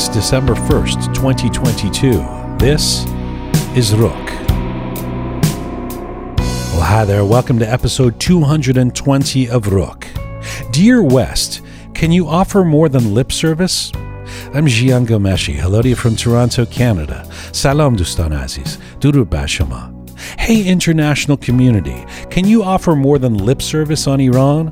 [0.00, 2.12] It's December 1st, 2022.
[2.56, 3.04] This
[3.76, 4.48] is Roqe.
[6.72, 7.22] Well, hi there.
[7.26, 10.72] Welcome to episode 220 of Roqe.
[10.72, 11.60] Dear West,
[11.92, 13.92] can you offer more than lip service?
[14.54, 15.56] I'm Jian Ghomeshi.
[15.56, 17.30] Hello to you from Toronto, Canada.
[17.52, 18.78] Salam Dustan Aziz.
[19.00, 19.94] Durud Bashama.
[20.38, 24.68] Hey, international community, can you offer more than lip service on Iran?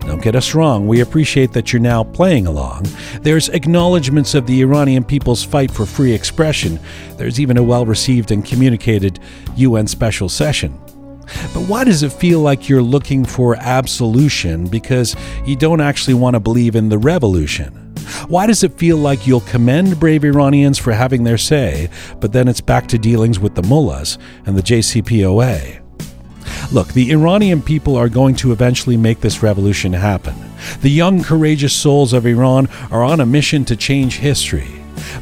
[0.00, 2.86] Don't get us wrong, we appreciate that you're now playing along.
[3.22, 6.78] There's acknowledgments of the Iranian people's fight for free expression.
[7.16, 9.18] There's even a well received and communicated
[9.56, 10.78] UN special session.
[11.54, 15.16] But why does it feel like you're looking for absolution because
[15.46, 17.80] you don't actually want to believe in the revolution?
[18.28, 21.88] Why does it feel like you'll commend brave Iranians for having their say,
[22.20, 25.83] but then it's back to dealings with the mullahs and the JCPOA?
[26.72, 30.34] Look, the Iranian people are going to eventually make this revolution happen.
[30.80, 34.68] The young, courageous souls of Iran are on a mission to change history.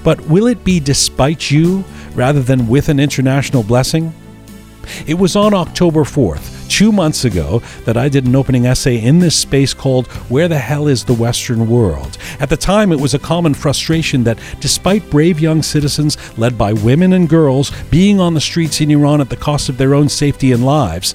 [0.04, 1.84] But will it be despite you
[2.14, 4.14] rather than with an international blessing?
[5.06, 9.18] It was on October 4th, two months ago that I did an opening essay in
[9.18, 12.18] this space called Where the Hell is the Western World?
[12.40, 16.72] At the time, it was a common frustration that despite brave young citizens led by
[16.72, 20.08] women and girls being on the streets in Iran at the cost of their own
[20.08, 21.14] safety and lives,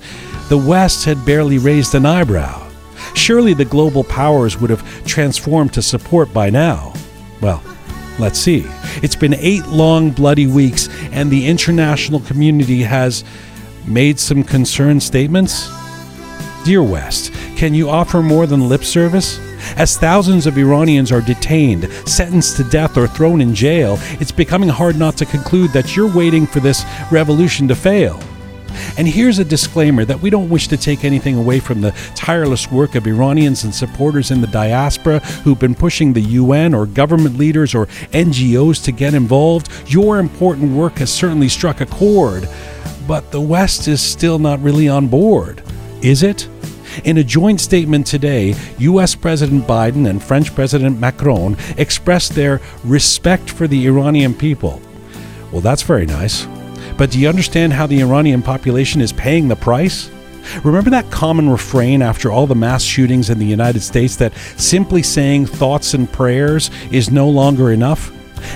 [0.49, 2.69] the West had barely raised an eyebrow.
[3.15, 6.93] Surely the global powers would have transformed to support by now.
[7.41, 7.63] Well,
[8.19, 8.65] Let's see.
[9.03, 13.23] It's been eight long, bloody weeks, and the international community has
[13.87, 15.69] made some concerned statements?
[16.65, 19.39] Dear West, can you offer more than lip service?
[19.77, 24.69] As thousands of Iranians are detained, sentenced to death, or thrown in jail, it's becoming
[24.69, 28.21] hard not to conclude that you're waiting for this revolution to fail.
[28.97, 32.71] And here's a disclaimer that we don't wish to take anything away from the tireless
[32.71, 37.37] work of Iranians and supporters in the diaspora who've been pushing the UN or government
[37.37, 39.69] leaders or NGOs to get involved.
[39.87, 42.47] Your important work has certainly struck a chord
[43.07, 45.63] but the West is still not really on board,
[46.01, 46.47] is it?
[47.03, 53.49] In a joint statement today, US President Biden and French President Macron expressed their respect
[53.49, 54.81] for the Iranian people.
[55.51, 56.47] Well, that's very nice.
[56.97, 60.09] But do you understand how the Iranian population is paying the price?
[60.63, 65.03] Remember that common refrain after all the mass shootings in the United States that simply
[65.03, 68.11] saying thoughts and prayers is no longer enough?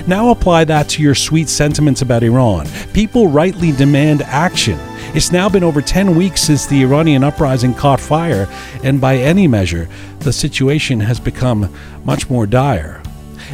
[0.06, 2.66] Now apply that to your sweet sentiments about Iran.
[2.92, 4.78] People rightly demand action.
[5.14, 8.48] It's now been over 10 weeks since the Iranian uprising caught fire,
[8.82, 9.88] and by any measure,
[10.20, 13.02] the situation has become much more dire.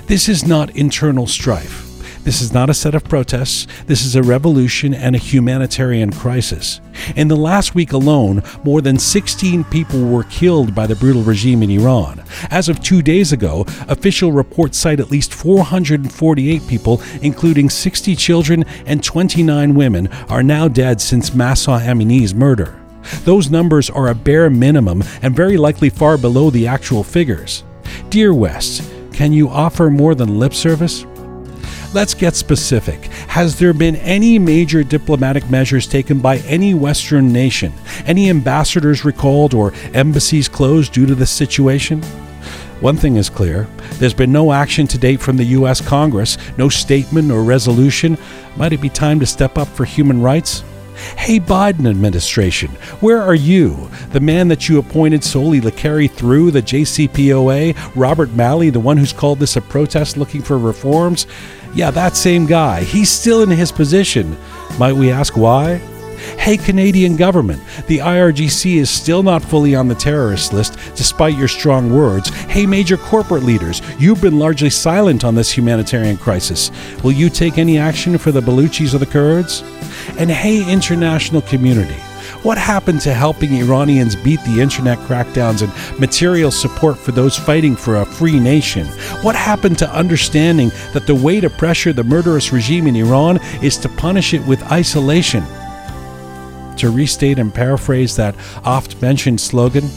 [0.06, 1.88] This is not internal strife.
[2.28, 3.66] This is not a set of protests.
[3.87, 6.78] This is a revolution and a humanitarian crisis.
[7.16, 11.62] In the last week alone, more than 16 people were killed by the brutal regime
[11.62, 12.22] in Iran.
[12.50, 18.67] As of two days ago, official reports cite at least 448 people, including 60 children
[18.84, 22.78] and 29 women, are now dead since Mahsa Amini's murder.
[23.25, 27.65] Those numbers are a bare minimum and very likely far below the actual figures.
[28.11, 28.83] Dear West,
[29.15, 31.06] can you offer more than lip service?
[31.94, 33.06] Let's get specific.
[33.28, 37.72] Has there been any major diplomatic measures taken by any Western nation?
[38.04, 42.03] Any ambassadors recalled or embassies closed due to this situation?
[42.81, 45.81] One thing is clear there's been no action to date from the U.S.
[45.81, 48.19] Congress, no statement or resolution.
[48.56, 50.62] Might it be time to step up for human rights?
[51.16, 52.70] Hey, Biden administration,
[53.00, 53.88] where are you?
[54.10, 58.97] The man that you appointed solely to carry through the JCPOA, Robert Malley, the one
[58.97, 61.26] who's called this a protest looking for reforms?
[61.75, 62.83] Yeah, that same guy.
[62.83, 64.37] He's still in his position.
[64.79, 65.81] Might we ask why?
[66.37, 71.49] Hey, Canadian government, the IRGC is still not fully on the terrorist list despite your
[71.49, 72.29] strong words.
[72.29, 76.71] Hey, major corporate leaders, you've been largely silent on this humanitarian crisis.
[77.05, 79.62] Will you take any action for the Baluchis or the Kurds?
[80.19, 81.97] And hey, international community,
[82.43, 87.77] what happened to helping Iranians beat the internet crackdowns and material support for those fighting
[87.77, 88.87] for a free nation?
[89.22, 93.76] What happened to understanding that the way to pressure the murderous regime in Iran is
[93.79, 95.44] to punish it with isolation?
[96.76, 99.88] To restate and paraphrase that oft mentioned slogan,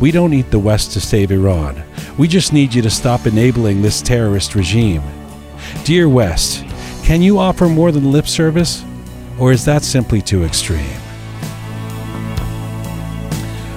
[0.00, 1.82] we don't need the West to save Iran.
[2.18, 5.02] We just need you to stop enabling this terrorist regime.
[5.84, 6.64] Dear West,
[7.04, 8.84] can you offer more than lip service?
[9.38, 11.05] Or is that simply too extreme?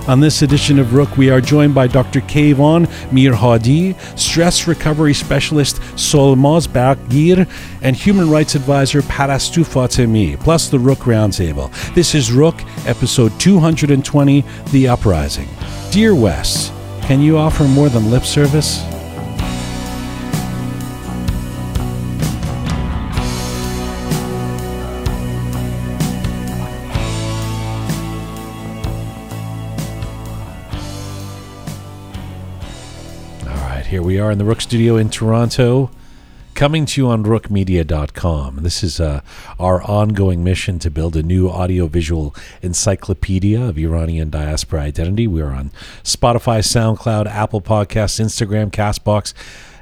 [0.10, 2.22] On this edition of Roqe, we are joined by Dr.
[2.22, 7.48] Kayvan Mirhadi, stress recovery specialist Solmaz Bergir,
[7.84, 11.72] and human rights advisor Parastu Fatemi, plus the Roqe Roundtable.
[11.94, 15.48] This is Roqe, episode 220, The Uprising.
[15.92, 16.72] Dear Wes,
[17.04, 18.84] can you offer more than lip service?
[34.10, 35.92] We are in the Roqe Studio in Toronto,
[36.56, 38.64] coming to you on roqemedia.com.
[38.64, 39.22] This is uh,
[39.60, 45.28] our ongoing mission to build a new audiovisual encyclopedia of Iranian diaspora identity.
[45.28, 45.70] We are on
[46.04, 49.36] Spotify, SoundCloud, Apple Podcasts, Instagram, Castbox.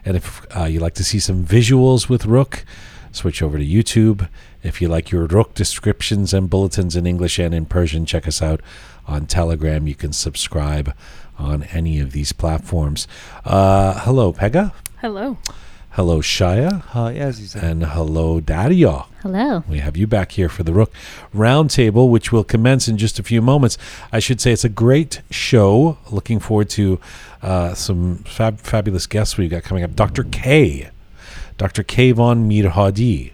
[0.03, 2.65] And if uh, you like to see some visuals with Roqe,
[3.13, 4.27] switch over to YouTube.
[4.61, 8.41] If you like your Roqe descriptions and bulletins in English and in Persian, check us
[8.41, 8.59] out
[9.07, 9.87] on Telegram.
[9.87, 10.93] You can subscribe
[11.37, 13.07] on any of these platforms.
[13.45, 14.71] Uh, hello, Pega.
[15.01, 15.37] Hello.
[15.91, 16.81] Hello, Shaya.
[16.81, 17.61] Hi, Aziza.
[17.61, 19.07] And hello, Dario.
[19.23, 19.63] Hello.
[19.67, 20.91] We have you back here for the Roqe
[21.33, 23.79] Roundtable, which will commence in just a few moments.
[24.11, 25.97] I should say it's a great show.
[26.11, 26.99] Looking forward to
[27.41, 29.95] uh, some fab- fabulous guests we've got coming up.
[29.95, 30.23] Dr.
[30.23, 30.89] K.
[31.57, 31.83] Dr.
[31.83, 33.31] Kayvan Mirhadi,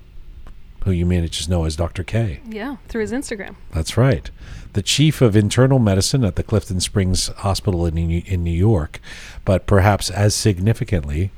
[0.85, 2.03] who you may just know as Dr.
[2.03, 2.41] K.
[2.47, 3.55] Yeah, through his Instagram.
[3.71, 4.29] That's right.
[4.73, 8.99] The chief of internal medicine at the Clifton Springs Hospital in New, in New York,
[9.45, 11.31] but perhaps as significantly,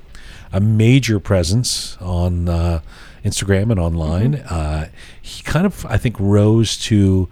[0.53, 2.81] a major presence on uh,
[3.25, 4.36] Instagram and online.
[4.36, 4.89] Uh,
[5.21, 7.27] he kind of, I think, rose to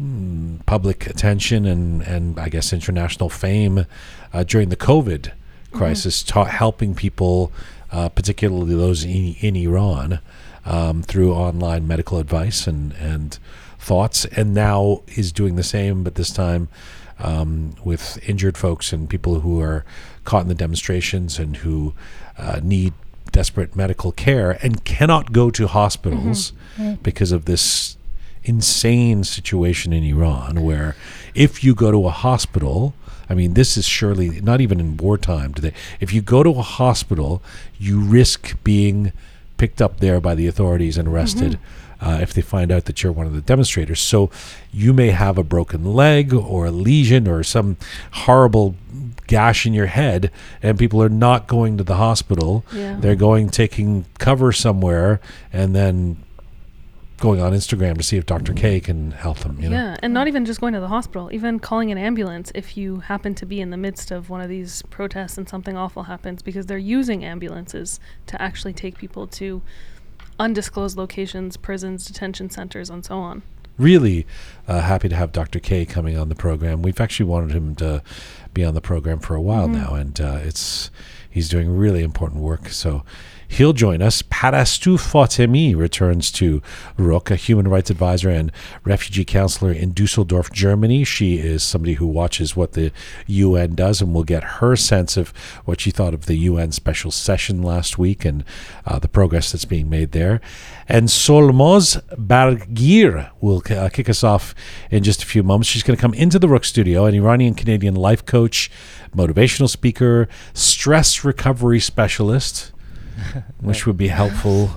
[0.00, 3.86] mm, public attention and, and I guess international fame
[4.32, 5.32] uh, during the COVID
[5.72, 7.52] crisis, ta- helping people,
[7.92, 10.20] uh, particularly those in, in Iran,
[10.66, 13.38] um, through online medical advice and, and
[13.78, 16.68] thoughts, and now is doing the same, but this time
[17.18, 19.84] um, with injured folks and people who are
[20.24, 21.94] caught in the demonstrations and who
[22.36, 22.92] uh, need
[23.32, 26.52] desperate medical care and cannot go to hospitals
[27.02, 27.96] because of this
[28.44, 30.94] insane situation in Iran where
[31.34, 32.94] if you go to a hospital
[33.28, 35.72] I mean this is surely not even in wartime today.
[35.98, 37.42] If you go to a hospital
[37.78, 39.12] you risk being
[39.56, 41.58] picked up there by the authorities and arrested
[42.00, 44.00] uh, if they find out that you're one of the demonstrators.
[44.00, 44.30] So
[44.72, 47.76] you may have a broken leg or a lesion or some
[48.12, 48.76] horrible
[49.26, 50.30] gash in your head
[50.62, 52.64] and people are not going to the hospital.
[52.72, 52.96] Yeah.
[53.00, 55.20] they're going taking cover somewhere
[55.52, 56.18] and then
[57.18, 58.52] going on Instagram to see if Dr.
[58.52, 59.60] K can help them.
[59.60, 62.52] You know, Yeah, and not even just going to the hospital, even calling an ambulance
[62.54, 65.76] if you happen to be in the midst of one of these protests and something
[65.76, 69.62] awful happens because they're using ambulances to actually take people to
[70.38, 73.42] undisclosed locations, prisons, detention centers, and so on.
[73.78, 74.26] really
[74.68, 75.58] uh, happy to have Dr.
[75.58, 76.82] K coming on the program.
[76.82, 78.02] We've actually wanted him to
[78.54, 80.90] be on the program for a while now, and uh, it's
[81.28, 82.68] he's doing really important work.
[82.68, 83.04] So.
[83.48, 84.22] He'll join us.
[84.22, 86.60] Parastu Fatemi returns to
[86.98, 88.52] Roqe, a human rights advisor and
[88.84, 91.04] refugee counselor in Dusseldorf, Germany.
[91.04, 92.92] She is somebody who watches what the
[93.26, 95.30] UN does, and we'll get her sense of
[95.64, 98.44] what she thought of the UN special session last week and
[98.84, 100.40] uh, the progress that's being made there.
[100.88, 104.54] And Solmaz Bargir will uh, kick us off
[104.90, 105.68] in just a few moments.
[105.68, 108.70] She's going to come into the Roqe studio, an Iranian Canadian life coach,
[109.14, 112.72] motivational speaker, stress recovery specialist
[113.60, 114.70] which would be helpful.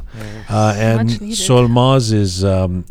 [0.50, 1.10] Uh, and.
[1.10, 2.86] Solmaz is, um,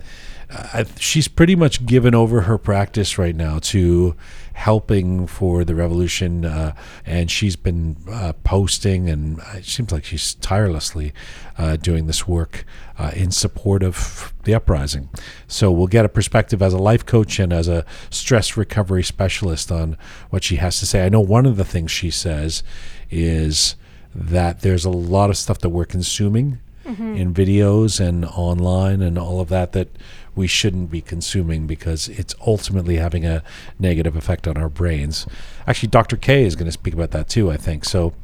[0.50, 4.16] I, she's pretty much given over her practice right now to
[4.54, 6.44] helping for the revolution.
[6.44, 6.74] Uh,
[7.06, 11.12] and she's been uh, posting, and it seems like she's tirelessly
[11.56, 12.64] uh, doing this work
[12.98, 15.10] uh, in support of the uprising.
[15.46, 19.70] So we'll get a perspective as a life coach and as a stress recovery specialist
[19.70, 19.96] on
[20.30, 21.04] what she has to say.
[21.04, 22.62] I know one of the things she says
[23.10, 23.76] is
[24.14, 29.40] that there's a lot of stuff that we're consuming in videos and online and all
[29.42, 29.88] of that that
[30.34, 33.42] we shouldn't be consuming because it's ultimately having a
[33.78, 35.26] negative effect on our brains.
[35.66, 36.16] Actually, Dr.
[36.16, 37.84] K is going to speak about that too, I think.
[37.84, 38.14] So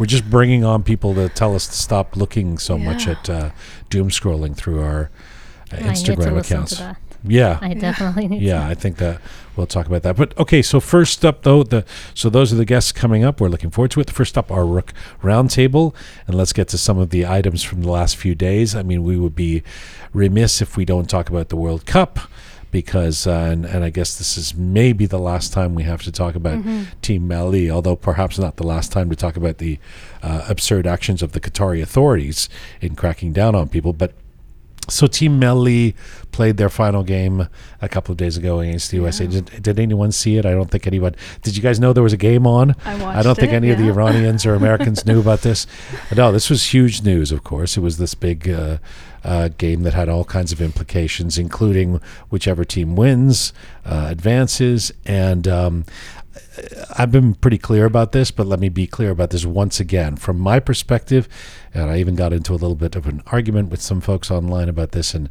[0.00, 3.50] we're just bringing on people to tell us to stop looking so much at uh,
[3.88, 5.10] doom scrolling through our
[5.72, 6.82] uh, I need to Instagram accounts.
[7.22, 7.58] Yeah.
[7.62, 8.66] I definitely need Yeah, to.
[8.66, 9.20] I think that
[9.56, 10.16] we'll talk about that.
[10.16, 11.84] But okay, so first up though, the
[12.14, 13.40] so those are the guests coming up.
[13.40, 14.10] We're looking forward to it.
[14.10, 15.94] First up, our Roqe roundtable,
[16.26, 18.74] and let's get to some of the items from the last few days.
[18.74, 19.62] I mean, we would be
[20.12, 22.18] remiss if we don't talk about the World Cup.
[22.72, 26.12] Because uh, and and I guess this is maybe the last time we have to
[26.12, 26.62] talk about
[27.00, 29.78] Team Melli, although perhaps not the last time to talk about the
[30.22, 32.50] uh, absurd actions of the Qatari authorities
[32.82, 33.94] in cracking down on people.
[33.94, 34.12] But
[34.88, 35.94] so Team Melli
[36.32, 37.48] played their final game
[37.80, 39.26] a couple of days ago against the USA.
[39.26, 40.44] Did, did anyone see it?
[40.44, 41.16] I don't think anyone.
[41.42, 42.74] Did you guys know there was a game on?
[42.84, 43.86] I watched I don't think it, any of the.
[43.86, 45.66] Iranians or Americans knew about this.
[46.14, 47.32] No, this was huge news.
[47.32, 48.78] Of course, it was this big uh,
[49.24, 52.00] uh, game that had all kinds of implications, including
[52.30, 53.52] whichever team wins
[53.84, 54.92] uh, advances.
[55.04, 55.84] And um,
[56.98, 60.16] I've been pretty clear about this, but let me be clear about this once again.
[60.16, 61.28] From my perspective,
[61.74, 64.68] and I even got into a little bit of an argument with some folks online
[64.68, 65.28] about this, and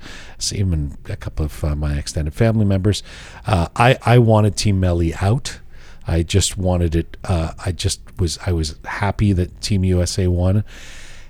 [0.52, 3.04] even a couple of uh, my extended family members.
[3.48, 5.60] Uh, I, I wanted Team Melli out.
[6.08, 7.18] I just wanted it.
[7.24, 8.38] Uh, I just was.
[8.46, 10.64] I was happy that Team USA won,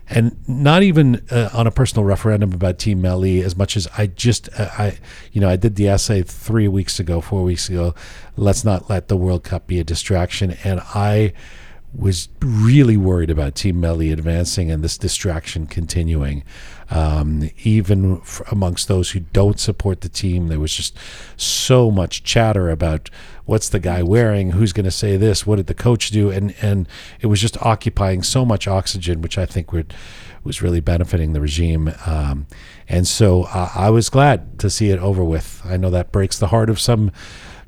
[0.08, 4.08] and not even uh, on a personal referendum about Team Melli as much as I
[4.08, 4.50] just.
[4.58, 4.98] Uh, I,
[5.32, 7.96] you know, I did the essay three weeks ago, four weeks ago.
[8.38, 11.34] Let's not let the World Cup be a distraction, and I
[11.98, 16.44] was really worried about Team Melli advancing and this distraction continuing.
[16.90, 20.98] Um, even f- amongst those who don't support the team, there was just
[21.36, 23.10] so much chatter about
[23.46, 26.54] what's the guy wearing, who's going to say this, what did the coach do, and
[26.62, 26.88] and
[27.22, 29.94] it was just occupying so much oxygen, which I think would
[30.44, 31.92] was really benefiting the regime.
[32.06, 32.46] Um,
[32.88, 35.62] and so uh, I was glad to see it over with.
[35.66, 37.12] I know that breaks the heart of some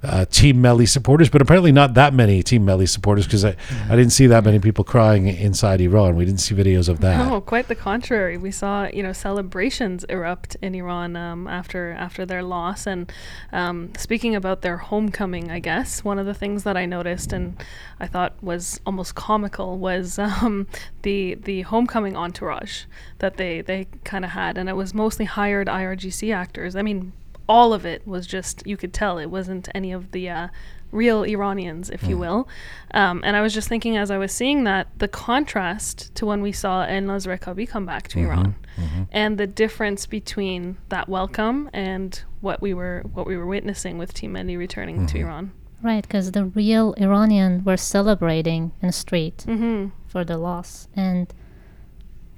[0.04, 3.56] uh, Team Melli supporters, but apparently not that many Team Melli supporters because I,
[3.90, 6.16] I didn't see that many people crying inside Iran.
[6.16, 7.28] We didn't see videos of that.
[7.28, 8.38] No, quite the contrary.
[8.38, 12.86] We saw you know celebrations erupt in Iran um, after after their loss.
[12.86, 13.12] And
[13.52, 17.62] um, speaking about their homecoming, I guess one of the things that I noticed and
[18.00, 20.68] I thought was almost comical was um,
[21.02, 22.84] the the homecoming entourage
[23.20, 26.76] that they they kind of had, and it was mostly hired IRGC actors.
[26.76, 27.14] I mean
[27.48, 30.48] all of it was just you could tell it wasn't any of the uh,
[30.92, 32.10] real Iranians, if mm.
[32.10, 32.48] you will.
[32.94, 36.42] Um, and I was just thinking as I was seeing that the contrast to when
[36.42, 39.04] we saw Elnaz Rekabi come back to mm-hmm, Iran, mm-hmm.
[39.12, 44.14] and the difference between that welcome and what we were what we were witnessing with
[44.14, 45.06] Team Melli returning mm-hmm.
[45.08, 45.52] to Iran.
[45.84, 49.90] Right, because the real Iranian were celebrating in the street mm-hmm.
[50.08, 51.32] for the loss, and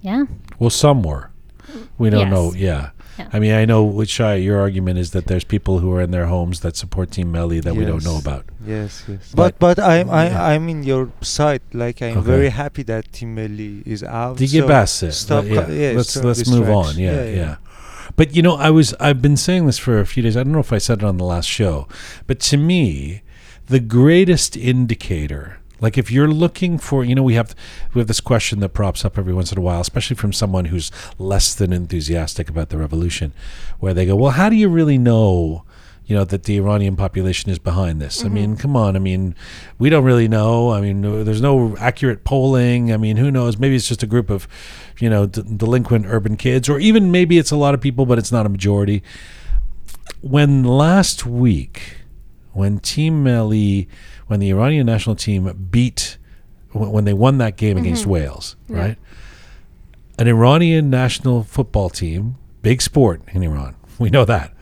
[0.02, 0.26] yeah.
[0.58, 1.32] Well, some were.
[1.98, 2.32] We don't yes.
[2.32, 2.54] know.
[2.54, 2.90] Yeah.
[3.20, 3.30] Yeah.
[3.34, 6.28] I mean, I know, which your argument is that there's people who are in their
[6.28, 7.78] homes that support Team Melli that yes.
[7.78, 8.46] we don't know about.
[8.66, 9.32] Yes, yes.
[9.36, 10.46] But but, but I'm I, yeah.
[10.46, 11.62] I'm in your side.
[11.74, 12.26] Like I'm okay.
[12.26, 14.38] very happy that Team Melli is out.
[14.38, 15.46] Digi so Stop.
[15.46, 15.68] yeah.
[15.68, 15.92] yeah.
[15.96, 16.98] let's let's move on.
[16.98, 17.56] Yeah, yeah, yeah.
[18.16, 20.36] But you know, I was I've been saying this for a few days.
[20.38, 21.88] I don't know if I said it on the last show,
[22.26, 23.22] but to me,
[23.68, 27.56] the greatest indicator like if you're looking for, you know, we have
[27.94, 30.66] we have this question that props up every once in a while, especially from someone
[30.66, 33.34] who's less than enthusiastic about the revolution,
[33.80, 35.64] where they go, "Well, how do you really know?"
[36.10, 38.18] you know that the Iranian population is behind this.
[38.18, 38.26] Mm-hmm.
[38.26, 38.96] I mean, come on.
[38.96, 39.36] I mean,
[39.78, 40.72] we don't really know.
[40.72, 42.92] I mean, there's no accurate polling.
[42.92, 43.60] I mean, who knows?
[43.60, 44.48] Maybe it's just a group of,
[44.98, 48.18] you know, d- delinquent urban kids, or even maybe it's a lot of people, but
[48.18, 49.04] it's not a majority.
[50.22, 51.99] When last week,
[52.60, 53.88] when Team Melli
[54.28, 56.18] when the Iranian national team beat
[56.74, 57.86] when they won that game mm-hmm.
[57.86, 58.78] against Wales, yeah.
[58.78, 58.98] right?
[60.20, 64.54] An Iranian national football team, big sport in Iran, we know that,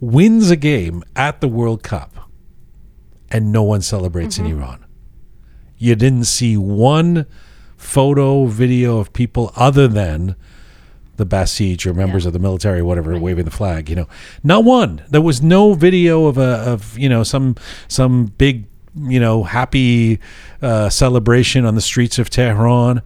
[0.00, 2.28] wins a game at the World Cup
[3.30, 4.46] and no one celebrates mm-hmm.
[4.46, 4.84] in Iran.
[5.78, 7.26] You didn't see one
[7.76, 10.34] photo, video of people other than
[11.20, 12.28] the Basij or members yeah.
[12.28, 13.22] of the military, whatever, right.
[13.22, 13.88] waving the flag.
[13.88, 14.08] You know,
[14.42, 15.04] not one.
[15.08, 17.54] There was no video of a of you know some
[17.86, 20.20] some big you know, happy
[20.62, 23.02] uh, celebration on the streets of Tehran.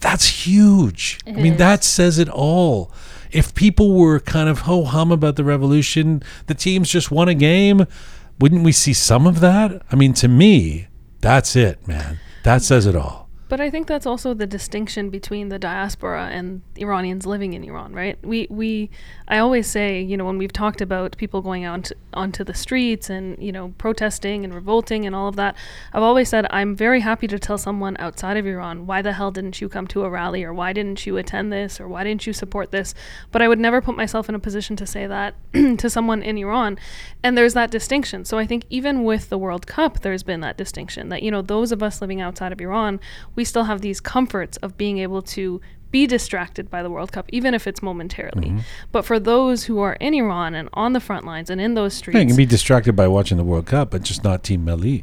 [0.00, 1.18] That's huge.
[1.26, 1.58] It I mean, is.
[1.58, 2.92] that says it all.
[3.30, 7.34] If people were kind of ho hum about the revolution, the teams just won a
[7.34, 7.86] game,
[8.38, 9.82] wouldn't we see some of that?
[9.90, 10.88] I mean, to me,
[11.20, 12.18] that's it, man.
[12.42, 13.21] That says it all.
[13.52, 17.92] But I think that's also the distinction between the diaspora and Iranians living in Iran,
[17.92, 18.16] right?
[18.24, 18.88] We we
[19.28, 23.10] I always say, you know, when we've talked about people going out onto the streets
[23.10, 25.54] and, you know, protesting and revolting and all of that,
[25.92, 29.30] I've always said I'm very happy to tell someone outside of Iran, why the hell
[29.30, 32.26] didn't you come to a rally or why didn't you attend this or why didn't
[32.26, 32.94] you support this?
[33.32, 36.38] But I would never put myself in a position to say that to someone in
[36.38, 36.78] Iran.
[37.22, 38.24] And there's that distinction.
[38.24, 41.42] So I think even with the World Cup, there's been that distinction that, you know,
[41.42, 42.98] those of us living outside of Iran,
[43.36, 47.10] we we still have these comforts of being able to be distracted by the World
[47.10, 48.50] Cup, even if it's momentarily.
[48.50, 48.60] Mm-hmm.
[48.92, 51.92] But for those who are in Iran and on the front lines and in those
[51.92, 54.64] streets, yeah, you can be distracted by watching the World Cup, but just not Team
[54.64, 55.02] Melli.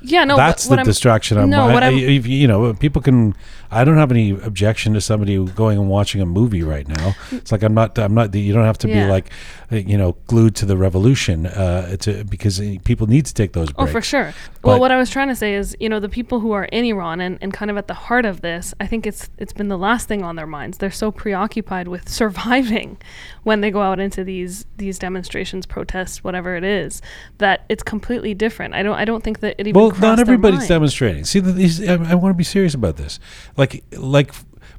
[0.00, 1.38] Yeah, no, that's the I'm, distraction.
[1.38, 3.36] I'm, no, I, I, you know, people can.
[3.72, 7.14] I don't have any objection to somebody going and watching a movie right now.
[7.30, 7.98] It's like I'm not.
[7.98, 8.34] I'm not.
[8.34, 9.06] You don't have to yeah.
[9.06, 9.30] be like,
[9.70, 11.46] you know, glued to the revolution.
[11.46, 13.72] Uh, to because people need to take those.
[13.72, 13.90] Breaks.
[13.90, 14.34] Oh, for sure.
[14.60, 16.66] But well, what I was trying to say is, you know, the people who are
[16.66, 19.54] in Iran and, and kind of at the heart of this, I think it's it's
[19.54, 20.76] been the last thing on their minds.
[20.76, 22.98] They're so preoccupied with surviving
[23.42, 27.00] when they go out into these these demonstrations, protests, whatever it is,
[27.38, 28.74] that it's completely different.
[28.74, 28.96] I don't.
[28.96, 29.80] I don't think that it even.
[29.80, 31.24] Well, not everybody's demonstrating.
[31.24, 33.18] See, these, I, I want to be serious about this.
[33.56, 34.32] Like, like like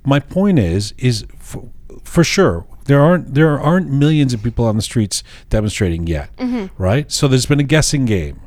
[0.05, 1.69] my point is, is for,
[2.03, 6.65] for sure there aren't there aren't millions of people on the streets demonstrating yet, mm-hmm.
[6.81, 7.11] right?
[7.11, 8.41] So there's been a guessing game.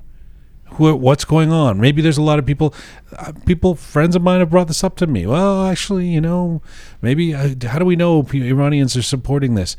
[0.75, 1.81] Who, what's going on?
[1.81, 2.75] Maybe there's a lot of people,
[3.17, 5.25] uh, people, friends of mine have brought this up to me.
[5.25, 6.61] Well, actually, you know,
[7.01, 9.77] maybe uh, how do we know Iranians are supporting this?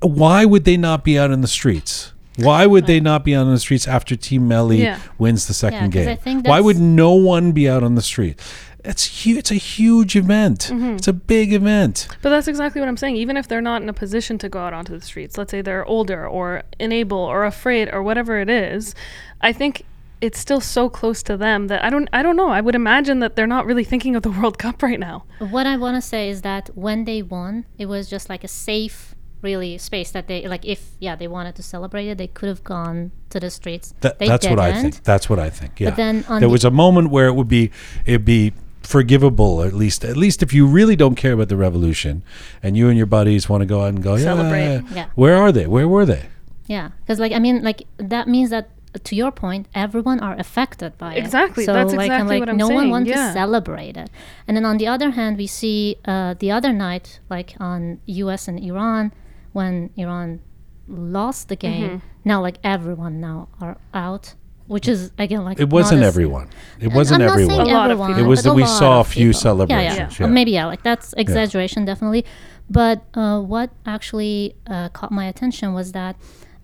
[0.00, 2.12] why would they not be out in the streets?
[2.36, 4.98] Why would they not be out on the streets after Team Melli Yeah.
[5.18, 6.42] wins the second I game?
[6.42, 8.40] Why would no one be out on the street?
[8.84, 9.38] It's huge.
[9.38, 10.68] It's a huge event.
[10.70, 10.96] Mm-hmm.
[10.96, 12.06] It's a big event.
[12.22, 13.16] But that's exactly what I'm saying.
[13.16, 15.62] Even if they're not in a position to go out onto the streets, let's say
[15.62, 18.94] they're older or unable or afraid or whatever it is,
[19.40, 19.84] I think
[20.20, 22.48] it's still so close to them that I don't I don't know.
[22.48, 25.24] I would imagine that they're not really thinking of the World Cup right now.
[25.38, 28.48] What I want to say is that when they won, it was just like a
[28.48, 30.64] safe, really space that they like.
[30.64, 33.94] If yeah, they wanted to celebrate it, they could have gone to the streets.
[34.00, 35.02] That, they that's what I think.
[35.02, 35.80] That's what I think.
[35.80, 35.90] Yeah.
[35.90, 37.70] but then on there the- was a moment where it would be
[38.06, 38.52] it'd be
[38.86, 42.22] forgivable at least at least if you really don't care about the revolution
[42.62, 44.74] and you and your buddies want to go out and go Celebrate.
[44.74, 45.06] yeah, Yeah.
[45.14, 46.24] where are they where were they
[46.66, 48.68] Yeah, because like I mean, like that means that
[49.08, 51.18] to your point, everyone are affected by it.
[51.18, 53.26] Exactly, So that's like, exactly like, what I'm no one wants yeah.
[53.26, 54.08] to celebrate it.
[54.46, 58.46] And then on the other hand, we see uh, the other night, like on U.S.
[58.48, 59.12] and Iran,
[59.52, 60.40] when Iran
[60.88, 61.88] lost the game.
[61.90, 62.30] Mm-hmm.
[62.30, 64.34] Now, like everyone now are out,
[64.66, 66.48] which is again like it wasn't not everyone
[66.80, 68.24] it I'm wasn't everyone saying A lot of everyone, people.
[68.24, 69.40] It was that we saw a few people.
[69.40, 70.16] celebrations, Yeah, yeah.
[70.20, 70.26] yeah.
[70.26, 72.24] Maybe yeah, like that's exaggeration definitely.
[72.70, 76.16] But uh, what actually uh, caught my attention was that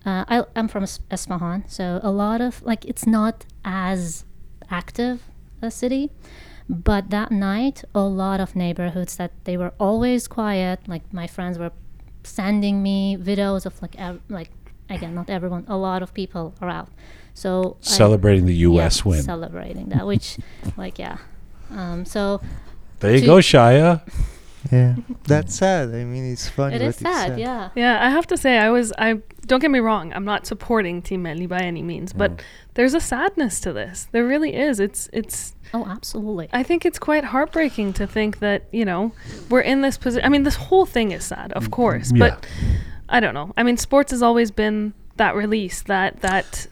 [0.06, 4.24] uh, I, I'm from Esfahan, so a lot of like it's not as
[4.70, 5.22] active
[5.60, 6.10] a city.
[6.70, 10.80] But that night, a lot of neighborhoods that they were always quiet.
[10.88, 11.72] Like my friends were
[12.22, 14.50] sending me videos of like ev- like
[14.88, 16.88] again, not everyone, a lot of people are out.
[17.34, 20.38] So I- celebrating the us yeah, win celebrating that which
[20.76, 21.18] like yeah
[21.70, 22.40] um so
[23.00, 24.02] there you go Shaya
[24.70, 25.88] Yeah, that's sad.
[25.94, 26.76] I mean, it's funny.
[26.76, 28.92] it but is it's sad yeah Yeah, I have to say, I was.
[28.98, 29.14] I
[29.46, 30.12] don't get me wrong.
[30.12, 32.42] I'm not supporting Team Melli by any means, but
[32.74, 34.06] there's a sadness to this.
[34.12, 34.78] There really is.
[34.78, 35.08] It's.
[35.14, 35.54] It's.
[35.72, 39.12] oh absolutely I think it's quite heartbreaking to think that you know
[39.48, 40.26] we're in this position.
[40.26, 42.18] I mean, this whole thing is sad, of course, Yeah.
[42.28, 42.46] but
[43.08, 43.54] I don't know.
[43.56, 46.66] I mean, sports has always been that release, that that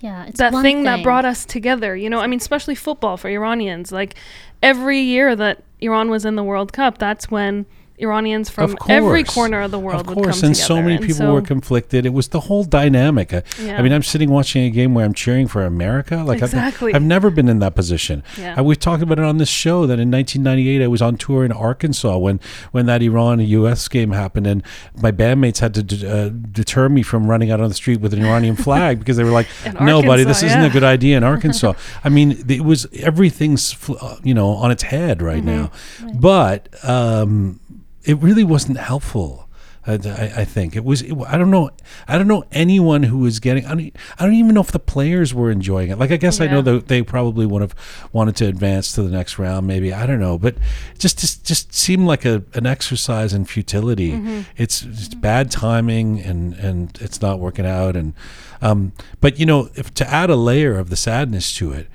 [0.00, 1.96] yeah it's that one thing, that brought us together.
[1.96, 3.92] You know, I mean, especially football for Iranians.
[3.92, 4.14] Like
[4.62, 7.66] every year that Iran was in the World Cup, that's when
[7.98, 10.66] Iranians from every corner of the world of would course come and together.
[10.66, 12.04] so many people so- were conflicted.
[12.04, 13.32] It was the whole dynamic.
[13.32, 13.78] I, Yeah.
[13.78, 16.16] I mean i'm sitting watching a game where i'm cheering for america.
[16.16, 16.94] Like I've- Exactly.
[16.94, 18.22] I've, never been in that position.
[18.38, 18.54] Yeah.
[18.58, 21.44] Uh, we've talked about it on this show that in 1998 i was on tour
[21.44, 22.38] in arkansas when
[22.72, 24.62] when that iran us game happened and
[25.00, 28.12] my bandmates had to d- uh, deter me from running out on the street with
[28.12, 29.46] an iranian flag because they were like
[29.80, 31.72] no buddy this Arkansas, isn't a good idea in arkansas.
[32.04, 35.70] I mean it was everything's fl- uh, you know on its head right now.
[36.14, 37.60] But um
[38.06, 39.42] it really wasn't helpful.
[39.86, 41.02] uh, I, I think it was.
[41.02, 41.70] It, I don't know.
[42.08, 43.64] I don't know anyone who was getting.
[43.66, 45.98] I don't, I don't even know if the players were enjoying it.
[45.98, 47.74] Like I guess I know that they probably would have
[48.12, 49.66] wanted to advance to the next round.
[49.66, 50.56] Maybe I don't know, but
[50.98, 54.12] just just just seemed like a an exercise in futility.
[54.56, 57.94] It's, it's bad timing and and it's not working out.
[57.96, 58.14] And
[58.60, 61.86] um, but you know, if to add a layer of the sadness to it,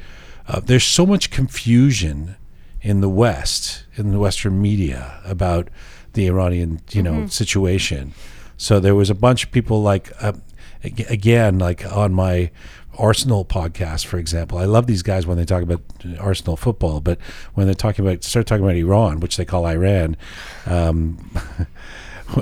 [0.47, 2.35] uh, there's so much confusion
[2.81, 5.67] in the West, in the Western media about
[6.13, 8.13] the Iranian, you know, situation.
[8.57, 10.33] So there was a bunch of people like, uh,
[10.83, 12.51] again, like on my
[12.97, 14.57] Arsenal podcast, for example.
[14.57, 15.81] I love these guys when they talk about
[16.19, 17.17] Arsenal football, but
[17.53, 20.17] when they're talking about start talking about Iran, which they call Iran,
[20.65, 21.17] um,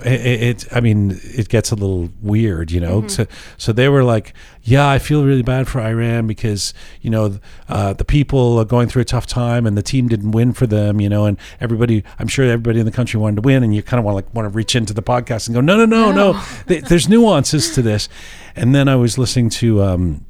[0.06, 3.08] it, it I mean it gets a little weird, you know.
[3.08, 3.26] So
[3.58, 7.94] so they were like, yeah, I feel really bad for Iran because you know uh,
[7.94, 11.00] the people are going through a tough time and the team didn't win for them,
[11.02, 13.82] you know, and everybody, I'm sure everybody in the country wanted to win, and you
[13.84, 16.12] kind of want like want to reach into the podcast and go, no, no, no,
[16.12, 18.10] no, Th- there's nuances to this,
[18.56, 19.82] and then I was listening to.
[19.84, 20.26] Um,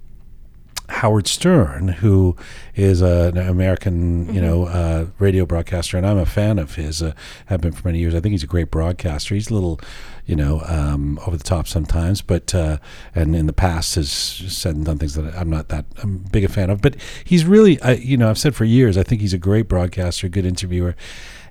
[0.90, 2.36] Howard Stern, who
[2.76, 7.02] is an American, you know, uh, radio broadcaster, and I'm a fan of his.
[7.02, 7.14] Uh,
[7.46, 8.16] have been for many years.
[8.16, 9.36] I think he's a great broadcaster.
[9.36, 9.80] He's a little,
[10.26, 12.78] you know, um, over the top sometimes, but uh,
[13.14, 16.44] and in the past has said and done things that I'm not that I'm big
[16.44, 16.82] a fan of.
[16.82, 19.68] But he's really, I, you know, I've said for years, I think he's a great
[19.68, 20.96] broadcaster, good interviewer,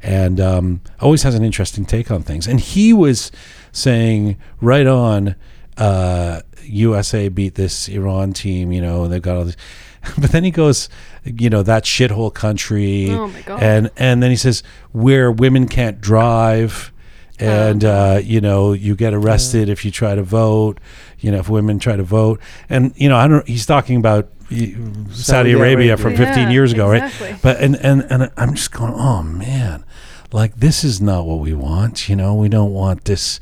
[0.02, 2.46] and um, always has an interesting take on things.
[2.46, 3.30] And he was
[3.72, 5.36] saying right on.
[5.76, 9.56] Uh, USA beat this Iran team, you know, and they've got all this.
[10.18, 10.88] But then he goes,
[11.24, 13.62] you know, that shithole country, Oh, my God.
[13.62, 16.92] and and then he says where women can't drive,
[17.40, 20.78] and uh, you know you get arrested if you try to vote,
[21.18, 23.46] you know, if women try to vote, and you know I don't.
[23.46, 24.74] He's talking about Saudi,
[25.12, 25.96] Saudi Arabia, Arabia.
[25.96, 27.32] from Yeah, 15 years ago, exactly.
[27.32, 27.42] right?
[27.42, 29.84] But and and and I'm just going, oh man,
[30.32, 32.08] like this is not what we want.
[32.08, 33.40] You know, we don't want this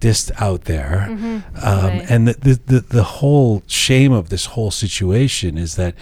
[0.00, 1.06] this out there.
[1.08, 2.06] Um, Right.
[2.10, 5.94] And the, the the the whole shame of this whole situation is that,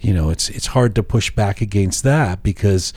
[0.00, 2.92] you know, it's it's hard to push back against that because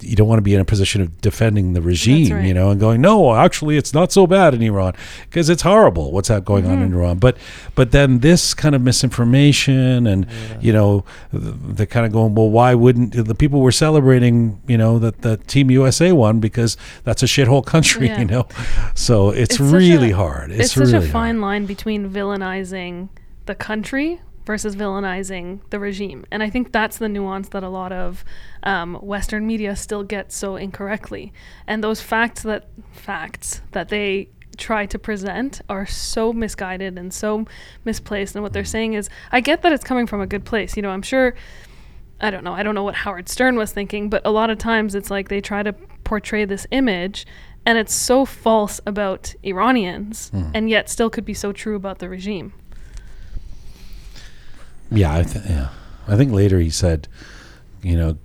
[0.00, 2.44] you don't want to be in a position of defending the regime, right.
[2.44, 4.94] you know, and going, no, actually, it's not so bad in Iran
[5.28, 6.98] because it's horrible what's going on in Mm-hmm.
[6.98, 7.18] Iran.
[7.18, 7.36] But
[7.74, 10.26] but then this kind of misinformation and
[10.60, 11.42] you know th-
[11.76, 15.36] they're kind of going, well, why wouldn't the people were celebrating, you know, that the
[15.36, 18.18] Team USA won because that's a shithole country, Yeah.
[18.22, 18.46] you know.
[18.94, 20.50] So it's, It's really a- hard.
[20.50, 21.42] It's, It's, really such a fine hard.
[21.42, 23.08] line between villainizing
[23.46, 26.24] the country versus villainizing the regime.
[26.30, 28.24] And I think that's the nuance that a lot of
[28.62, 31.34] um, Western media still gets so incorrectly.
[31.66, 37.44] And those facts that facts that they try to present are so misguided and so
[37.84, 38.36] misplaced.
[38.36, 40.76] And what they're saying is, I get that it's coming from a good place.
[40.76, 41.34] You know, I'm sure.
[42.18, 42.54] I don't know.
[42.54, 45.28] I don't know what Howard Stern was thinking, but a lot of times it's like
[45.28, 47.26] they try to portray this image
[47.66, 52.08] and it's so false about Iranians and yet still could be so true about the
[52.08, 52.54] regime.
[54.90, 55.68] Yeah, I th- yeah.
[56.06, 57.08] I think later he said,
[57.82, 58.18] you know,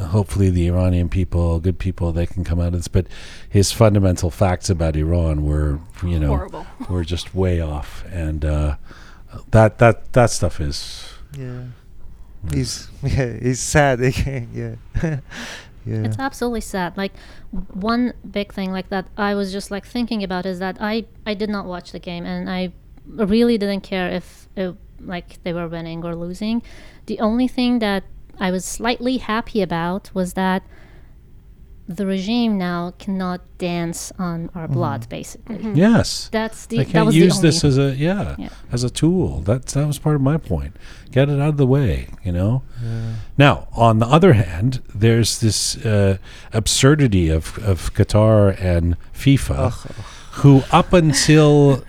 [0.00, 2.88] hopefully the Iranian people, good people, they can come out of this.
[2.88, 3.06] But
[3.48, 6.66] his fundamental facts about Iran were, you know, Horrible.
[6.88, 8.76] were just way off, and uh,
[9.50, 11.08] that that that stuff is.
[11.36, 11.64] Yeah.
[12.52, 14.80] He's yeah, he's sad again.
[15.84, 15.96] Yeah.
[15.96, 16.04] yeah.
[16.04, 16.96] It's absolutely sad.
[16.96, 17.12] Like
[17.50, 21.34] one big thing like that I was just like thinking about is that I I
[21.34, 22.72] did not watch the game and I
[23.06, 26.62] really didn't care if it, like they were winning or losing.
[27.06, 28.04] The only thing that
[28.40, 30.62] I was slightly happy about was that
[31.88, 35.72] the regime now cannot dance on our blood basically.
[35.74, 38.48] Yes, That's the they that can't was use the only this as a yeah, Yeah.
[38.70, 39.40] as a tool.
[39.40, 40.76] That that was part of my point.
[41.10, 42.62] Get it out of the way, you know.
[43.36, 46.18] Now, on the other hand, there's this uh,
[46.52, 49.72] absurdity of of Qatar and FIFA.
[50.42, 51.84] who up until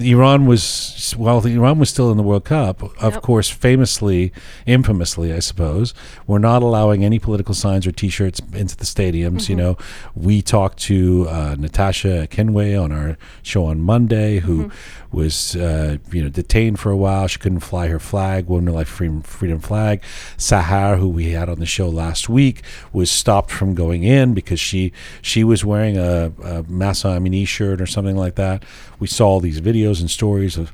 [0.00, 3.22] Iran was while Iran was still in the World Cup, of Yep.
[3.22, 4.32] course, famously,
[4.66, 5.94] infamously, I suppose,
[6.26, 9.48] were not allowing any political signs or T-shirts into the stadiums.
[9.48, 9.76] You know,
[10.14, 14.70] we talked to uh, Natasha Kenway on our show on Monday, who
[15.12, 17.26] was uh, you know detained for a while.
[17.26, 20.02] She couldn't fly her flag, Women Life Freedom, Freedom flag.
[20.36, 24.60] Sahar, who we had on the show last week, was stopped from going in because
[24.60, 28.62] she she was wearing a, a Mahsa Amini shirt or something like that.
[28.98, 30.72] We saw all these videos and stories of.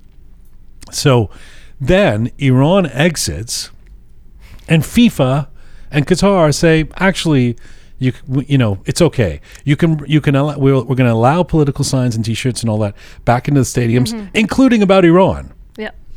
[0.91, 1.31] So
[1.81, 3.71] then Iran exits,
[4.69, 5.49] and FIFA
[5.91, 7.57] and Qatar say, actually,
[7.99, 8.13] you
[8.47, 9.41] you know it's okay.
[9.65, 12.71] You can you can allow, we're, we're going to allow political signs and T-shirts and
[12.71, 14.27] all that back into the stadiums, mm-hmm.
[14.35, 15.52] including about Iran.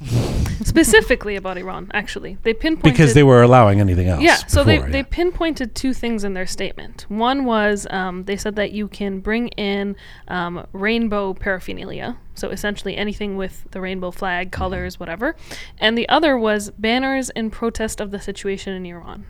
[0.63, 2.37] Specifically about Iran, actually.
[2.43, 4.21] They pinpointed because they were allowing anything else.
[4.21, 5.05] Yeah, so they, before, they yeah.
[5.09, 7.05] pinpointed two things in their statement.
[7.09, 9.95] One was um, they said that you can bring in
[10.27, 14.49] um, rainbow paraphernalia, so essentially anything with the rainbow flag, Mm-hmm.
[14.57, 15.35] colors, whatever.
[15.77, 19.25] And the other was banners in protest of the situation in Iran.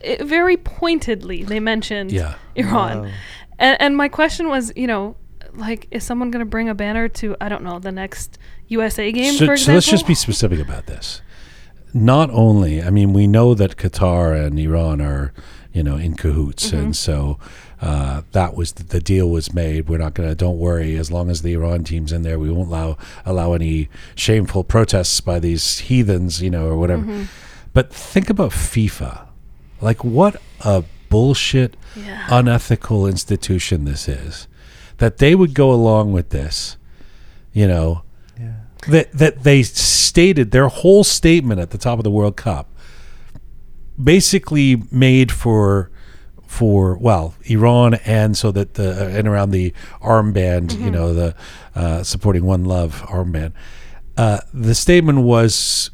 [0.00, 2.34] It, very pointedly, they mentioned Yeah.
[2.56, 3.02] Iran.
[3.02, 3.10] Wow.
[3.58, 5.16] And, and my question was, you know,
[5.54, 9.10] like, is someone going to bring a banner to, I don't know, the next USA
[9.12, 11.22] game, so, so let's just be specific about this.
[11.92, 15.32] Not only, I mean, we know that Qatar and Iran are,
[15.72, 16.76] you know, in cahoots, Mm-hmm.
[16.78, 17.38] and so
[17.80, 19.88] uh, that was the, the deal was made.
[19.88, 20.34] We're not gonna.
[20.34, 20.96] Don't worry.
[20.96, 25.20] As long as the Iran team's in there, we won't allow allow any shameful protests
[25.20, 27.02] by these heathens, you know, or whatever.
[27.02, 27.22] Mm-hmm.
[27.72, 29.26] But think about FIFA.
[29.80, 32.26] Like, what a bullshit, Yeah.
[32.30, 34.46] unethical institution this is.
[35.00, 36.76] That they would go along with this,
[37.52, 38.02] you know,
[38.38, 38.52] Yeah.
[38.88, 42.68] that that they stated their whole statement at the top of the World Cup
[44.02, 45.90] basically made for
[46.46, 51.34] for well Iran and so that the and around the armband you know the
[51.74, 53.52] uh, supporting one love armband.
[54.16, 55.90] Uh, the statement was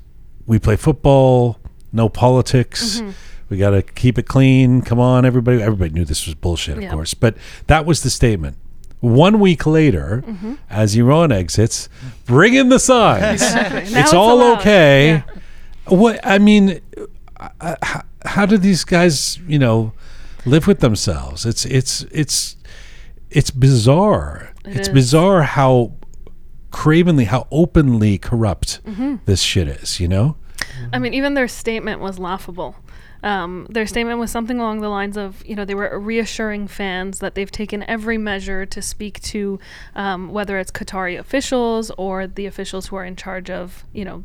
[0.47, 1.59] we play football
[1.93, 3.03] no politics.
[3.49, 4.83] We got to keep it clean.
[4.83, 5.63] Come on everybody.
[5.63, 6.91] Everybody knew this was bullshit of Yeah.
[6.93, 8.57] course but that was the statement
[9.01, 10.25] one week later
[10.71, 11.89] as Iran exits
[12.25, 13.93] bring in the signs Exactly.
[13.95, 14.61] Now it's all allowed.
[14.61, 15.09] okay.
[15.09, 15.23] Yeah.
[15.97, 16.81] What I mean,
[17.61, 19.93] uh, how, how do these guys, you know,
[20.45, 21.47] live with themselves?
[21.47, 22.57] It's it's it's
[23.31, 24.53] it's bizarre.
[24.65, 24.95] It it's is.
[24.95, 25.93] bizarre how
[26.71, 29.17] cravenly, how openly corrupt Mm-hmm.
[29.27, 30.01] this shit is.
[30.01, 30.37] You know?
[30.93, 32.77] I mean, even their statement was laughable.
[33.23, 37.19] Um, their statement was something along the lines of, you know, they were reassuring fans
[37.21, 39.59] that they've taken every measure to speak to
[39.95, 44.23] um, whether it's Qatari officials or the officials who are in charge of, you know,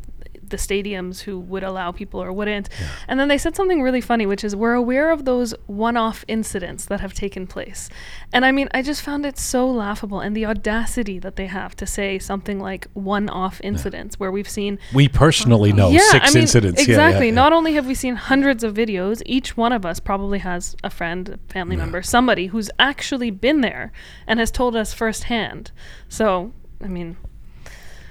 [0.52, 2.70] the stadiums who would allow people or wouldn't.
[3.08, 6.86] And then they said something really funny, which is we're aware of those one-off incidents
[6.86, 7.90] that have taken place.
[8.32, 11.76] And I mean, I just found it so laughable and the audacity that they have
[11.78, 16.30] to say something like one-off incidents where we've seen We personally uh, know yeah, six
[16.30, 16.82] I mean, incidents.
[16.82, 17.28] Yeah, yeah, Exactly.
[17.28, 17.34] yeah.
[17.34, 20.90] Not only have we seen hundreds of videos, each one of us probably has a
[20.90, 23.92] friend, a family member, somebody who's actually been there
[24.28, 25.72] and has told us firsthand.
[26.10, 27.18] So, I mean,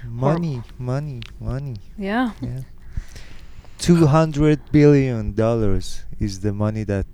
[0.05, 1.75] Money, money, money.
[1.97, 2.31] yeah.
[2.41, 2.61] Yeah.
[3.77, 7.05] Two hundred billion dollars is the money that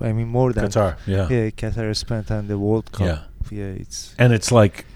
[0.00, 0.96] I mean more than Qatar.
[1.06, 1.28] Yeah.
[1.28, 3.06] Yeah, Qatar spent on the World Cup.
[3.06, 3.18] Yeah.
[3.50, 4.86] Yeah, it's And it's like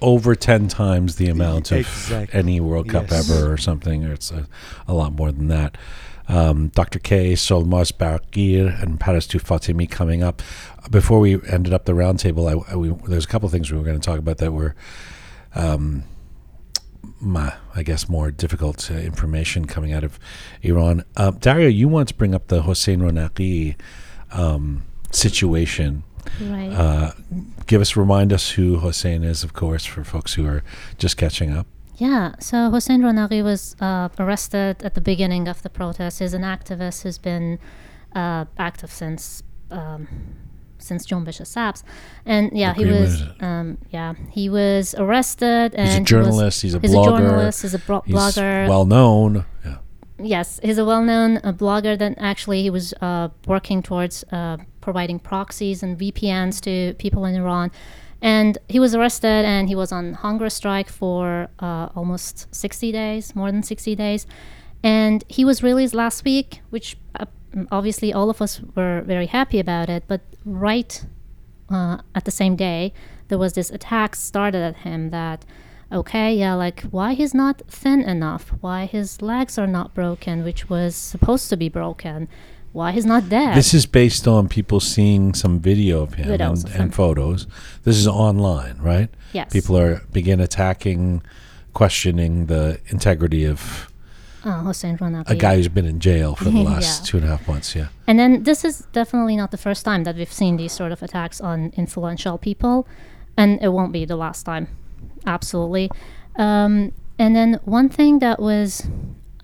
[0.00, 2.38] over 10 times the amount of Exactly.
[2.38, 3.30] any World Cup Yes.
[3.30, 4.48] ever or something, or it's a,
[4.88, 5.76] a lot more than that.
[6.28, 6.98] Um, Dr.
[6.98, 10.42] K, Solmaz Barkir, and Parastu Fatemi coming up.
[10.90, 13.76] Before we ended up the roundtable, I, I, we, there's a couple of things we
[13.78, 14.74] were going to talk about that were,
[15.54, 16.04] um, my,
[17.74, 20.18] I guess, more difficult uh, information coming out of
[20.62, 21.04] Iran.
[21.16, 23.76] Uh, Dario, you want to bring up the Hossein Ronaghi
[24.30, 26.04] um, situation.
[26.40, 26.70] Right.
[26.70, 27.12] Uh,
[27.66, 30.62] give us, remind us who Hossein is, of course, for folks who are
[30.98, 31.66] just catching up.
[31.96, 36.18] Yeah, so Hossein Ronaghi was uh, arrested at the beginning of the protest.
[36.18, 37.58] He's an activist who's been
[38.14, 40.08] uh, active since um,
[40.82, 41.82] since Jonbesh-e Sabz,
[42.26, 45.74] and yeah, he was um, yeah he was arrested.
[45.74, 46.62] And He's a he was- journalist.
[46.62, 47.14] he's a he's blogger.
[47.14, 47.62] a journalist.
[47.62, 48.68] He's a bro- He's blogger.
[48.68, 49.44] well known.
[49.64, 49.78] Yeah.
[50.18, 51.98] yes, he's a well-known uh, blogger.
[51.98, 57.34] That actually he was uh, working towards uh, providing proxies and VPNs to people in
[57.34, 57.70] Iran,
[58.20, 63.34] and he was arrested and he was on hunger strike for uh, almost 60 days,
[63.34, 64.26] more than 60 days,
[64.82, 67.26] and he was released last week, which uh,
[67.70, 70.04] obviously all of us were very happy about it.
[70.06, 71.04] But right
[71.70, 72.92] uh, at the same day,
[73.28, 75.44] there was this attack started at him that,
[75.90, 80.68] okay, yeah, like why he's not thin enough, why his legs are not broken, which
[80.68, 82.28] was supposed to be broken,
[82.72, 83.54] why he's not dead.
[83.56, 86.82] This is based on people seeing some video of him and, of him.
[86.82, 87.46] and photos.
[87.84, 89.10] This is online, right?
[89.32, 89.52] yes.
[89.52, 91.22] People are begin attacking,
[91.74, 93.91] questioning the integrity of
[94.44, 95.30] uh, Hossein Ronaghi.
[95.30, 96.70] a guy who's been in jail for the Yeah.
[96.70, 97.74] last two and a half months.
[97.76, 97.88] Yeah.
[98.06, 101.02] And then this is definitely not the first time that we've seen these sort of
[101.02, 102.86] attacks on influential people,
[103.36, 104.68] and it won't be the last time,
[105.26, 105.90] absolutely.
[106.36, 108.86] Um, and then one thing that was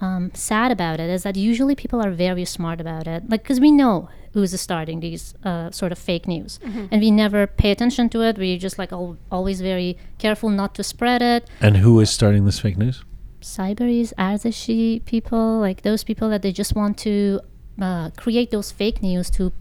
[0.00, 3.60] um, sad about it is that usually people are very smart about it, like because
[3.60, 8.08] we know who's starting these uh, sort of fake news, and we never pay attention
[8.10, 8.38] to it.
[8.38, 11.48] We're just like al- always very careful not to spread it.
[11.60, 13.02] And who is starting this fake news?
[13.40, 17.40] Cyberies, Arzashi people, like those people that they just want to
[17.80, 19.52] uh, create those fake news to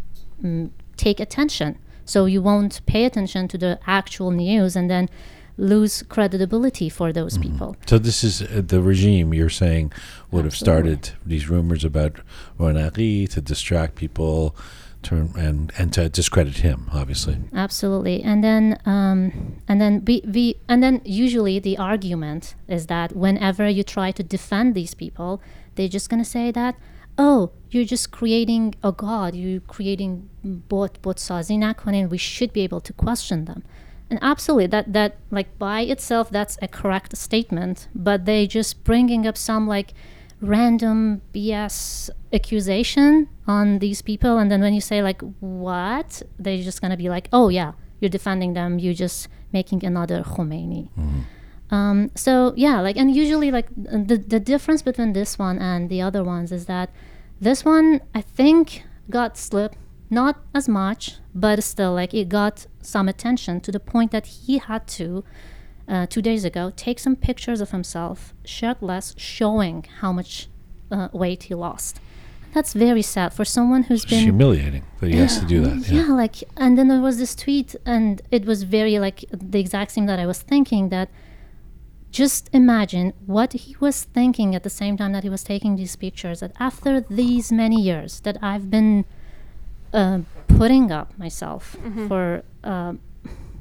[0.43, 1.77] mm, take attention.
[2.05, 5.09] So you won't pay attention to the actual news and then
[5.57, 7.75] lose credibility for those people.
[7.87, 9.91] So this is uh, the regime you're saying
[10.31, 12.17] would have started these rumors about
[12.59, 14.55] Ronaghi to distract people,
[15.15, 17.37] and and to discredit him, obviously.
[17.53, 18.21] Absolutely.
[18.23, 23.67] And then um, and then we, we and then usually the argument is that whenever
[23.67, 25.41] you try to defend these people,
[25.75, 26.75] they're just gonna say that,
[27.17, 32.81] oh, you're just creating a god, you're creating bot bot nakonin, we should be able
[32.81, 33.63] to question them.
[34.09, 39.27] And absolutely that that like by itself that's a correct statement, but they just bringing
[39.27, 39.93] up some like
[40.41, 46.21] random BS accusation on these people and then when you say like what?
[46.37, 50.89] They're just gonna be like oh yeah you're defending them you're just making another Khomeini.
[51.71, 56.01] Um, so yeah like and usually like the, the difference between this one and the
[56.01, 56.91] other ones is that
[57.41, 59.77] this one I think got slipped
[60.09, 64.59] not as much but still like it got some attention to the point that he
[64.59, 65.23] had to
[65.87, 70.47] uh, two days ago take some pictures of himself shirtless showing how much
[70.91, 71.99] uh, weight he lost
[72.53, 75.89] that's very sad for someone who's It's been humiliating that he has to do that.
[75.89, 76.07] yeah.
[76.07, 76.13] Yeah.
[76.13, 80.05] like and then there was this tweet and it was very like the exact same
[80.07, 81.09] that i was thinking that
[82.09, 85.95] just imagine what he was thinking at the same time that he was taking these
[85.95, 89.05] pictures that after these many years that i've been
[89.93, 91.75] uh, putting up myself
[92.07, 92.93] for uh,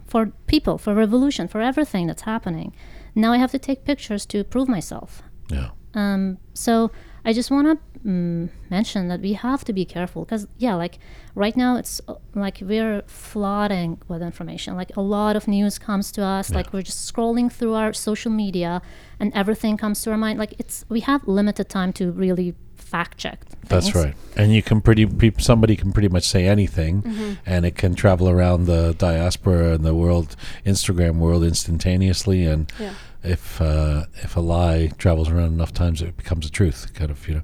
[0.07, 2.73] for people for revolution for everything that's happening
[3.15, 5.71] now i have to take pictures to prove myself Yeah.
[5.95, 6.91] um, so
[7.29, 7.77] I just want to
[8.09, 11.01] mm, mention that we have to be careful because yeah, like
[11.35, 14.77] right now it's uh, like we're flooding with information.
[14.77, 16.51] Like a lot of news comes to us.
[16.55, 18.81] Like we're just scrolling through our social media,
[19.19, 20.39] and everything comes to our mind.
[20.39, 22.55] Like it's we have limited time to really
[22.93, 23.39] fact check.
[23.69, 24.15] That's right.
[24.37, 27.33] And you can pretty peop somebody can pretty much say anything, Mm-hmm.
[27.53, 32.93] and it can travel around the diaspora and the world Instagram world instantaneously, and Yeah.
[33.25, 36.81] if uh, if a lie travels around enough times, it becomes a truth.
[36.95, 37.43] Kind of, you know.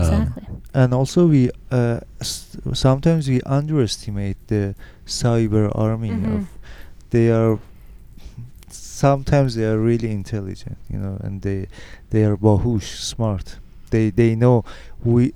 [0.00, 0.46] Um, Exactly.
[0.74, 4.74] and also we uh, s- sometimes we underestimate the
[5.06, 6.34] cyber army Mhm.
[6.34, 6.46] of
[7.10, 7.58] they are
[8.68, 11.66] sometimes they are really intelligent you know and they
[12.10, 13.58] they are bahush smart
[13.96, 14.64] they they know
[15.02, 15.32] we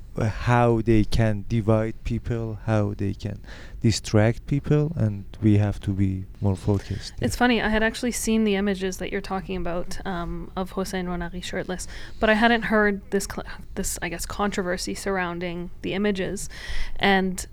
[0.46, 3.38] how they can divide people how they can
[3.80, 7.62] distract people and we have to be more focused It's funny.
[7.62, 11.88] I had actually seen the images that you're talking about um, of Hossein Ronaghi shirtless,
[12.20, 16.48] but I hadn't heard this cl- this I guess controversy surrounding the images,
[16.96, 17.46] and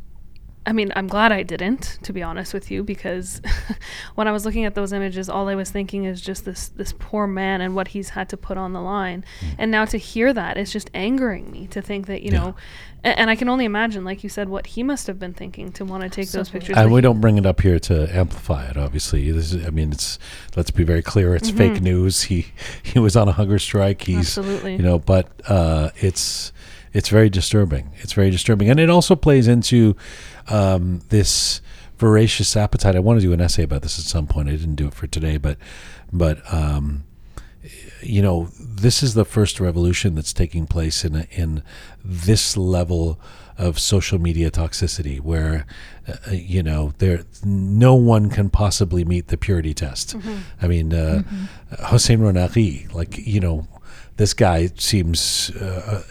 [0.67, 3.41] I mean I'm glad I didn't, to be honest with you, because
[4.15, 6.93] when I was looking at those images, all I was thinking is just this this
[6.99, 9.23] poor man and what he's had to put on the line,
[9.58, 12.38] and now to hear that, it's just angering me to think that you Yeah.
[12.39, 12.56] know,
[13.06, 15.71] a- and I can only imagine, like you said, what he must have been thinking
[15.73, 16.75] to want to take those pictures.
[16.77, 18.75] and that we don't bring it up here to amplify it.
[18.77, 20.19] Obviously, this is, I mean, it's
[20.58, 21.34] let's be very clear.
[21.34, 21.82] It's fake Mhm.
[21.82, 22.23] news.
[22.23, 22.47] He
[22.84, 24.01] he was on a hunger strike.
[24.03, 24.73] He's Absolutely.
[24.75, 26.51] you know, but uh, it's
[26.93, 27.91] it's very disturbing.
[28.01, 29.95] It's very disturbing, and it also plays into
[30.49, 31.62] um, this
[31.97, 32.95] voracious appetite.
[32.95, 34.49] I want to do an essay about this at some point.
[34.49, 35.57] I didn't do it for today, but
[36.12, 37.03] but um,
[38.01, 41.63] you know, this is the first revolution that's taking place in a, in
[42.03, 43.19] this level
[43.57, 45.65] of social media toxicity, where
[46.07, 50.15] uh, you know there no one can possibly meet the purity test.
[50.62, 51.23] I mean, uh,
[51.79, 53.67] Hossein Ronaghi, like you know.
[54.17, 56.03] This guy seems uh,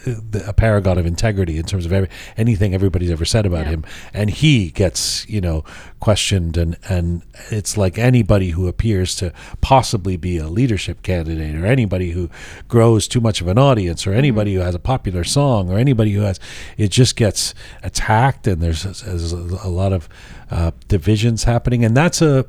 [0.46, 3.72] a paragon of integrity in terms of every, anything everybody's ever said about Yeah.
[3.72, 5.64] him, and he gets you know
[6.00, 11.66] questioned, and and it's like anybody who appears to possibly be a leadership candidate, or
[11.66, 12.30] anybody who
[12.68, 16.12] grows too much of an audience, or anybody who has a popular song, or anybody
[16.12, 16.38] who has,
[16.76, 20.08] it just gets attacked, and there's, there's a lot of
[20.50, 22.46] uh, divisions happening, and that's a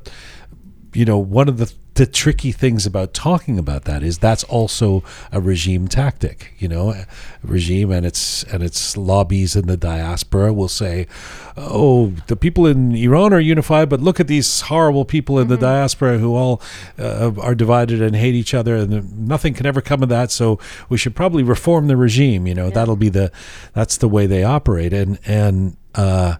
[0.93, 5.03] you know one of the the tricky things about talking about that is that's also
[5.31, 6.91] a regime tactic you know?
[6.91, 7.07] A
[7.41, 11.07] regime and its and its lobbies in the diaspora will say
[11.57, 15.57] oh the people in Iran are unified but look at these horrible people in the
[15.57, 16.61] diaspora who all
[16.99, 20.59] uh, are divided and hate each other and nothing can ever come of that so
[20.89, 22.69] we should probably reform the regime you know?
[22.69, 23.31] That'll be the
[23.73, 26.35] that's the way they operate and and uh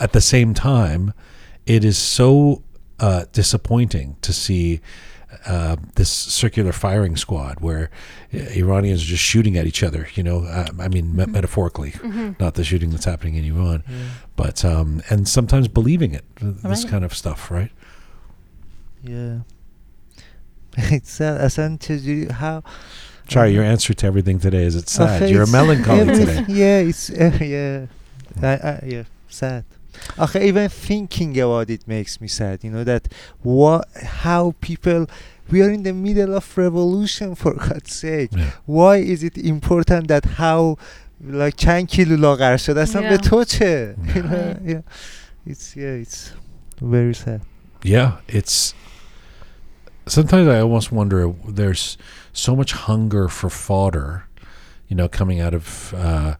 [0.00, 1.12] at the same time,
[1.69, 2.61] it is so
[2.99, 4.79] uh, disappointing to see
[5.45, 7.89] uh, this circular firing squad where
[8.33, 10.07] uh, Iranians are just shooting at each other.
[10.15, 11.93] You know, uh, I mean, me- metaphorically,
[12.39, 13.83] not the shooting that's happening in Iran,
[14.35, 16.23] but um, and sometimes believing it.
[16.39, 16.91] th- This Right.
[16.91, 17.71] kind of stuff, right?
[19.03, 19.39] yeah
[20.77, 22.63] it's sad اصلا چجوری how
[23.27, 25.21] Sorry, your answer to everything today is it's sad.
[25.21, 26.45] آخه You're it's melancholy every- today.
[26.61, 27.85] yeah it's uh, yeah
[28.41, 29.63] I, I, yeah sad
[30.19, 33.03] آخه even thinking about it makes me sad you know that
[33.43, 33.85] what
[34.23, 35.05] how people
[35.51, 38.51] we are in the middle of revolution for God's sake Yeah.
[38.65, 40.61] why is it important that how
[41.43, 43.21] like چند کیلو لاغر شد اصلا به Yeah.
[43.29, 44.69] تو چه you know, Right.
[44.71, 44.81] yeah.
[45.51, 46.19] it's yeah it's
[46.81, 47.41] very sad
[47.95, 48.73] Yeah, it's
[50.07, 51.97] sometimes I almost wonder there's
[52.33, 54.09] so much hunger for fodder,
[54.89, 56.33] you know, coming out of uh,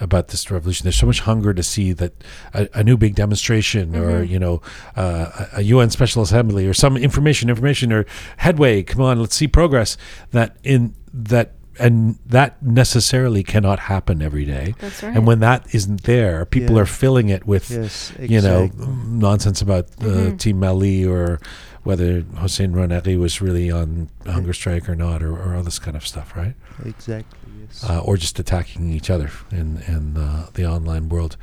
[0.00, 0.84] about this revolution.
[0.84, 2.12] There's so much hunger to see that
[2.54, 4.28] a, a new big demonstration or Mhm.
[4.28, 4.60] you know
[4.96, 8.04] uh, a UN Special Assembly or some information, information or
[8.38, 8.82] headway.
[8.82, 9.96] Come on, let's see progress.
[10.32, 14.74] That in that and that necessarily cannot happen every day.
[14.78, 15.14] That's right.
[15.14, 16.82] And when that isn't there, people Yeah.
[16.82, 18.70] are filling it with yes you know
[19.06, 20.38] nonsense about uh, Mhm.
[20.38, 21.38] Team Melli or
[21.86, 25.96] whether Hossein Ronaghi was really on hunger strike or not, or, or all this kind
[25.96, 26.54] of stuff, right?
[26.84, 31.36] exactly yes Uh, or just attacking each other in in the, the online world.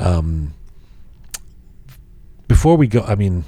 [0.00, 0.54] Um,
[2.48, 3.44] before we go, I mean.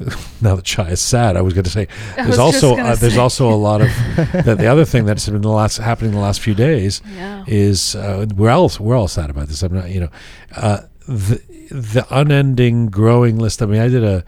[0.40, 3.16] Now that Shaya is sad, I was going to say there's also gonna uh, there's
[3.16, 3.88] also a lot of
[4.44, 7.44] the, the other thing that's been the last happening the last few days yeah.
[7.46, 9.62] is uh, we're all we're all sad about this.
[9.62, 10.10] I'm not, you know,
[10.56, 13.62] uh, the the unending growing list.
[13.62, 14.24] I mean, I did a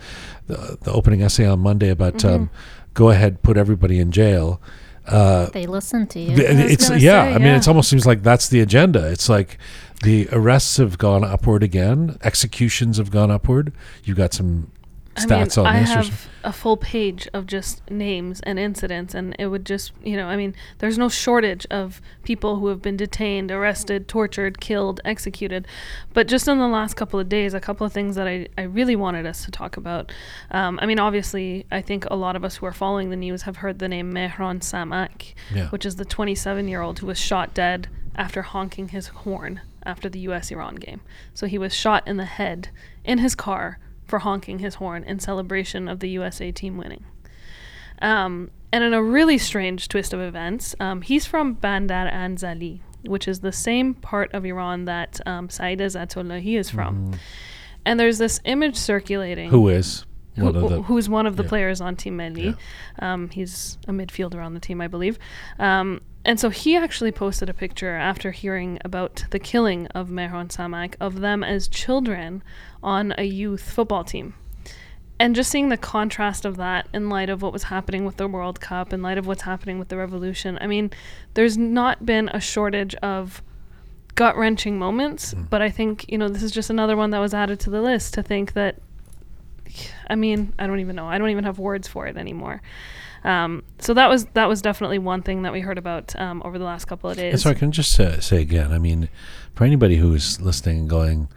[0.46, 2.50] the, the opening essay on Monday about um,
[2.94, 4.60] go ahead, put everybody in jail.
[5.06, 6.34] Uh, They listen to you.
[6.36, 7.22] th- it's gonna yeah.
[7.22, 9.06] I mean, it almost seems like that's the agenda.
[9.10, 9.56] It's like
[10.02, 12.18] the arrests have gone upward again.
[12.22, 13.72] Executions have gone upward.
[14.04, 14.72] You got some
[15.18, 15.90] I mean, on I this.
[15.90, 20.16] or have a full page of just names and incidents, and it would just, you
[20.16, 25.00] know, I mean, there's no shortage of people who have been detained, arrested, tortured, killed,
[25.04, 25.66] executed.
[26.12, 28.62] But just in the last couple of days, a couple of things that I, I
[28.62, 30.12] really wanted us to talk about.
[30.50, 33.42] Um, I mean, obviously, I think a lot of us who are following the news
[33.42, 35.68] have heard the name Mehran Samak, Yeah.
[35.70, 40.08] which is the 27 year old who was shot dead after honking his horn after
[40.08, 41.00] the US Iran game.
[41.34, 42.70] So he was shot in the head
[43.04, 47.04] in his car for honking his horn in celebration of the USA team winning.
[48.00, 53.26] Um, and in a really strange twist of events, um, he's from Bandar Anzali, which
[53.26, 57.12] is the same part of Iran that um, Saeed Ezatolahi is from.
[57.84, 59.50] And there's this image circulating.
[59.50, 60.04] Who is
[60.34, 60.82] who- one the?
[60.82, 61.48] who's one of the yeah.
[61.48, 62.56] players on Team Melli.
[62.98, 65.18] Um, he's a midfielder on the team, I believe.
[65.58, 70.48] Um, and so he actually posted a picture after hearing about the killing of Mehran
[70.48, 72.42] Samak of them as children
[72.82, 74.34] on a youth football team.
[75.18, 78.28] And just seeing the contrast of that in light of what was happening with the
[78.28, 80.58] World Cup, in light of what's happening with the revolution.
[80.60, 80.90] I mean,
[81.34, 83.42] there's not been a shortage of
[84.14, 87.32] gut wrenching moments, but I think, you know, this is just another one that was
[87.32, 88.76] added to the list to think that
[90.08, 91.06] I mean, I don't even know.
[91.06, 92.62] I don't even have words for it anymore.
[93.24, 96.58] Um, so that was that was definitely one thing that we heard about um, over
[96.58, 97.32] the last couple of days.
[97.32, 98.72] And so I can just uh, say again.
[98.72, 99.08] I mean,
[99.54, 101.28] for anybody who is listening and going,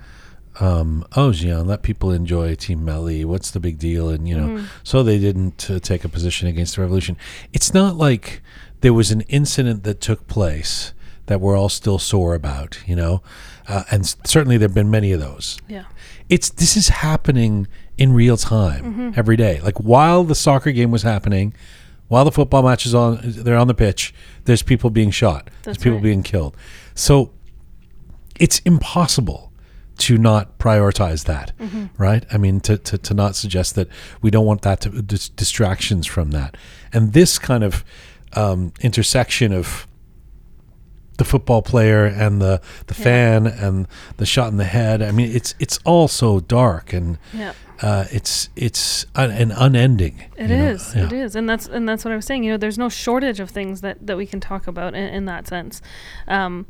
[0.59, 3.25] um, "Oh, Jian, let people enjoy Team Melli.
[3.25, 4.65] What's the big deal?" And you know, Mm-hmm.
[4.83, 7.17] so they didn't uh, take a position against the revolution.
[7.53, 8.41] It's not like
[8.81, 10.93] there was an incident that took place
[11.27, 12.79] that we're all still sore about.
[12.85, 13.21] You know,
[13.67, 15.57] uh, and certainly there've been many of those.
[15.67, 15.83] yeah,
[16.29, 19.11] it's this is happening in real time Mm-hmm.
[19.19, 19.59] every day.
[19.61, 21.53] Like while the soccer game was happening,
[22.07, 24.13] while the football match is on, they're on the pitch.
[24.45, 25.49] There's people being shot.
[25.63, 26.03] there's people right.
[26.03, 26.55] being killed.
[26.95, 27.31] So
[28.39, 29.48] it's impossible
[29.99, 31.85] to not prioritize that, Mm-hmm.
[31.97, 32.25] right?
[32.33, 33.87] I mean, to, to, to not suggest that
[34.21, 36.55] we don't want that to dis- distractions from that,
[36.93, 37.83] and this kind of
[38.33, 39.87] um, intersection of
[41.17, 43.03] the football player and the the Yeah.
[43.03, 43.87] fan and
[44.17, 45.01] the shot in the head.
[45.01, 47.51] I mean, it's it's all so dark and yeah.
[47.81, 50.23] uh, it's it's un- an unending.
[50.37, 50.95] It is.
[50.95, 51.07] Yeah.
[51.07, 52.45] It is, and that's and that's what I was saying.
[52.45, 55.25] You know, there's no shortage of things that that we can talk about in, in
[55.25, 55.81] that sense.
[56.27, 56.65] Um,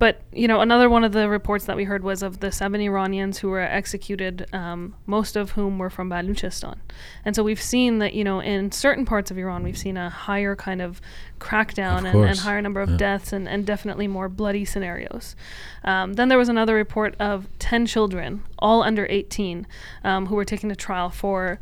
[0.00, 2.80] but you know, another one of the reports that we heard was of the seven
[2.80, 6.78] Iranians who were executed, um, most of whom were from Baluchistan,
[7.24, 10.10] and so we've seen that you know in certain parts of Iran we've seen a
[10.10, 11.00] higher kind of
[11.38, 12.96] crackdown Of and, and higher number of Yeah.
[12.96, 15.36] deaths and, and definitely more bloody scenarios.
[15.84, 19.66] Um, then there was another report of 10 children, all under 18,
[20.04, 21.58] um, who were taken to trial for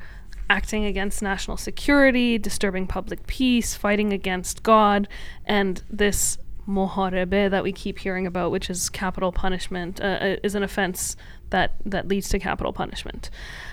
[0.50, 5.06] acting against national security, disturbing public peace, fighting against God,
[5.44, 6.38] and this
[6.68, 11.16] muharebe that we keep hearing about, which is capital punishment, uh, uh, is an offense
[11.50, 13.30] that, that leads to capital punishment.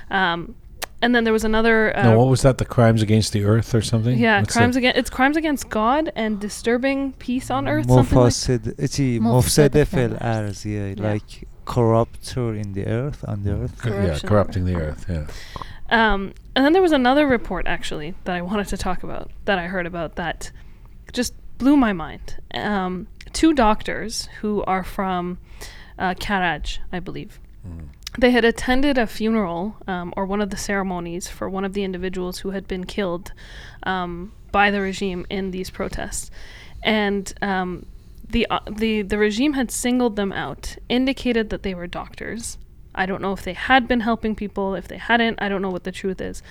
[0.10, 0.56] Um,
[1.02, 1.96] and then there was another.
[1.96, 2.58] Uh, no, what was that?
[2.58, 4.18] The crimes against the earth or something?
[4.18, 7.88] Yeah, What's crimes against it's crimes against God and disturbing peace on earth.
[7.88, 13.78] Mufassid, it's mufsede fil arz, yeah, like corruptor in the earth on the earth.
[13.78, 14.06] Corruption.
[14.06, 15.06] Yeah, corrupting the earth.
[15.10, 15.28] Yeah.
[15.90, 19.60] Um, and then there was another report actually that I wanted to talk about that
[19.60, 20.52] I heard about that
[21.12, 22.38] just blew my mind.
[22.54, 25.40] Um, two doctors who are from
[25.98, 27.40] uh, Karaj, I believe.
[28.18, 31.84] They had attended a funeral um, or one of the ceremonies for one of the
[31.84, 33.34] individuals who had been killed
[33.84, 36.32] um, by the regime in these protests,
[36.82, 37.86] and um,
[38.30, 42.58] the uh, the the regime had singled them out, indicated that they were doctors.
[42.94, 45.42] I don't know if they had been helping people, if they hadn't.
[45.42, 46.42] I don't know what the truth is,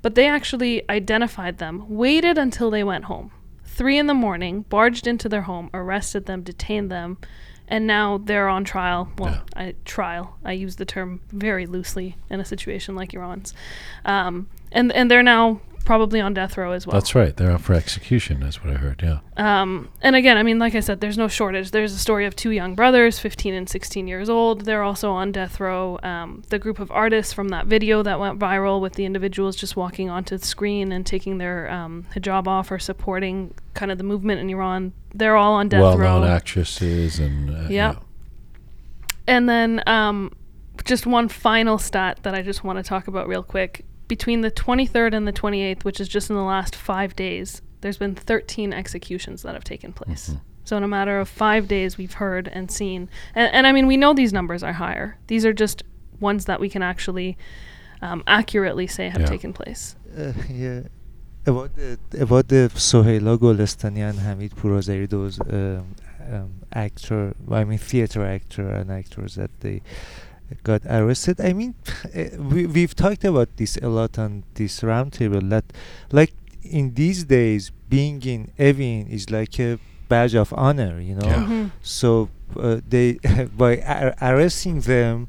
[0.00, 3.30] but they actually identified them, waited until they went home,
[3.82, 7.18] three in the morning, barged into their home, arrested them, detained them,
[7.66, 9.10] and now they're on trial.
[9.18, 10.38] Well, I, trial.
[10.44, 13.52] I use the term very loosely in a situation like Iran's,
[14.04, 16.94] um, and and they're now probably on death row as well.
[16.94, 17.36] That's right.
[17.36, 18.40] They're up for execution.
[18.40, 19.02] That's what I heard.
[19.02, 19.18] Yeah.
[19.36, 21.70] Um, and again, I mean, like I said, there's no shortage.
[21.70, 24.64] There's a story of two young brothers, 15 and 16 years old.
[24.64, 25.98] They're also on death row.
[26.02, 29.76] Um, the group of artists from that video that went viral with the individuals just
[29.76, 34.04] walking onto the screen and taking their um, hijab off or supporting kind of the
[34.04, 35.96] movement in Iran, they're all on death row.
[35.96, 37.96] Well-known actresses and uh, Yeah.
[39.26, 40.32] And then um,
[40.84, 43.84] just one final stat that I just want to talk about real quick.
[44.16, 47.96] Between the 23rd and the 28th, which is just in the last five days, there's
[47.96, 50.24] been 13 executions that have taken place.
[50.28, 50.38] Mm-hmm.
[50.64, 53.86] So in a matter of five days, we've heard and seen, and, and I mean,
[53.86, 55.16] we know these numbers are higher.
[55.28, 55.82] These are just
[56.20, 57.38] ones that we can actually
[58.02, 59.34] um, accurately say have Yeah.
[59.34, 59.96] taken place.
[60.14, 60.32] Uh,
[60.66, 60.80] yeah.
[61.46, 65.86] About the about the Sohaila Golestani and Hamid Pourazari, those um,
[66.34, 66.50] um,
[66.84, 69.80] actor, I mean theater actor and actors that they
[70.62, 71.40] got arrested.
[71.40, 71.74] I mean,
[72.14, 75.48] uh, we we've talked about this a lot on this roundtable.
[75.50, 75.64] That
[76.10, 76.32] like
[76.62, 79.78] in these days, being in Evin is like a
[80.08, 81.26] badge of honor, you know.
[81.26, 81.44] Yeah.
[81.46, 81.70] Mhm.
[81.82, 82.28] So
[82.58, 83.18] uh, they
[83.56, 85.28] by ar- arresting them,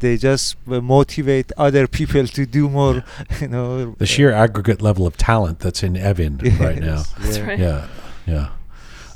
[0.00, 3.02] they just uh, motivate other people to do more.
[3.40, 7.04] You know, The sheer aggregate level of talent that's in Evin right now.
[7.18, 7.46] That's yeah.
[7.46, 7.58] right.
[7.58, 7.88] Yeah,
[8.26, 8.48] yeah.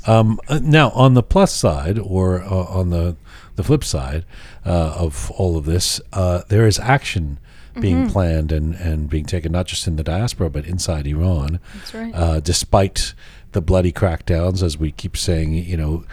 [0.07, 3.15] Um, uh, now, on the plus side, or uh, on the
[3.55, 4.25] the flip side
[4.65, 7.37] uh, of all of this, uh, there is action
[7.79, 11.93] being planned and, and being taken not just in the diaspora but inside Iran, That's
[11.93, 12.11] right.
[12.13, 13.13] uh, despite
[13.53, 16.03] the bloody crackdowns, as we keep saying, you know.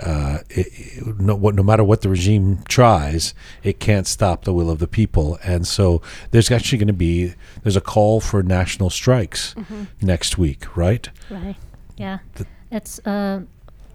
[0.00, 3.34] Uh, it, it- no, what, no matter what the regime tries,
[3.64, 7.34] it can't stop the will of the people, and so there's actually going to be
[7.64, 9.56] there's a call for national strikes
[10.00, 11.08] next week, right?
[11.30, 11.56] Right.
[11.96, 12.18] Yeah.
[12.36, 13.42] The- it's uh,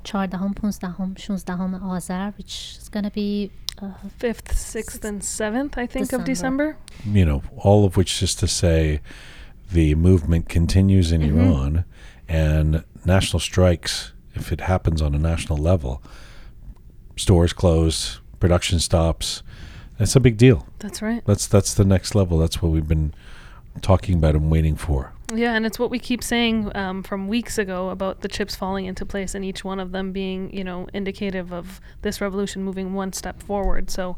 [0.04, 3.52] Chardahom, Punzdahom, Shunzdahom, Azar, which is going to be
[3.82, 6.22] uh, fifth, sixth, and seventh, I think, December.
[6.22, 6.78] of December.
[7.06, 9.02] You know, all of which is to say,
[9.72, 11.40] the movement continues in mm-hmm.
[11.40, 11.86] Iran,
[12.28, 16.02] and national strikes, if it happens on a national level,
[17.16, 19.44] stores close, production stops.
[19.98, 20.68] That's a big deal.
[20.80, 21.24] That's right.
[21.26, 22.38] That's that's the next level.
[22.38, 23.14] That's what we've been
[23.82, 25.13] talking about and waiting for.
[25.36, 28.86] Yeah, and it's what we keep saying um, from weeks ago about the chips falling
[28.86, 32.94] into place and each one of them being, you know, indicative of this revolution moving
[32.94, 33.90] one step forward.
[33.90, 34.18] So,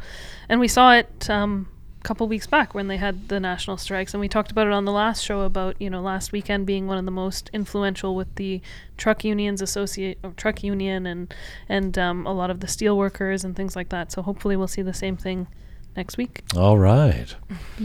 [0.50, 1.68] and we saw it um,
[2.02, 4.74] a couple weeks back when they had the national strikes, and we talked about it
[4.74, 8.16] on the last show about, you know, last weekend being one of the most influential
[8.16, 8.62] with the
[8.98, 11.34] truck unions associate or uh, truck union and
[11.70, 14.12] and um, a lot of the steel workers and things like that.
[14.12, 15.48] So hopefully we'll see the same thing
[15.96, 16.44] next week.
[16.56, 17.36] All right.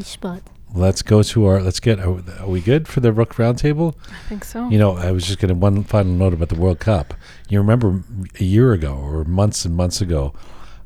[0.01, 0.43] Spot.
[0.75, 1.61] Let's go to our.
[1.61, 1.99] Let's get.
[1.99, 3.95] Are, are we good for the Roqe Roundtable?
[4.11, 4.69] I think so.
[4.69, 7.13] You know, I was just getting one final note about the World Cup.
[7.49, 8.03] You remember
[8.39, 10.33] a year ago or months and months ago,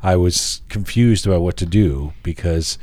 [0.03, 2.78] I was confused about what to do because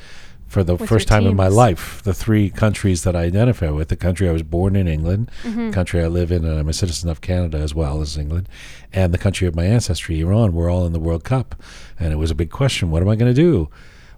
[0.47, 3.87] for the With first time in my life, the three countries that I identify with,
[3.87, 5.67] the country I was born in, England, Mm-hmm.
[5.69, 8.49] the country I live in, and I'm a citizen of Canada as well as England,
[8.91, 11.55] and the country of my ancestry, Iran, were all in the World Cup.
[11.97, 12.91] And it was a big question.
[12.91, 13.69] What am I going to do?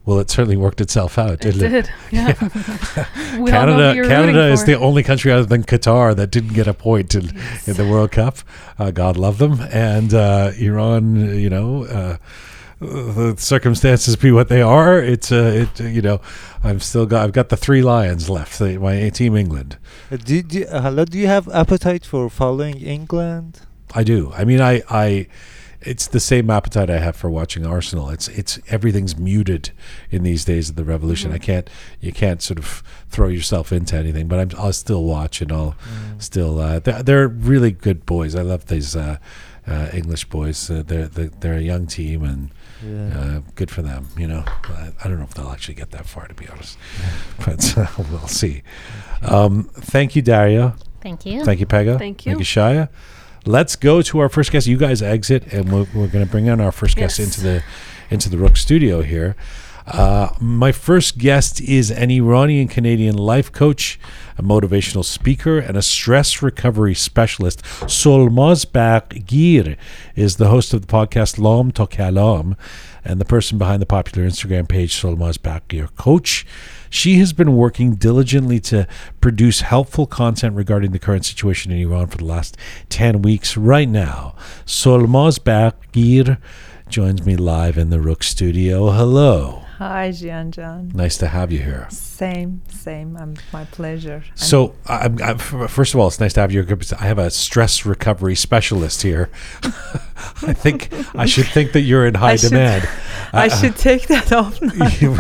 [0.06, 1.70] Well, it certainly worked itself out, didn't it?
[1.70, 1.92] did.
[2.12, 2.34] Yeah.
[3.40, 4.66] we all know who Canada, Canada is for.
[4.66, 7.30] the only country other than Qatar that didn't get a point in,
[7.66, 8.40] in the World Cup.
[8.78, 11.16] Uh, God love them, and uh, Iran.
[11.40, 12.18] You know, uh,
[12.80, 15.00] the circumstances be what they are.
[15.00, 15.80] It's uh, it.
[15.80, 16.22] You know,
[16.64, 17.24] I've still got.
[17.24, 18.60] I've got the three lions left.
[18.60, 19.78] The, my team England.
[20.12, 23.62] Uh, do, do, uh, hello, do you have appetite for following England?
[23.96, 24.32] I do.
[24.34, 25.28] I mean, I, I,
[25.86, 28.10] it's the same appetite I have for watching Arsenal.
[28.10, 29.72] It's, it's everything's muted
[30.10, 31.32] in these days of the revolution.
[31.32, 31.70] I can't,
[32.00, 34.28] you can't sort of throw yourself into anything.
[34.28, 35.76] But I'm, I'll still watch and I'll
[36.18, 36.60] still.
[36.60, 38.36] Uh, they're, they're really good boys.
[38.36, 39.18] I love these uh,
[39.68, 40.70] uh, English boys.
[40.70, 42.52] Uh, they're, they're they're a young team and.
[42.86, 43.18] Yeah.
[43.18, 44.44] Uh, good for them, you know.
[44.46, 46.78] I, I don't know if they'll actually get that far, to be honest,
[47.46, 48.62] but uh, we'll see.
[49.22, 50.76] Um, thank you, Daria.
[51.00, 51.46] Thank you.
[51.46, 51.98] Thank you, Pega.
[51.98, 52.34] Thank you.
[52.34, 52.90] Thank you, Shaya.
[53.46, 54.68] Let's go to our first guest.
[54.68, 57.28] You guys exit, and we're, we're going to bring in our first guest Yes.
[57.28, 57.64] into the
[58.10, 59.36] into the Roqe studio here.
[59.86, 64.00] Uh, my first guest is an Iranian Canadian life coach,
[64.38, 67.62] a motivational speaker, and a stress recovery specialist.
[67.88, 69.76] Solmaz Bagir
[70.16, 72.56] is the host of the podcast Lom to Kalam
[73.04, 76.46] and the person behind the popular Instagram page Solmaz Bagir Coach.
[76.94, 78.88] She has been working diligently to
[79.20, 82.56] produce helpful content regarding the current situation in Iran for the last
[82.90, 83.58] 10 weeks.
[83.58, 86.38] Right now, Solmaz Bagir
[86.90, 88.92] joins me live in the Roqe studio.
[88.92, 89.63] Hello.
[89.80, 90.94] Hi, Jianjan.
[90.94, 91.88] Nice to have you here.
[91.90, 93.18] Same, same.
[93.18, 94.24] Um, my pleasure.
[94.36, 96.66] So, I'm, I'm, first of all, it's nice to have you.
[97.00, 99.30] I have a stress recovery specialist here.
[100.44, 102.88] I think I should think that you're in high I should- demand.
[103.34, 104.60] I Uh, should take that off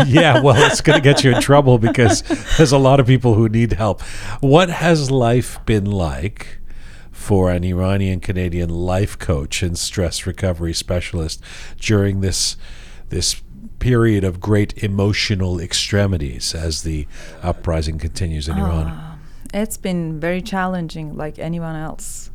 [0.07, 2.21] yeah, well, it's going to get you in trouble because
[2.57, 4.01] there's a lot of people who need help.
[4.39, 6.59] What has life been like
[7.11, 11.41] for an Iranian Canadian life coach and stress recovery specialist
[11.79, 12.55] during this
[13.09, 13.41] this
[13.83, 17.05] period of great emotional extremities as the
[17.41, 18.87] uprising continues in Iran?
[18.87, 19.17] Ah,
[19.53, 22.31] it's been very challenging, like anyone else.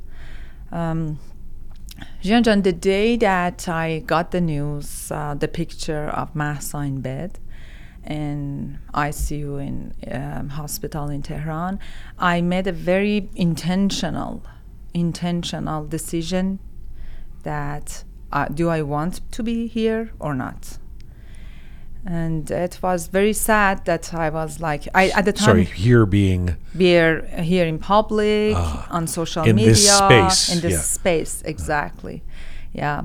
[0.70, 1.18] Um,
[2.22, 7.38] Jianjan, the day that I got the news, uh, the picture of Mahsa in bed
[8.04, 11.80] in ICU in um, hospital in Tehran,
[12.18, 14.42] I made a very intentional,
[14.92, 16.58] intentional decision
[17.42, 20.78] that uh, do I want to be here or not?
[22.10, 26.06] And it was very sad that I was like, I at the time Sorry, here
[26.06, 27.20] being we're
[27.52, 30.80] here in public Ah, on social in media this space, in this yeah.
[30.98, 32.22] space exactly
[32.72, 33.02] yeah.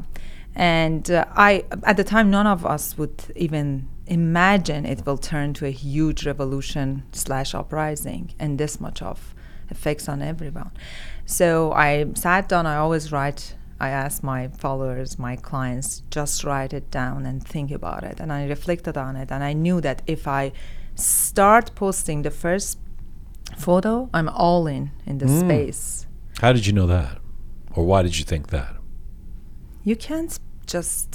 [0.55, 5.53] And uh, i at the time none of us would even imagine it will turn
[5.55, 9.33] to a huge revolution slash uprising and this much of
[9.69, 10.71] effects on everyone.
[11.25, 16.73] So i sat down i always write i ask my followers my clients just write
[16.79, 20.01] it down and think about it and i reflected on it and i knew that
[20.15, 20.43] if i
[20.95, 22.77] start posting the first
[23.57, 25.39] photo, I'm all in in the Mm.
[25.43, 26.07] space.
[26.43, 27.15] how did you know that,
[27.75, 28.73] or why did you think that?
[29.89, 30.33] You can't
[30.75, 31.09] just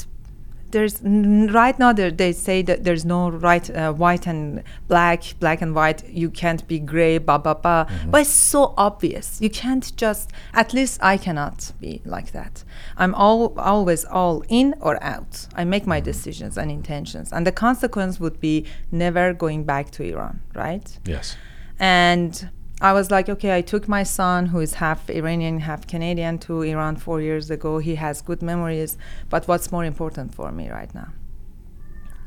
[0.70, 5.22] there's n- right now there, they say that there's no right uh, white and black
[5.40, 9.40] black and white you can't be gray blah blah blah but it's so obvious.
[9.40, 12.64] You can't just at least i cannot be like that.
[12.96, 15.46] I'm all, always all in or out.
[15.54, 17.32] I make my decisions and intentions.
[17.32, 20.98] And the consequence would be never going back to iran right?
[21.04, 21.36] Yes.
[21.78, 22.50] and
[22.80, 26.62] I was like, okay, I took my son, who is half Iranian, half Canadian, to
[26.62, 27.78] Iran four years ago.
[27.78, 28.96] He has good memories,
[29.28, 31.12] but what's more important for me right now?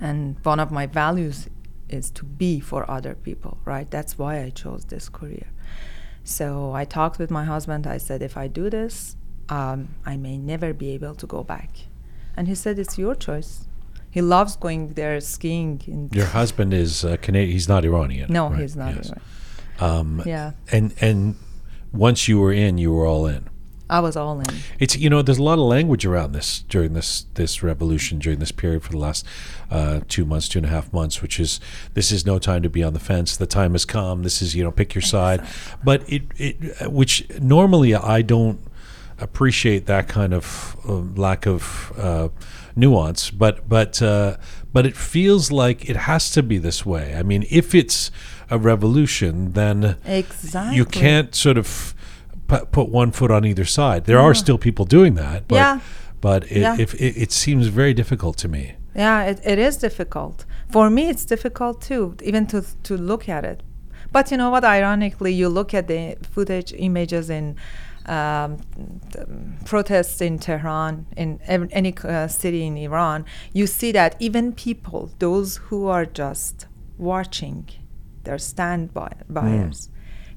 [0.01, 1.47] And one of my values
[1.87, 3.89] is to be for other people, right?
[3.89, 5.47] That's why I chose this career.
[6.23, 7.87] So I talked with my husband.
[7.87, 9.15] I said, if I do this,
[9.47, 11.69] um, I may never be able to go back.
[12.35, 13.67] And he said, it's your choice.
[14.09, 15.81] He loves going there skiing.
[15.87, 17.53] In Your husband is uh, Canadian.
[17.53, 18.31] He's not Iranian.
[18.31, 18.59] no, right?
[18.59, 18.95] he's not.
[18.95, 19.09] Yes.
[19.09, 19.21] Iran-
[19.81, 21.35] Um, Yeah, And and
[21.91, 23.49] once you were in, you were all in.
[23.91, 24.45] I was all in.
[24.79, 28.39] It's you know there's a lot of language around this during this this revolution during
[28.39, 29.25] this period for the last
[29.69, 31.59] uh, two months two and a half months which is
[31.93, 33.35] this is no time to be on the fence.
[33.35, 34.23] The time has come.
[34.23, 35.45] This is you know pick your side.
[35.83, 38.61] But it it which normally I don't
[39.19, 42.29] appreciate that kind of uh, lack of uh,
[42.75, 44.37] nuance but but uh,
[44.71, 47.13] but it feels like it has to be this way.
[47.13, 48.09] I mean if it's
[48.51, 50.75] a revolution then Exactly.
[50.77, 51.93] you can't sort of
[52.47, 54.05] pu- put one foot on either side.
[54.05, 55.79] There are still people doing that, but Yeah.
[56.21, 56.75] but it, Yeah.
[56.79, 58.63] if it, it seems very difficult to me.
[58.95, 60.45] Yeah, it, it is difficult.
[60.69, 63.63] For me, it's difficult too, even to to look at it.
[64.11, 64.63] But you know what?
[64.63, 67.55] Ironically, you look at the footage, images in
[68.07, 68.57] um,
[69.65, 75.09] protests in Tehran, in ev- any uh, city in Iran, you see that even people,
[75.19, 76.65] those who are just
[76.97, 77.69] watching,
[78.23, 79.33] they're standby hmm.
[79.33, 79.89] buyers,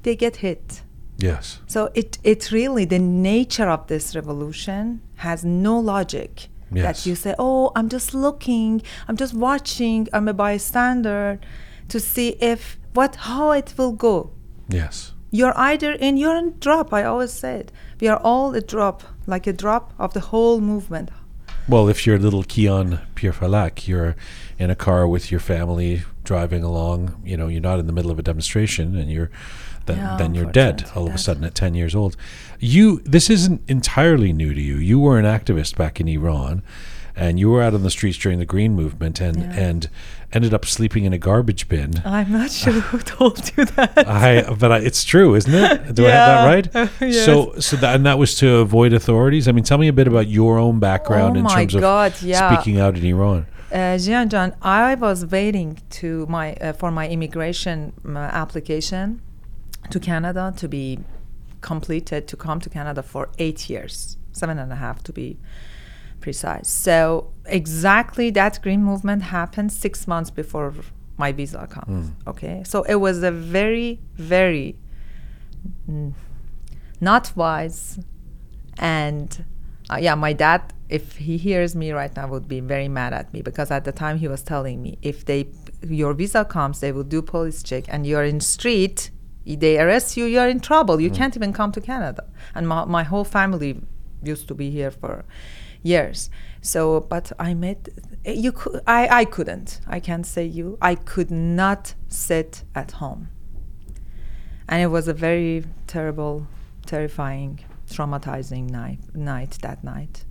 [0.03, 0.83] they get hit.
[1.19, 1.61] Yes.
[1.67, 6.49] So it it really the nature of this revolution has no logic.
[6.73, 7.05] Yes.
[7.05, 11.39] That you say, oh, I'm just looking, I'm just watching, I'm a bystander,
[11.89, 14.33] to see if what how it will go.
[14.69, 15.13] Yes.
[15.31, 16.93] You're either in, you're in drop.
[16.93, 21.11] I always said we are all a drop, like a drop of the whole movement.
[21.69, 24.17] Well, if you're little Kian Pirfalak, you're
[24.59, 27.21] in a car with your family driving along.
[27.25, 29.31] You know, you're not in the middle of a demonstration, and you're
[29.87, 32.17] then, Yeah, then you're dead all of a sudden at 10 years old.
[32.59, 34.77] You this isn't entirely new to you.
[34.77, 36.63] You were an activist back in Iran,
[37.15, 39.53] and you were out on the streets during the Green Movement, and Yeah.
[39.53, 39.91] and
[40.33, 41.93] ended up sleeping in a garbage bin.
[42.05, 43.93] I'm not sure who told you that.
[44.09, 45.95] I, but I, it's true, isn't it?
[45.95, 46.45] Do I have that Yeah.
[46.47, 46.69] right?
[46.75, 47.25] Oh, yes.
[47.25, 49.47] So, so that, and that was to avoid authorities.
[49.47, 52.53] I mean, tell me a bit about your own background Oh in terms of yeah.
[52.53, 53.47] speaking out in Iran.
[53.75, 59.21] Uh, Jian John, I was waiting to my uh, for my immigration um, application
[59.91, 61.01] to Canada to be
[61.61, 65.41] completed to come to Canada for eight years, seven and a half to be
[66.21, 66.69] precise.
[66.69, 70.73] So exactly that green movement happened six months before
[71.17, 72.13] my visa comes.
[72.29, 74.77] Okay, so it was a very very
[75.91, 76.13] mm,
[77.01, 77.99] not wise
[78.79, 79.45] and
[79.91, 83.33] uh, yeah my dad if he hears me right now would be very mad at
[83.33, 85.47] me because at the time he was telling me if they
[85.83, 89.11] your visa comes they will do police check and you're in street
[89.47, 91.01] they arrest you you're in trouble.
[91.01, 92.25] You can't even come to canada.
[92.55, 93.81] And my, my whole family
[94.23, 95.25] used to be here for
[95.83, 96.31] years.
[96.63, 97.89] So but i met
[98.25, 99.81] you could i i couldn't.
[99.87, 100.79] I can't say you.
[100.81, 103.29] I could not sit at home.
[104.67, 106.47] And it was a very terrible,
[106.87, 109.01] terrifying, traumatizing night.
[109.15, 110.25] Night that night,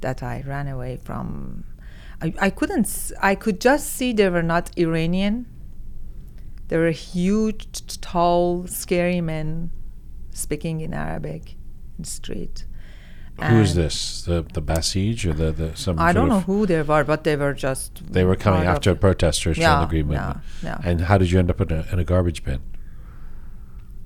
[0.00, 1.64] that I ran away from.
[2.22, 3.12] I, I couldn't.
[3.20, 5.46] I could just see they were not Iranian.
[6.68, 9.70] They were huge, tall, scary men
[10.30, 11.52] speaking in Arabic
[11.98, 12.64] in the street.
[13.42, 14.22] Who is this?
[14.22, 15.98] The the Basij or the, the some?
[15.98, 18.12] I don't know who they were, but they were just.
[18.12, 20.44] They were coming after protesters Yeah, the Green yeah, Movement.
[20.62, 20.78] yeah.
[20.84, 22.60] And how did you end up in a, in a garbage bin?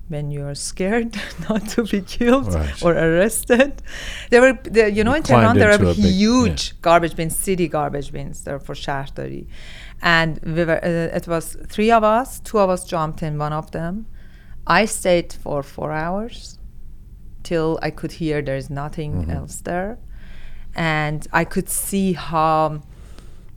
[0.07, 1.15] When you're scared
[1.49, 2.83] not to be killed Right.
[2.83, 3.81] or arrested.
[4.29, 7.37] There were, there, you know, You in Tehran there are a big- huge garbage bins,
[7.37, 8.43] city garbage bins.
[8.43, 9.47] They're for Shahdari.
[10.01, 12.39] And we were, uh, it was three of us.
[12.41, 14.05] Two of us jumped in one of them.
[14.67, 16.59] I stayed for four hours
[17.43, 19.97] till I could hear there's nothing else there.
[20.75, 22.81] And I could see how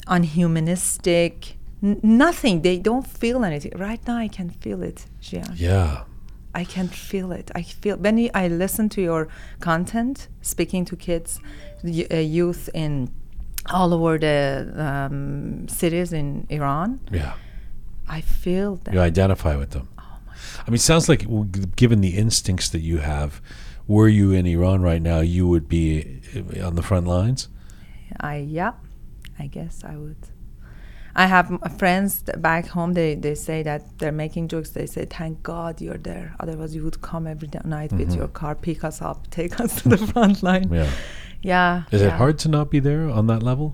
[0.07, 3.73] unhumanistic, n- nothing, they don't feel anything.
[3.77, 5.53] Right now I can feel it, Jian.
[5.57, 6.05] Yeah.
[6.55, 7.51] I can feel it.
[7.55, 9.29] I feel when I listen to your
[9.61, 11.41] content, speaking to kids,
[11.85, 13.11] y- uh, youth in
[13.71, 17.01] all over the um, cities in Iran.
[17.13, 17.35] Yeah.
[18.09, 18.95] I feel that.
[18.95, 19.89] You identify with them.
[19.99, 20.33] Oh my!
[20.67, 21.27] I mean, it sounds like
[21.77, 23.43] given the instincts that you have,
[23.87, 27.49] were you in Iran right now, you would be uh, on the front lines.
[28.21, 28.73] I yeah,
[29.39, 30.17] I guess I would.
[31.25, 31.47] I have
[31.83, 32.11] friends
[32.49, 32.91] back home.
[33.01, 34.71] They they say that they're making jokes.
[34.79, 36.27] They say, "Thank God you're there.
[36.43, 38.17] Otherwise, you would come every night with Mhm.
[38.21, 40.91] your car, pick us up, take us to the front line." Yeah.
[41.53, 41.73] Yeah.
[41.95, 42.17] Is it yeah.
[42.23, 43.69] hard to not be there on that level?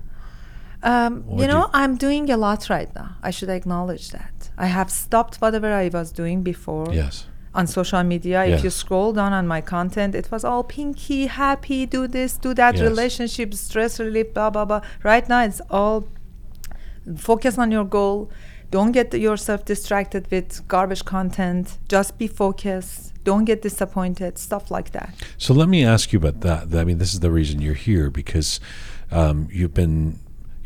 [0.83, 3.09] Um, you know, you- I'm doing a lot right now.
[3.27, 4.35] I should acknowledge that.
[4.57, 7.25] I have stopped whatever I was doing before Yes.
[7.59, 8.39] on social media.
[8.53, 12.53] If you scroll down on my content, it was all pinky, happy, do this, do
[12.61, 12.83] that, Yes.
[12.89, 14.81] relationship, stress relief, blah, blah, blah.
[15.03, 15.97] Right now, it's all
[17.17, 18.31] focus on your goal.
[18.71, 21.77] Don't get yourself distracted with garbage content.
[21.87, 23.13] Just be focused.
[23.23, 24.37] Don't get disappointed.
[24.37, 25.13] Stuff like that.
[25.37, 26.73] So let me ask you about that.
[26.75, 28.59] I mean, this is the reason you're here because
[29.11, 30.19] um, you've been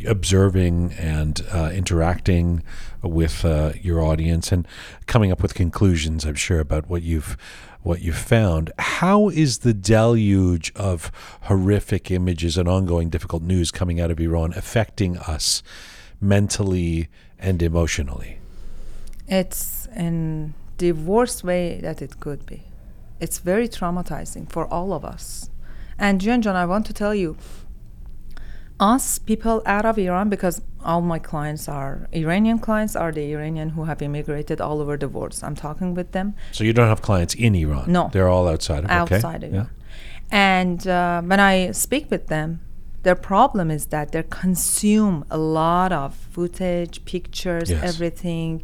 [0.08, 2.64] observing and uh, interacting
[3.02, 4.68] with uh, your audience and
[5.08, 6.26] coming up with conclusions.
[6.26, 7.38] I'm sure about what you've
[7.82, 8.72] what you've found.
[8.78, 11.12] How is the deluge of
[11.44, 15.64] horrific images and ongoing difficult news coming out of Iran affecting us
[16.22, 17.08] mentally
[17.38, 18.40] and emotionally?
[19.28, 22.64] It's in the worst way that it could be.
[23.20, 25.50] It's very traumatizing for all of us.
[25.98, 27.38] And Jian John, I want to tell you,
[28.80, 33.70] us people out of Iran, because all my clients are Iranian clients, are the Iranian
[33.72, 35.34] who have immigrated all over the world.
[35.34, 37.92] So I'm talking with them So you don't have clients in Iran.
[37.92, 38.10] No.
[38.14, 39.16] they're all outside of okay.
[39.16, 39.58] outside of Yeah.
[39.60, 39.70] Iran.
[40.32, 42.62] And uh, when I speak with them,
[43.04, 47.84] their problem is that they consume a lot of footage, pictures, Yes.
[47.84, 48.62] everything.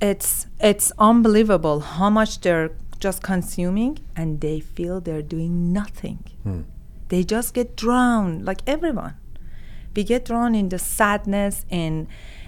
[0.00, 2.70] It's it's unbelievable how much they're
[3.00, 6.20] just consuming, and they feel they're doing nothing.
[6.42, 6.62] Hmm.
[7.08, 9.14] They just get drowned, like everyone.
[9.94, 12.06] We get drawn in the sadness, in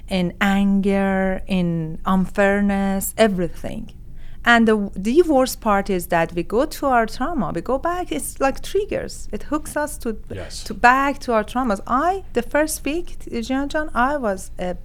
[0.09, 3.91] in anger, in unfairness, everything.
[4.49, 7.51] And the, the worst part is that we go to our trauma.
[7.53, 8.13] We go back.
[8.13, 9.29] It's like triggers.
[9.33, 10.63] It hooks us to Yes.
[10.65, 11.81] to back to our traumas.
[11.87, 14.77] I the first week, Jian John, I was a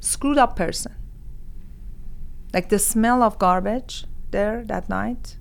[0.00, 0.92] screwed up person.
[2.52, 5.38] Like the smell of garbage there that night.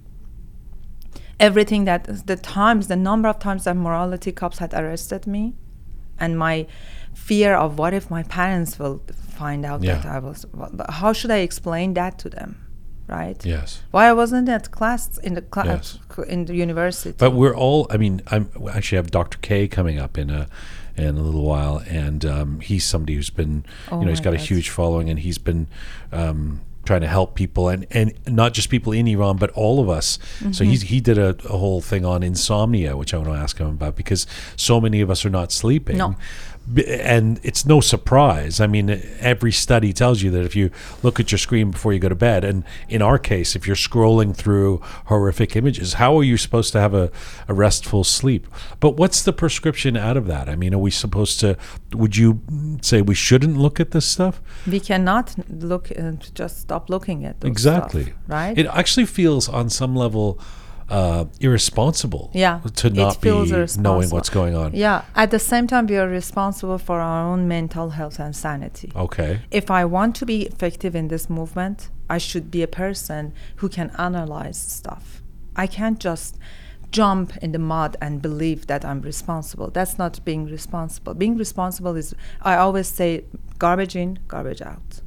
[1.40, 5.56] Everything that the times, the number of times that morality cops had arrested me,
[6.18, 6.66] and my
[7.14, 9.02] fear of what if my parents will
[9.38, 10.46] find out that I was.
[10.90, 12.58] how should I explain that to them,
[13.10, 13.44] right?
[13.46, 13.82] Yes.
[13.92, 16.28] Why I wasn't at class in the class Yes.
[16.28, 17.14] in the university.
[17.18, 17.88] But we're all.
[17.90, 19.38] I mean, I'm actually have Dr.
[19.42, 20.48] K coming up in a
[20.98, 24.34] in a little while, and um, he's somebody who's been, Oh you know, he's got
[24.34, 25.68] a huge following, and he's been.
[26.12, 29.90] Um, trying to help people and, and not just people in Iran but all of
[29.90, 30.54] us Mm-hmm.
[30.54, 33.60] so he's he did a, a whole thing on insomnia which I want to ask
[33.60, 36.16] him about because so many of us are not sleeping No.
[36.88, 38.60] And it's no surprise.
[38.60, 38.90] I mean,
[39.20, 40.70] every study tells you that if you
[41.04, 43.76] look at your screen before you go to bed, and in our case, if you're
[43.76, 47.12] scrolling through horrific images, how are you supposed to have a,
[47.48, 48.48] a restful sleep?
[48.80, 50.48] But what's the prescription out of that?
[50.48, 51.58] I mean, are we supposed to?
[51.94, 52.42] Would you
[52.82, 54.42] say we shouldn't look at this stuff?
[54.68, 58.04] we cannot look and just stop looking at exactly.
[58.04, 58.58] stuff, right?
[58.58, 60.40] It actually feels on some level
[60.90, 62.32] uh, irresponsible.
[62.34, 63.30] Yeah, To not be
[63.78, 64.74] knowing what's going on.
[64.74, 65.04] yeah.
[65.16, 68.92] At the same time, we are responsible for our own mental health and sanity.
[68.96, 69.42] Okay.
[69.52, 73.70] If I want to be effective in this movement, I should be a person who
[73.70, 75.22] can analyze stuff.
[75.56, 76.38] I can't just
[76.92, 79.70] jump in the mud and believe that I'm responsible.
[79.70, 81.14] That's not being responsible.
[81.14, 83.26] Being responsible is, I always say,
[83.60, 85.02] garbage in, garbage out.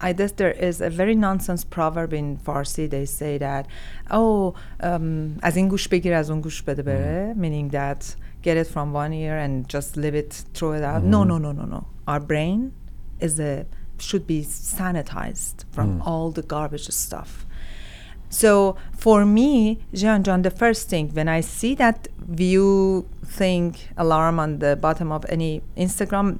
[0.00, 2.88] I guess there is a very nonsense proverb in Farsi.
[2.88, 3.66] They say that,
[4.10, 5.00] oh, as
[5.42, 6.30] از این as بگیر از
[7.36, 11.02] meaning that get it from one ear and just leave it, throw it out.
[11.02, 11.06] Mm.
[11.06, 11.28] No, mm-hmm.
[11.28, 11.86] no, no, no, no.
[12.06, 12.72] Our brain
[13.20, 13.66] is a
[13.98, 16.06] should be sanitized from mm.
[16.06, 17.44] all the garbage stuff.
[18.30, 24.38] So for me, Jian John, the first thing when I see that view thing alarm
[24.38, 26.38] on the bottom of any Instagram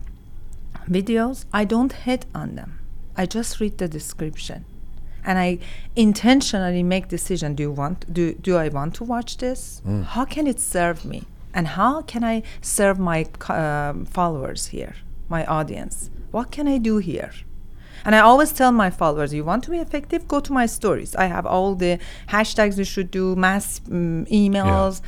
[0.89, 2.80] videos, I don't hit on them.
[3.17, 4.65] I just read the description.
[5.23, 5.59] And I
[5.97, 7.55] intentionally make decision.
[7.55, 9.83] Do you want do do I want to watch this?
[10.15, 11.25] How can it serve me?
[11.53, 14.95] And how can I serve my um followers here,
[15.29, 16.11] my audience?
[16.31, 17.33] What can I do here?
[18.05, 21.15] And I always tell my followers, you want to be effective, go to my stories.
[21.17, 21.99] I have all the
[22.29, 25.03] hashtags you should do, mass um, emails.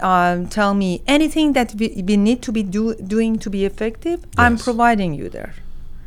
[0.00, 4.24] Um, tell me anything that we, we need to be do, doing to be effective.
[4.38, 5.54] I'm providing you there.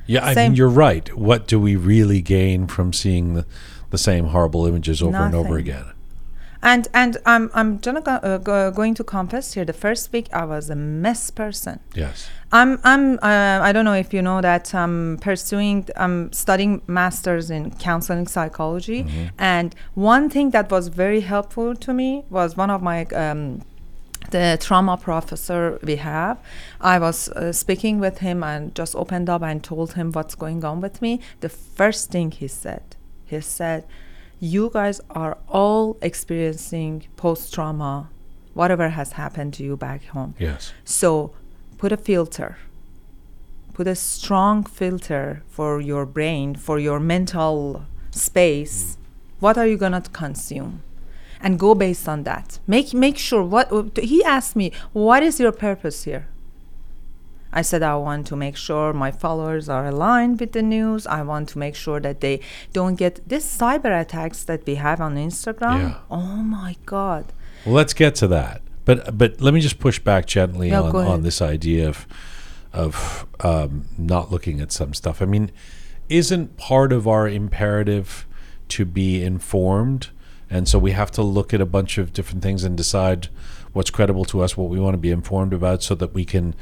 [0.07, 1.15] Yeah, I mean, you're right.
[1.15, 3.45] What do we really gain from seeing the,
[3.89, 5.85] the same horrible images over and over again?
[6.63, 9.63] And and I'm I'm gonna go, uh, go, going to confess here.
[9.63, 11.79] The first week I was a mess person.
[11.93, 12.29] Yes.
[12.51, 17.51] I'm I'm uh, I don't know if you know that I'm pursuing I'm studying masters
[17.51, 19.05] in counseling psychology
[19.37, 23.61] and one thing that was very helpful to me was one of my um,
[24.31, 26.37] the trauma professor we have.
[26.81, 30.63] I was uh, speaking with him and just opened up and told him what's going
[30.63, 31.19] on with me.
[31.39, 33.85] The first thing he said, he said,
[34.39, 38.09] You guys are all experiencing post trauma,
[38.53, 40.35] whatever has happened to you back home.
[40.39, 40.73] Yes.
[40.83, 41.33] So
[41.77, 42.57] put a filter.
[43.73, 48.97] Put a strong filter for your brain, for your mental space.
[49.39, 50.81] What are you gonna consume?
[51.41, 52.59] And go based on that.
[52.67, 56.27] Make make sure what he asked me, what is your purpose here?
[57.53, 61.07] I said I want to make sure my followers are aligned with the news.
[61.07, 62.41] I want to make sure that they
[62.73, 65.79] don't get this cyber attacks that we have on Instagram.
[65.79, 65.97] Yeah.
[66.11, 67.25] Oh my god.
[67.65, 68.61] Well, let's get to that.
[68.85, 72.07] But but let me just push back gently No, on, on this idea of
[72.73, 75.21] of um, not looking at some stuff.
[75.21, 75.51] I mean,
[76.09, 78.25] isn't part of our imperative
[78.69, 80.09] to be informed,
[80.49, 83.27] and so we have to look at a bunch of different things and decide
[83.73, 86.55] what's credible to us, what we want to be informed about, so that we can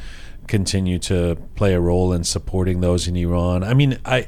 [0.47, 3.63] continue to play a role in supporting those in Iran.
[3.63, 4.27] I mean, I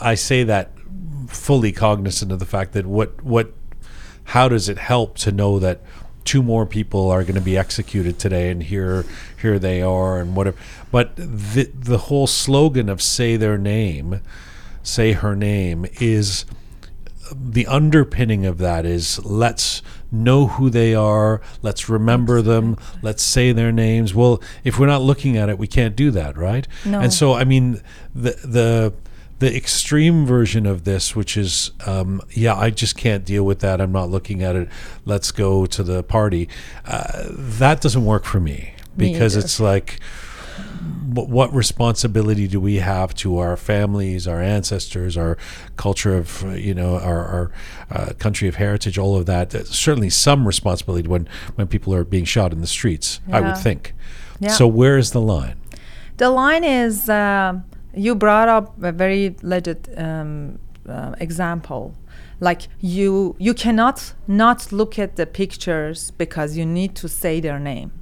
[0.00, 0.70] I say that
[1.28, 3.52] fully cognizant of the fact that what what
[4.24, 5.80] how does it help to know that
[6.24, 9.04] two more people are going to be executed today and here
[9.40, 10.56] here they are and whatever
[10.90, 14.20] but the the whole slogan of say their name
[14.82, 16.44] say her name is
[17.34, 23.52] the underpinning of that is let's know who they are let's remember them let's say
[23.52, 24.14] their names.
[24.14, 26.66] Well if we're not looking at it we can't do that right?
[26.84, 27.00] No.
[27.00, 27.80] and so i mean
[28.14, 28.92] the the
[29.38, 33.80] the extreme version of this which is um, yeah i just can't deal with that.
[33.80, 34.68] I'm not looking at it.
[35.04, 36.48] Let's go to the party.
[36.84, 39.44] Uh, that doesn't work for me Me because either.
[39.44, 39.98] it's like
[41.06, 45.36] what, what responsibility do we have to our families, our ancestors, our
[45.76, 47.52] culture of, uh, you know, our, our
[47.90, 49.50] uh, country of heritage, all of that?
[49.50, 53.58] There's certainly some responsibility when, when people are being shot in the streets, I would
[53.58, 53.94] think.
[54.40, 54.50] Yeah.
[54.50, 55.56] So where is the line?
[56.16, 57.64] The line is um
[57.94, 60.58] you brought up a very legit um,
[60.88, 61.94] uh, example.
[62.40, 67.58] Like you, you cannot not look at the pictures because you need to say their
[67.58, 67.92] name,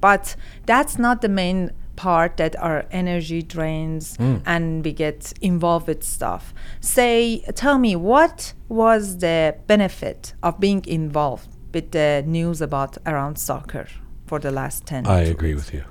[0.00, 0.34] but
[0.66, 4.36] that's not the main part that our energy drains hmm.
[4.46, 6.54] and we get involved with stuff.
[6.80, 13.36] Say, tell me what was the benefit of being involved with the news about around
[13.38, 13.88] soccer
[14.26, 15.06] for the last ten?
[15.06, 15.84] I agree with you.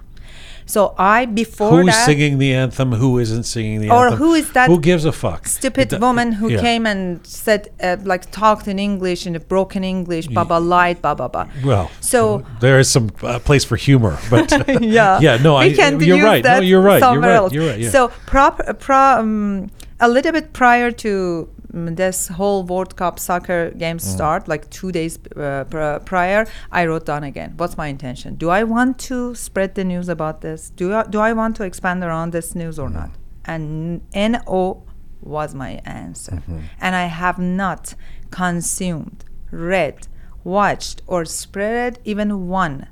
[0.66, 2.92] So I before Who's that, singing the anthem?
[2.94, 4.20] Who isn't singing the Or anthem?
[4.20, 5.48] who is that Who gives a fuck?
[5.48, 6.62] stupid woman who yeah.
[6.62, 11.02] came and said uh, like talked in english in a broken english blah blah lied
[11.02, 14.50] blah blah blah Well, So- there is some uh, place for humor, but
[14.82, 16.44] yeah yeah, no, I, you're right.
[16.44, 17.02] No, you're right.
[17.02, 17.52] You're right.
[17.52, 17.80] You're right.
[17.80, 17.90] Yeah.
[17.90, 23.98] so prop, pro, um, a little bit prior to this whole world cup soccer game
[23.98, 24.02] Mm.
[24.02, 28.50] start like two days uh, pr- prior i wrote down again what's my intention do
[28.52, 32.04] i want to spread the news about this do I, do I want to expand
[32.04, 32.84] around this news Mm.
[32.84, 33.10] or not
[33.46, 34.84] and no
[35.22, 36.60] was my answer Mm-hmm.
[36.80, 37.96] and i have not
[38.30, 39.98] consumed read
[40.44, 42.88] watched or spread even one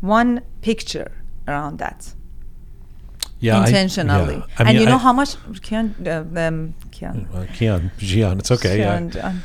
[0.00, 1.10] one picture
[1.48, 2.14] around that
[3.38, 4.36] yeah, I- intentionally.
[4.36, 4.44] yeah.
[4.58, 8.38] I and mean, you know I- how much Kian, uh, um, Kian, Uh, Kian, Jian,
[8.38, 8.78] it's okay.
[8.78, 9.00] Yeah.
[9.00, 9.36] Jianjan,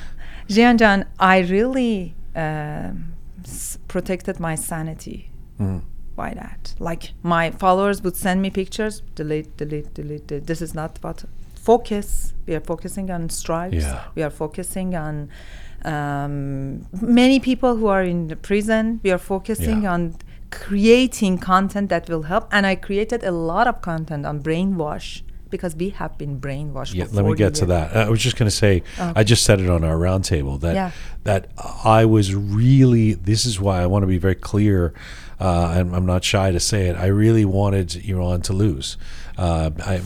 [0.50, 5.30] Jianjan, I really um, s- protected my sanity
[5.60, 5.82] Mm.
[6.16, 6.74] by that.
[6.80, 10.28] Like my followers would send me pictures, delete, delete, delete.
[10.28, 10.48] delete.
[10.48, 11.26] This is not what
[11.56, 12.34] focus.
[12.48, 13.76] We are focusing on stripes.
[13.84, 14.00] Yeah.
[14.16, 15.30] We are focusing on
[15.86, 19.00] um, many people who are in the prison.
[19.04, 19.94] We are focusing Yeah.
[19.94, 20.16] on
[20.52, 22.48] creating content that will help.
[22.52, 25.22] And I created a lot of content on brainwash
[25.52, 26.94] because we have been brainwashed.
[26.96, 27.96] Yeah, let me 40 get to that.
[27.96, 29.14] I was just going to say, Oh.
[29.16, 30.92] I just said it on our roundtable that Yeah.
[31.26, 31.48] that
[31.86, 33.14] I was really.
[33.14, 34.94] This is why I want to be very clear,
[35.40, 36.96] uh, and I'm not shy to say it.
[36.96, 38.98] I really wanted Iran to lose,
[39.38, 40.02] uh, I,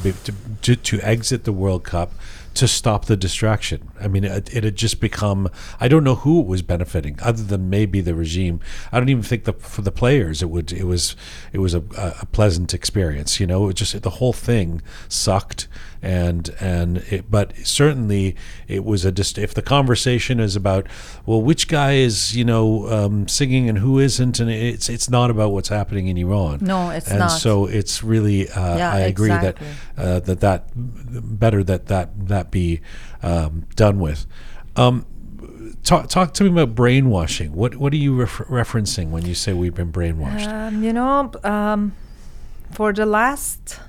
[0.64, 2.12] to to exit the World Cup.
[2.56, 3.92] To stop the distraction.
[4.00, 5.50] I mean, it, it had just become.
[5.80, 8.62] I don't know who it was benefiting, other than maybe the regime.
[8.92, 10.72] I don't even think that for the players, it would.
[10.72, 11.16] It was.
[11.52, 11.84] It was a
[12.22, 13.40] a pleasant experience.
[13.40, 15.68] You know, it just the whole thing sucked,
[16.06, 18.36] and and it, but certainly
[18.68, 20.86] it was a just if the conversation is about
[21.26, 25.32] well which guy is you know um, singing and who isn't and it's it's not
[25.32, 27.28] about what's happening in Iran No, it's and not.
[27.30, 29.68] so it's really uh, Yeah, I agree exactly.
[29.96, 30.60] that uh, that that
[31.40, 32.82] better that that that be
[33.24, 34.28] um, done with
[34.76, 35.06] um,
[35.84, 39.54] talk talk to me about brainwashing what what are you refer- referencing when you say
[39.54, 41.94] we've been brainwashed Um, you know, um,
[42.72, 43.80] for the last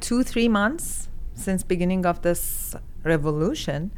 [0.00, 2.74] two three months since beginning of this
[3.04, 3.92] revolution,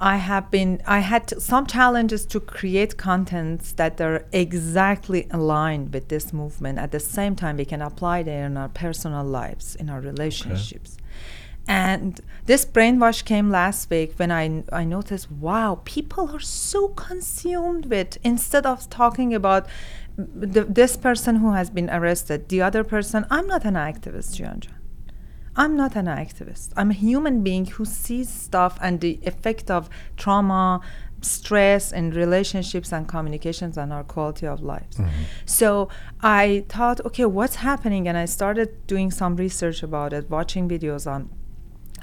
[0.00, 5.92] I have been, I had to, some challenges to create contents that are exactly aligned
[5.92, 6.78] with this movement.
[6.78, 10.96] At the same time, we can apply there in our personal lives, in our relationships.
[11.68, 17.86] And this brainwash came last week when I, I noticed, wow, people are so consumed
[17.86, 19.66] with, instead of talking about
[20.16, 24.70] the, this person who has been arrested, the other person, I'm not an activist, Jianja.
[25.60, 26.68] I'm not an activist.
[26.78, 30.80] I'm a human being who sees stuff and the effect of trauma,
[31.20, 34.96] stress, and relationships and communications on our quality of lives.
[34.96, 35.24] Mm-hmm.
[35.44, 35.90] So
[36.22, 38.08] I thought, okay, what's happening?
[38.08, 41.28] And I started doing some research about it, watching videos on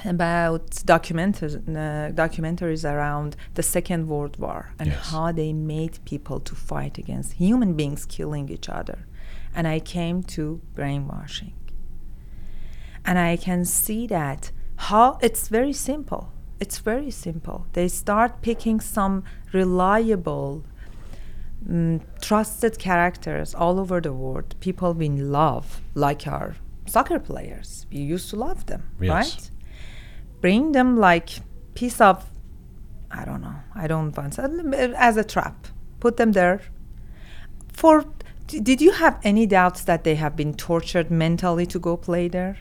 [0.06, 5.10] about documentaries, uh, documentaries around the Second World War and Yes.
[5.10, 9.00] how they made people to fight against human beings killing each other.
[9.56, 11.54] And I came to brainwashing.
[13.08, 16.32] And I can see that how it's very simple.
[16.60, 17.66] It's very simple.
[17.74, 20.64] They start picking some reliable,
[21.68, 26.56] mm, trusted characters all over the world, people we love, like our
[26.86, 27.86] soccer players.
[27.92, 29.10] We used to love them, Yes.
[29.10, 29.52] right?
[30.42, 31.30] Bring them like
[31.76, 32.30] piece of,
[33.10, 35.68] I don't know, I don't want to, as a trap.
[36.00, 36.62] Put them there.
[37.72, 38.06] For
[38.48, 42.58] did you have any doubts that they have been tortured mentally to go play there?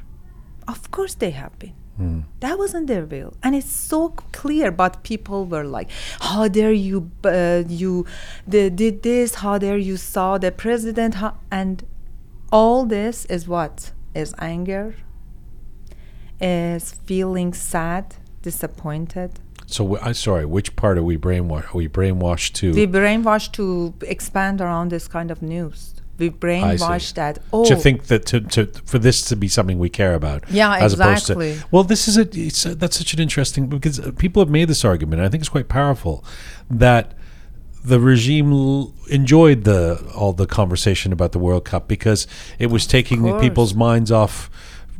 [0.68, 1.74] Of course they have been.
[1.96, 2.20] Hmm.
[2.40, 4.70] That wasn't their will, and it's so clear.
[4.70, 5.88] But people were like,
[6.20, 7.10] "How dare you?
[7.24, 8.04] Uh, you
[8.46, 9.36] the, did this?
[9.36, 11.38] How dare you saw the president?" How?
[11.50, 11.84] And
[12.52, 14.94] all this is what is anger,
[16.40, 19.40] is feeling sad, disappointed.
[19.66, 21.74] So w- I sorry, which part are we brainwashed?
[21.74, 25.94] Are we brainwashed to We brainwashed to expand around this kind of news.
[26.18, 27.38] We brainwashed that.
[27.52, 30.44] Oh, to think that to, to for this to be something we care about?
[30.50, 31.50] Yeah, as exactly.
[31.52, 34.50] Opposed to, well, this is a, it's a that's such an interesting because people have
[34.50, 35.20] made this argument.
[35.20, 36.24] and I think it's quite powerful
[36.70, 37.12] that
[37.84, 42.26] the regime l- enjoyed the all the conversation about the World Cup because
[42.58, 44.50] it was taking people's minds off.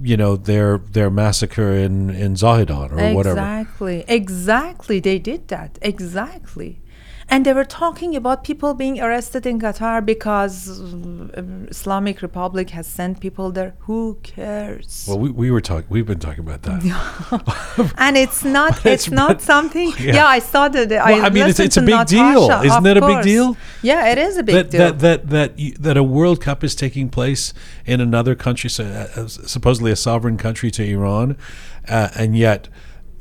[0.03, 3.39] You know their their massacre in in Zahedan or whatever.
[3.41, 4.05] Exactly.
[4.07, 5.01] Exactly.
[5.01, 5.79] They did that.
[5.81, 6.81] Exactly.
[7.29, 12.87] And they were talking about people being arrested in Qatar because uh, Islamic Republic has
[12.87, 13.75] sent people there.
[13.81, 15.07] Who cares?
[15.09, 15.87] Well, we, we were talking.
[15.89, 17.95] We've been talking about that.
[17.99, 18.77] and it's not.
[18.87, 19.93] It's it's, not something.
[19.99, 20.15] yeah.
[20.15, 20.89] Yeah, I saw that.
[20.89, 22.43] Well, I, I mean, it's- it's a big deal.
[22.49, 23.25] Natasha, Isn't of that a big course.
[23.27, 23.57] deal?
[23.83, 24.81] Yeah, it is a big that, deal.
[24.81, 27.53] that that that you, that a World Cup is taking place
[27.85, 31.37] in another country, so, uh, supposedly a sovereign country to Iran,
[31.89, 32.69] uh, and yet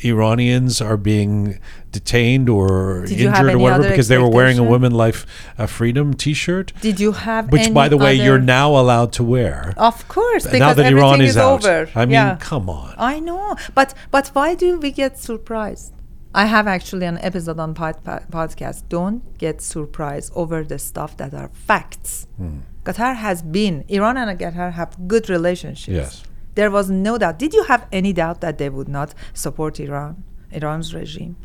[0.05, 1.59] Iranians are being
[1.91, 5.25] detained or Did injured or whatever because they were wearing a "Women Life
[5.57, 7.51] uh, Freedom" T-shirt, Did you have?
[7.51, 9.73] which, by the way, you're now allowed to wear.
[9.77, 11.89] Of course, because now that everything Iran is, out, over.
[11.95, 12.37] I mean, yeah.
[12.39, 12.93] come on.
[12.97, 15.93] I know, but but why do we get surprised?
[16.35, 18.89] I have actually an episode on pod, pod- podcast.
[18.89, 22.27] Don't get surprised over the stuff that are facts.
[22.35, 22.59] Hmm.
[22.83, 25.87] Qatar has been Iran and Qatar have good relationships.
[25.87, 26.23] Yes.
[26.55, 27.37] There was no doubt.
[27.37, 31.35] Did you have any doubt that they would not support Iran, Iran's regime?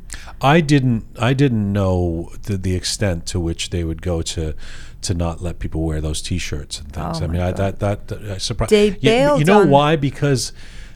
[0.41, 1.05] I didn't.
[1.19, 4.55] I didn't know the, the extent to which they would go to
[5.03, 7.21] to not let people wear those T-shirts and things.
[7.21, 8.71] Oh I mean, I, that that, that I surprised.
[8.71, 9.97] They you, you know why?
[9.97, 10.53] Because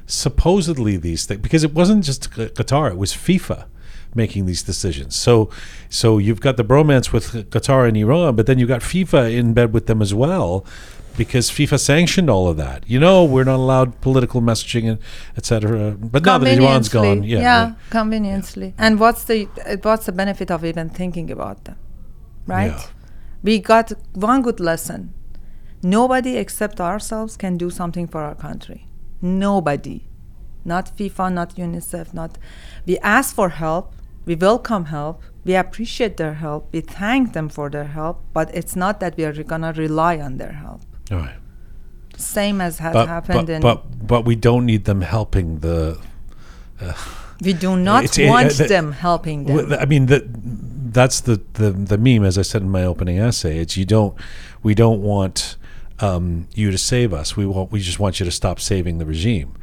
[0.06, 1.40] supposedly these things.
[1.40, 3.66] Because it wasn't just Qatar; it was FIFA
[4.14, 5.16] making these decisions.
[5.16, 5.50] So,
[5.88, 9.54] so you've got the bromance with Qatar and Iran, but then you've got FIFA in
[9.54, 10.64] bed with them as well.
[11.16, 14.98] Because FIFA sanctioned all of that, you know, we're not allowed political messaging and
[15.36, 15.92] etc.
[15.92, 17.74] But now that Iran's gone, Conveniently, yeah, right.
[17.90, 18.74] conveniently.
[18.78, 19.44] And what's the
[19.82, 21.76] what's the benefit of even thinking about them,
[22.46, 22.72] right?
[22.72, 22.86] Yeah.
[23.42, 25.14] We got one good lesson:
[25.82, 28.88] nobody except ourselves can do something for our country.
[29.22, 30.08] Nobody,
[30.64, 32.38] not FIFA, not UNICEF, not.
[32.86, 33.94] We ask for help.
[34.26, 35.22] We welcome help.
[35.44, 36.72] We appreciate their help.
[36.72, 38.24] We thank them for their help.
[38.32, 40.82] But it's not that we are gonna rely on their help.
[41.10, 41.36] All right.
[42.16, 43.62] Same as has but, happened but, in.
[43.62, 45.98] but but we don't need them helping the.
[47.42, 49.72] we do not want uh, the- them helping them.
[49.72, 50.24] I mean that
[50.94, 53.58] that's the, the the meme as I said in my opening essay.
[53.58, 54.16] It's you don't
[54.62, 55.56] we don't want
[56.00, 57.36] um, you to save us.
[57.36, 59.54] We want we just want you to stop saving the regime,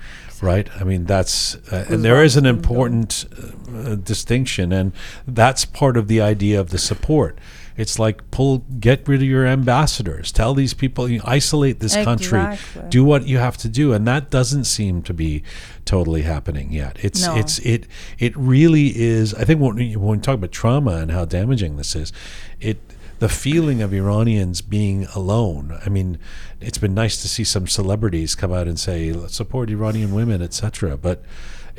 [0.41, 0.67] right?
[0.79, 3.25] I mean that's uh, and there is an important
[3.73, 4.91] uh, distinction, and
[5.25, 7.37] that's part of the idea of the support.
[7.81, 10.31] It's like pull, get rid of your ambassadors.
[10.31, 12.57] Tell these people, you know, isolate this country.
[12.89, 15.41] Do what you have to do, and that doesn't seem to be
[15.83, 16.97] totally happening yet.
[17.01, 17.35] It's No.
[17.35, 17.87] it's it
[18.19, 19.33] it really is.
[19.33, 22.13] I think when we, when we talk about trauma and how damaging this is,
[22.59, 22.77] it
[23.17, 25.79] the feeling of Iranians being alone.
[25.85, 26.19] I mean,
[26.59, 30.97] it's been nice to see some celebrities come out and say support Iranian women, etc.
[30.97, 31.23] But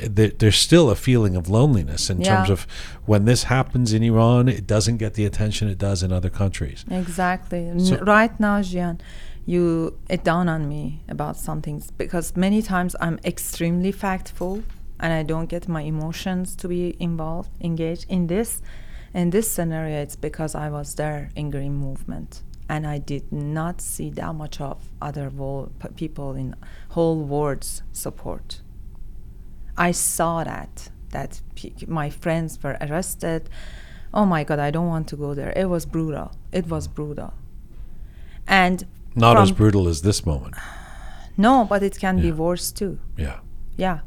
[0.09, 2.67] there's still a feeling of loneliness in terms of
[3.05, 6.85] when this happens in Iran, it doesn't get the attention it does in other countries.
[6.89, 7.71] Exactly.
[7.79, 8.99] So- right now, Jian,
[9.45, 14.63] you it dawned on me about some things because many times I'm extremely factful
[14.99, 18.61] and I don't get my emotions to be involved, engaged in this.
[19.13, 23.81] In this scenario, it's because I was there in Green Movement and I did not
[23.81, 26.55] see that much of other wo- people in
[26.89, 28.61] whole world's support.
[29.77, 31.41] I saw that that
[31.87, 33.49] my friends were arrested.
[34.13, 35.53] Oh my God, I don't want to go there.
[35.55, 36.31] It was brutal.
[36.51, 37.33] It was brutal.
[38.47, 40.55] And Not as brutal as this moment.
[41.37, 42.99] no, but it can be worse too.
[43.17, 43.39] Yeah.
[43.77, 43.99] Yeah.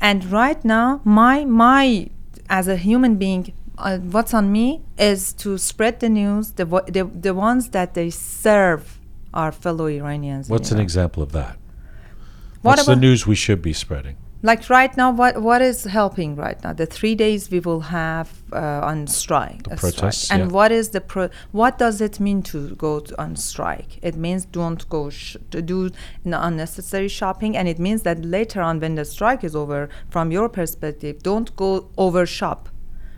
[0.00, 2.08] And right now, my my
[2.48, 6.84] as a human being, uh, what's on me is to spread the news, the vo-
[6.86, 8.98] the, the ones that they serve
[9.32, 10.48] our fellow Iranians.
[10.48, 10.82] What's an Iran.
[10.84, 11.56] example of that?
[12.62, 14.16] What What's the news we should be spreading?
[14.44, 16.74] Like right now, what what is helping right now?
[16.74, 19.66] The three days we will have uh, on strike.
[19.70, 20.14] A strike.
[20.30, 20.54] And yeah.
[20.56, 21.30] what is the pro?
[21.52, 23.98] What does it mean to go to, on strike?
[24.02, 25.90] It means don't go sh- to do
[26.26, 30.50] unnecessary shopping, and it means that later on, when the strike is over, from your
[30.50, 32.68] perspective, don't go over shop,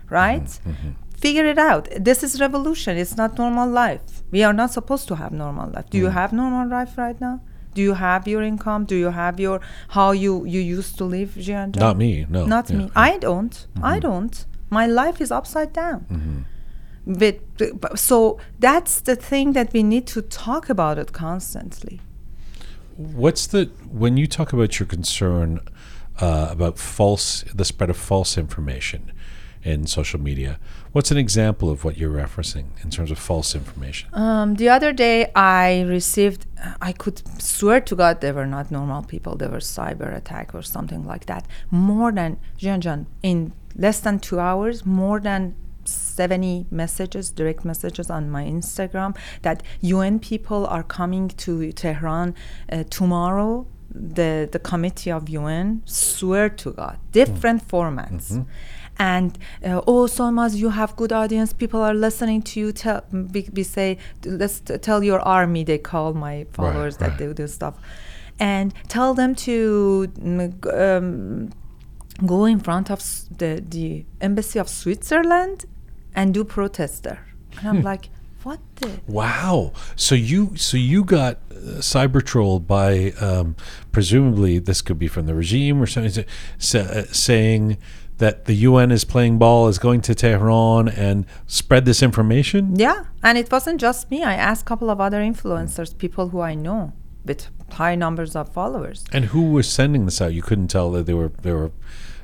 [0.09, 0.45] right?
[0.45, 1.89] Mm-hmm, Figure it out.
[1.99, 2.95] This is revolution.
[2.95, 4.23] It's not normal life.
[4.31, 5.87] We are not supposed to have normal life.
[5.87, 5.89] Mm.
[5.89, 7.41] Do you have normal life right now?
[7.77, 8.85] Do you have your income?
[8.85, 9.57] Do you have your
[9.89, 11.75] how you you used to live, Jian?
[11.75, 12.45] Not me, no.
[12.55, 12.77] Not Yeah.
[12.79, 12.85] me.
[12.95, 13.55] I don't.
[13.93, 14.35] I don't.
[14.79, 15.99] My life is upside down.
[17.05, 17.37] With,
[17.81, 18.17] but- so
[18.59, 22.01] that's the thing that we need to talk about it constantly.
[23.23, 23.69] What's the
[24.01, 25.59] when you talk about your concern
[26.19, 29.01] uh, about false the spread of false information
[29.63, 30.57] in social media?
[30.97, 34.09] What's an example of what you're referencing in terms of false information?
[34.13, 36.47] Um, the other day, I received.
[36.81, 39.35] I could swear to God they were not normal people.
[39.35, 41.45] They were cyber attack or something like that.
[41.69, 44.87] More than Jian John in less than two hours.
[44.87, 45.53] More than
[45.85, 52.33] 70 messages, direct messages on my Instagram that UN people are coming to Tehran
[52.71, 53.67] uh, tomorrow.
[53.91, 58.43] The the committee of UN swear to God, different formats.
[58.99, 61.53] And uh, oh, Solmaz, you have good audience.
[61.53, 62.71] People are listening to you.
[62.71, 65.63] Tell, we, we say, let's tell your army.
[65.63, 67.17] They call my followers that right.
[67.19, 67.75] they do stuff,
[68.39, 71.51] and tell them to mm, um,
[72.25, 72.99] go in front of
[73.37, 75.65] the the embassy of Switzerland
[76.15, 77.27] and do protest there.
[77.59, 78.09] And I'm like,
[78.43, 78.99] what the?
[79.07, 79.73] Wow!
[79.95, 83.55] So you so you got uh, cyber trolled by um,
[83.91, 87.77] presumably this could be from the regime or something uh, saying
[88.17, 92.75] that the UN is playing ball, is going to Tehran and spread this information.
[92.75, 94.23] Yeah, and it wasn't just me.
[94.23, 96.93] I asked a couple of other influencers, people who I know
[97.25, 99.05] with high numbers of followers.
[99.11, 100.33] And who was sending this out?
[100.33, 101.71] You couldn't tell that they were they were.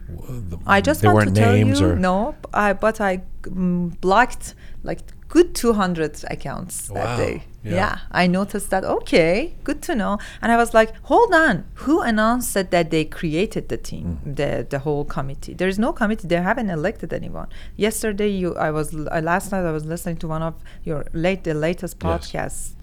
[0.07, 3.21] the- I just they want weren't to tell names you, or no, I, but I
[3.43, 7.43] mm, blocked like good 200 accounts Wow, that day.
[7.64, 7.76] Yeah.
[7.76, 7.97] Yeah.
[8.11, 8.84] I noticed that.
[8.84, 10.18] Okay, good to know.
[10.41, 14.36] And I was like, hold on, who announced that, they created the team, Mm.
[14.39, 15.53] the the whole committee?
[15.53, 16.28] There is no committee.
[16.28, 17.47] They haven't elected anyone.
[17.78, 19.66] Yesterday, you, I was uh, last night.
[19.66, 20.53] I was listening to one of
[20.84, 21.95] your late the latest
[22.34, 22.76] Yes.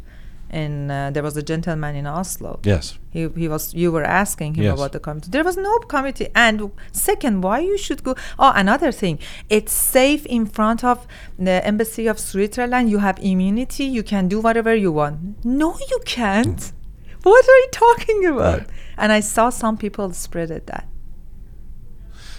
[0.53, 2.59] And uh, there was a gentleman in Oslo.
[2.65, 2.99] yes.
[3.13, 4.75] He, he was you were asking him Yes.
[4.79, 5.31] about the committee.
[5.31, 6.29] There was no committee.
[6.35, 8.15] And second, why you should go?
[8.39, 11.07] Oh, another thing, it's safe in front of
[11.39, 12.91] the embassy of Switzerland.
[12.91, 13.85] You have immunity.
[13.85, 15.45] You can do whatever you want.
[15.45, 16.73] No, you can't.
[17.23, 18.59] What are you talking about?
[18.61, 18.69] Right.
[18.97, 20.87] And I saw some people spread it that.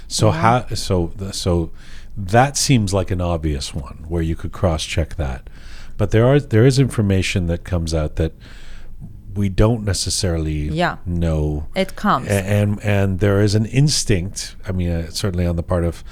[0.08, 1.72] So how so so
[2.18, 5.50] that seems like an obvious one where you could cross check that.
[6.02, 8.32] But there are there is information that comes out that
[9.36, 10.96] we don't necessarily Yeah.
[11.06, 12.28] know It comes.
[12.28, 16.04] A- and and there is an instinct i mean uh, certainly on the part of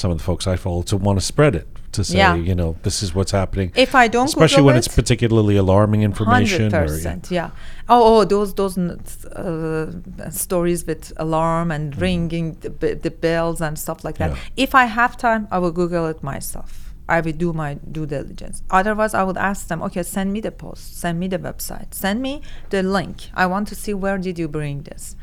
[0.00, 2.34] some of the folks i follow to want to spread it to say Yeah.
[2.48, 5.56] you know this is what's happening if I don't, especially Google when it, it's particularly
[5.56, 7.50] alarming information Hundred percent, yeah.
[7.88, 14.04] Oh, oh, those those uh, stories with alarm and ringing the, the bells and stuff
[14.04, 14.30] like that.
[14.32, 14.64] Yeah.
[14.64, 16.87] If I have time, I will Google it myself.
[17.08, 18.62] I will do my due diligence.
[18.70, 22.20] Otherwise, I would ask them, okay, send me the post, send me the website, send
[22.22, 23.30] me the link.
[23.34, 25.16] I want to see where did you bring this,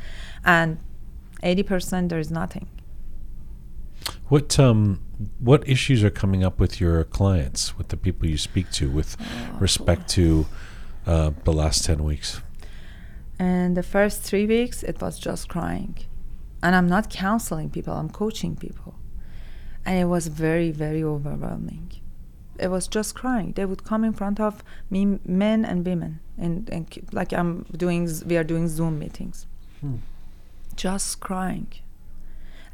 [0.44, 0.78] and
[1.42, 2.68] eighty percent there is nothing.
[4.28, 5.00] what um
[5.38, 9.16] what issues are coming up with your clients with the people you speak to with
[9.20, 10.46] Oh, respect to
[11.06, 12.40] uh, the last 10 weeks
[13.38, 15.96] And the first three weeks, it was just crying.
[16.62, 18.95] And I'm not counseling people, I'm coaching people.
[19.86, 21.92] And it was very, very overwhelming.
[22.58, 23.52] It was just crying.
[23.56, 28.02] They would come in front of me, men and women, and, and like I'm doing,
[28.26, 29.46] we are doing Zoom meetings.
[29.80, 29.96] Hmm.
[30.76, 31.68] Just crying.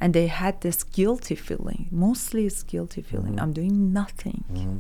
[0.01, 1.83] and they had this guilty feeling.
[1.91, 3.35] Mostly it's guilty feeling.
[3.35, 3.41] Hmm.
[3.43, 4.39] I'm doing nothing.
[4.53, 4.79] Hmm.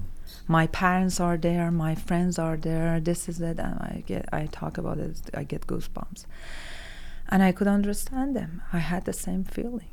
[0.48, 2.98] My parents are there, my friends are there.
[3.00, 5.20] This is it, and I get I talk about it.
[5.34, 6.20] I get goosebumps,
[7.28, 8.62] and I could understand them.
[8.72, 9.91] I had the same feeling,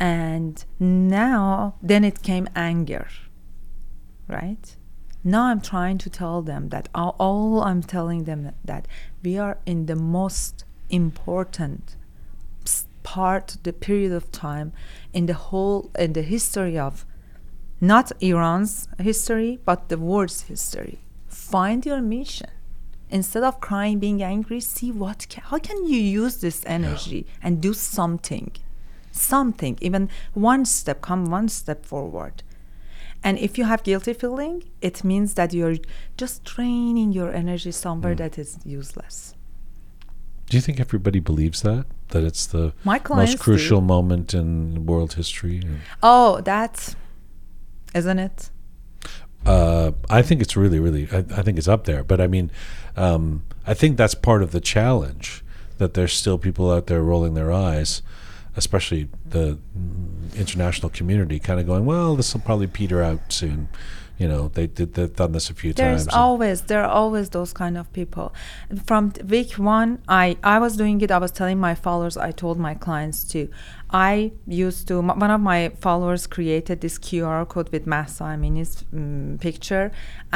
[0.00, 3.08] and now then it came anger,
[4.28, 4.76] right?
[5.24, 8.86] Now I'm trying to tell them that all, I'm telling them that
[9.22, 11.96] we are in the most important
[13.02, 14.72] part, the period of time
[15.12, 17.06] in the whole in the history of
[17.80, 20.98] not Iran's history, but the world's history.
[21.26, 22.50] Find your mission.
[23.10, 27.62] Instead of crying, being angry, see what ca- how can you use this energy and
[27.62, 28.50] do something,
[29.18, 32.42] something, even one step, come one step forward.
[33.22, 35.76] And if you have guilty feeling, it means that you're
[36.16, 39.34] just draining your energy somewhere that is useless.
[40.48, 41.86] Do you think everybody believes that?
[42.08, 43.38] That it's the most do.
[43.38, 45.62] crucial moment in world history?
[46.02, 46.96] Oh, that's
[47.94, 48.50] isn't it?
[49.44, 51.08] Uh, I think it's really, really.
[51.12, 52.02] I, I think it's up there.
[52.04, 52.50] But I mean,
[52.96, 55.42] um, I think that's part of the challenge
[55.78, 58.02] that there's still people out there rolling their eyes,
[58.58, 59.44] especially the
[59.76, 63.68] mm, international community, kind of going, "Well, this will probably peter out soon."
[64.22, 66.06] You know, they did they've done this a few There's times.
[66.06, 68.26] and- always there are always those kind of people.
[68.88, 71.10] From week one, I I was doing it.
[71.10, 72.16] I was telling my followers.
[72.16, 73.46] I told my clients too.
[73.90, 74.32] I
[74.66, 74.98] used to.
[74.98, 79.86] m- One of my followers created this QR code with Mahsa Amini's um, picture,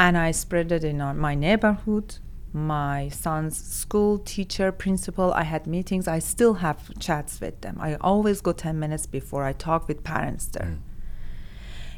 [0.03, 2.07] and I spread it in our, my neighborhood.
[2.53, 5.33] My son's school teacher, principal.
[5.33, 6.07] I had meetings.
[6.07, 7.77] I still have chats with them.
[7.79, 10.77] I always go ten minutes before I talk with parents there.
[10.77, 10.77] Mm.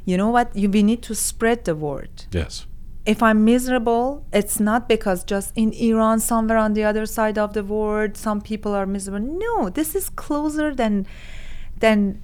[0.05, 0.55] You know what?
[0.55, 2.67] You, we need to spread the word yes.
[3.05, 7.53] if I'm miserable, it's not because just in Iran, somewhere on the other side of
[7.53, 9.25] the world, some people are miserable.
[9.25, 11.05] No, this is closer than
[11.79, 12.21] than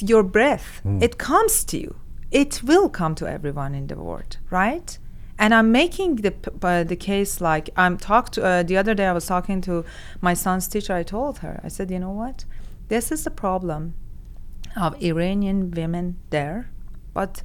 [0.00, 0.80] your breath.
[0.84, 1.02] Mm.
[1.02, 1.96] It comes to you.
[2.30, 4.98] It will come to everyone in the world, right?
[5.38, 9.06] And I'm making the uh, the case like I'm talked to uh, the other day.
[9.06, 9.84] I was talking to
[10.20, 10.94] my son's teacher.
[10.94, 12.44] I told her, I said, you know what,
[12.88, 13.94] this is the problem
[14.76, 16.70] of Iranian women there,
[17.14, 17.42] but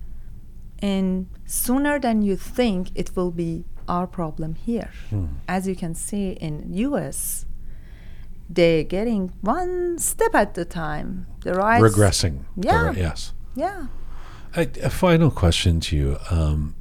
[0.82, 4.92] in sooner than you think it will be our problem here
[5.48, 7.46] as you can see in us
[8.50, 12.44] they're getting one step at a time the rise Regressing.
[12.58, 12.92] Yeah.
[12.92, 13.34] Yes.
[13.56, 13.88] yeah
[14.56, 16.18] A, a final question to you.
[16.30, 16.76] Um,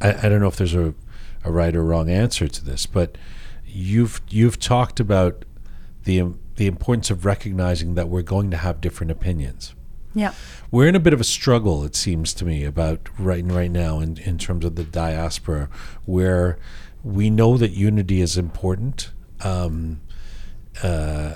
[0.00, 0.94] I, I don't know if there's a,
[1.44, 3.16] a right or wrong answer to this, but
[3.64, 5.44] you've you've talked about
[6.04, 9.74] the the importance of recognizing that we're going to have different opinions.
[10.14, 10.32] yeah
[10.70, 14.00] We're in a bit of a struggle, it seems to me, about right right now
[14.00, 15.68] in, in terms of the diaspora,
[16.04, 16.58] where
[17.02, 19.10] we know that unity is important.
[19.42, 20.00] Um,
[20.82, 21.34] uh,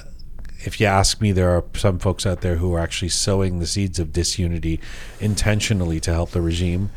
[0.61, 3.67] if you ask me, there are some folks out there who are actually sowing the
[3.67, 4.81] seeds of disunity
[5.21, 6.91] intentionally to help the regime.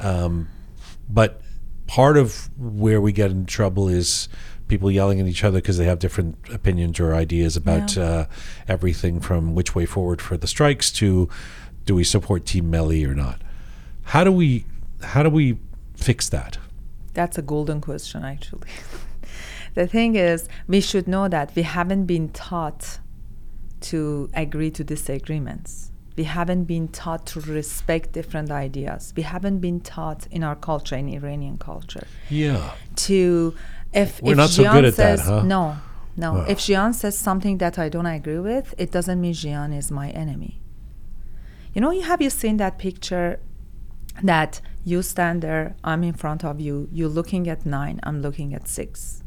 [0.00, 0.48] Um,
[1.08, 1.40] but
[1.86, 4.28] part of where we get in trouble is
[4.68, 8.02] people yelling at each other because they have different opinions or ideas about Yeah.
[8.04, 8.24] uh,
[8.66, 11.28] everything from which way forward for the strikes to
[11.84, 13.42] do we support Team Melli or not.
[14.04, 14.64] How do we
[15.02, 15.58] how do we
[15.96, 16.58] fix that?
[17.12, 18.68] that's a golden question actually
[19.74, 22.98] the thing is we should know that we haven't been taught
[23.80, 29.80] to agree to disagreements we haven't been taught to respect different ideas we haven't been
[29.80, 32.70] taught in our culture in iranian culture Yeah.
[32.96, 33.54] to
[33.92, 35.42] if We're if not so good at that, says huh?
[35.42, 35.76] no
[36.16, 36.44] no Wow.
[36.48, 40.10] if Jian says something that I don't agree with it doesn't mean Jian is my
[40.10, 40.60] enemy
[41.74, 43.40] you know you have you seen that picture
[44.22, 48.54] that you stand there I'm in front of you you're looking at 9 I'm looking
[48.54, 49.22] at 6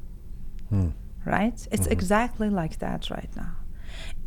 [0.69, 0.89] Hmm.
[1.25, 3.51] right it's exactly like that right now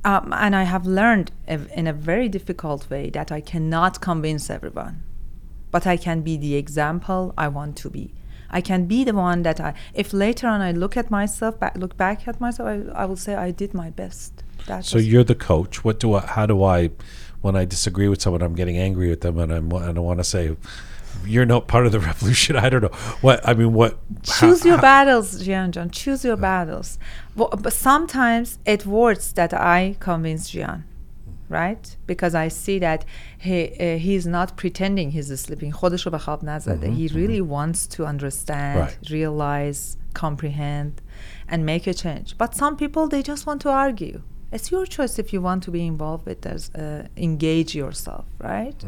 [0.04, 5.02] um, and I have learned in a very difficult way that I cannot convince everyone
[5.70, 8.12] but I can be the example I want to be.
[8.50, 9.74] I can be the one that I.
[9.94, 13.16] If later on I look at myself, back, look back at myself, I, I will
[13.16, 14.42] say I did my best.
[14.66, 15.84] That's So you're the coach.
[15.84, 16.26] What do I?
[16.26, 16.90] How do I?
[17.40, 19.70] When I disagree with someone, I'm getting angry with them, and I'm.
[19.70, 20.56] and I want to say,
[21.24, 22.88] "You're not part of the revolution." I don't know
[23.20, 23.46] what.
[23.48, 23.98] I mean, what?
[24.24, 25.88] choose how- your how- battles, Jian John.
[25.90, 26.98] Choose your battles
[27.39, 30.83] Well, but sometimes it works that I convince Jian,
[31.49, 31.95] right?
[32.07, 33.05] Because I see that
[33.37, 35.71] he uh, he's not pretending he's sleeping.
[35.71, 36.87] خودش رو به خواب نزده.
[36.95, 39.09] He really wants to understand, Right.
[39.11, 40.93] realize, comprehend,
[41.51, 42.35] and make a change.
[42.37, 44.21] But some people they just want to argue.
[44.51, 46.61] It's your choice if you want to be involved with this.
[46.73, 48.79] Uh, engage yourself, right?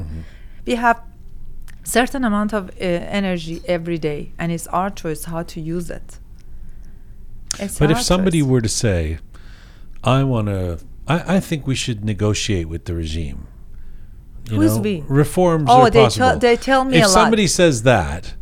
[0.65, 0.97] We have
[1.83, 2.73] certain amount of uh,
[3.19, 6.19] energy every day and it's our choice how to use it
[7.78, 9.18] But if somebody were to say,
[10.02, 13.46] "I want to I, I think we should negotiate with the regime.
[14.50, 15.04] You Who's know, we?
[15.08, 16.28] Reforms Oh, are they possible.
[16.30, 17.12] tell they tell me if a lot.
[17.12, 18.34] somebody says that,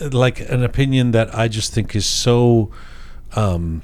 [0.00, 2.70] like an opinion that I just think is so
[3.34, 3.82] um,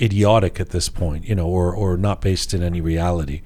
[0.00, 3.42] idiotic at this point, you know, or or not based in any reality.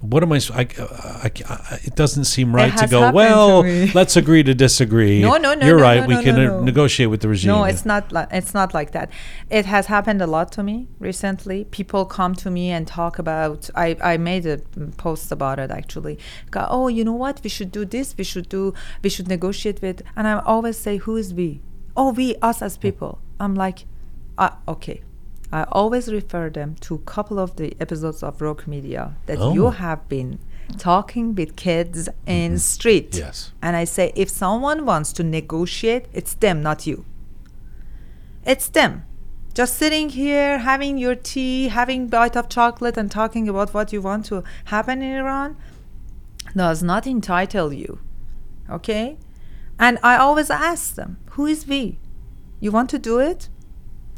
[0.00, 0.38] What am I?
[0.38, 3.00] it doesn't seem right to go.
[3.00, 3.62] happened to Well,
[3.94, 5.20] let's agree to disagree.
[5.20, 6.00] No, no, no, You're no, right.
[6.00, 7.48] no, we no, can uh, negotiate with the regime.
[7.48, 8.10] No, it's not.
[8.10, 9.10] Like, it's not like that.
[9.50, 11.64] It has happened a lot to me recently.
[11.64, 13.68] People come to me and talk about.
[13.74, 14.58] I I made a
[14.96, 16.18] post about it actually.
[16.50, 17.40] Go, oh, you know what?
[17.44, 18.14] We should do this.
[18.16, 18.72] We should do.
[19.02, 20.02] We should negotiate with.
[20.16, 21.60] And I always say, who is we?
[21.94, 23.20] Oh, we, us as people.
[23.38, 23.84] I'm like,
[24.38, 25.02] uh, okay.
[25.52, 29.52] I always refer them to a couple of the episodes of Roqe Media that Oh.
[29.52, 30.38] you have been
[30.78, 32.56] talking with kids in mm-hmm.
[32.58, 33.16] street.
[33.16, 33.52] Yes.
[33.60, 37.04] And I say, if someone wants to negotiate, it's them, not you.
[38.44, 39.04] It's them.
[39.52, 44.00] Just sitting here, having your tea, having bite of chocolate, and talking about what you
[44.00, 45.56] want to happen in Iran
[46.54, 47.98] does not entitle you.
[48.70, 49.18] Okay?
[49.78, 51.98] And I always ask them, who is we?
[52.60, 53.48] You want to do it?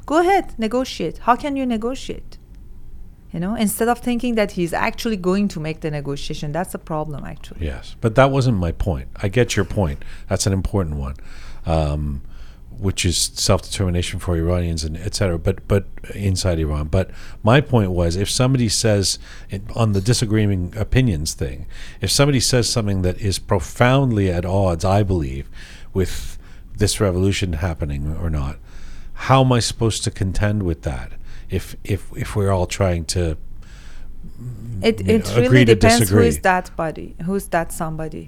[0.06, 1.18] Go ahead, negotiate.
[1.18, 2.38] How can you negotiate?
[3.32, 6.78] You know, instead of thinking that he's actually going to make the negotiation, that's the
[6.78, 7.64] problem, actually.
[7.64, 9.08] Yes, but that wasn't my point.
[9.16, 10.04] I get your point.
[10.28, 11.14] That's an important one,
[11.64, 12.20] um,
[12.78, 15.38] which is self determination for Iranians and et cetera.
[15.38, 16.88] But but inside Iran.
[16.88, 17.10] But
[17.42, 19.18] my point was, if somebody says
[19.48, 21.66] it, on the disagreeing opinions thing,
[22.02, 25.48] if somebody says something that is profoundly at odds, I believe,
[25.94, 26.36] with
[26.76, 28.58] this revolution happening or not,
[29.28, 31.12] how am I supposed to contend with that?
[31.48, 33.22] If if if we're all trying to
[34.82, 38.24] It, it know, really depends who is that body, who's that somebody.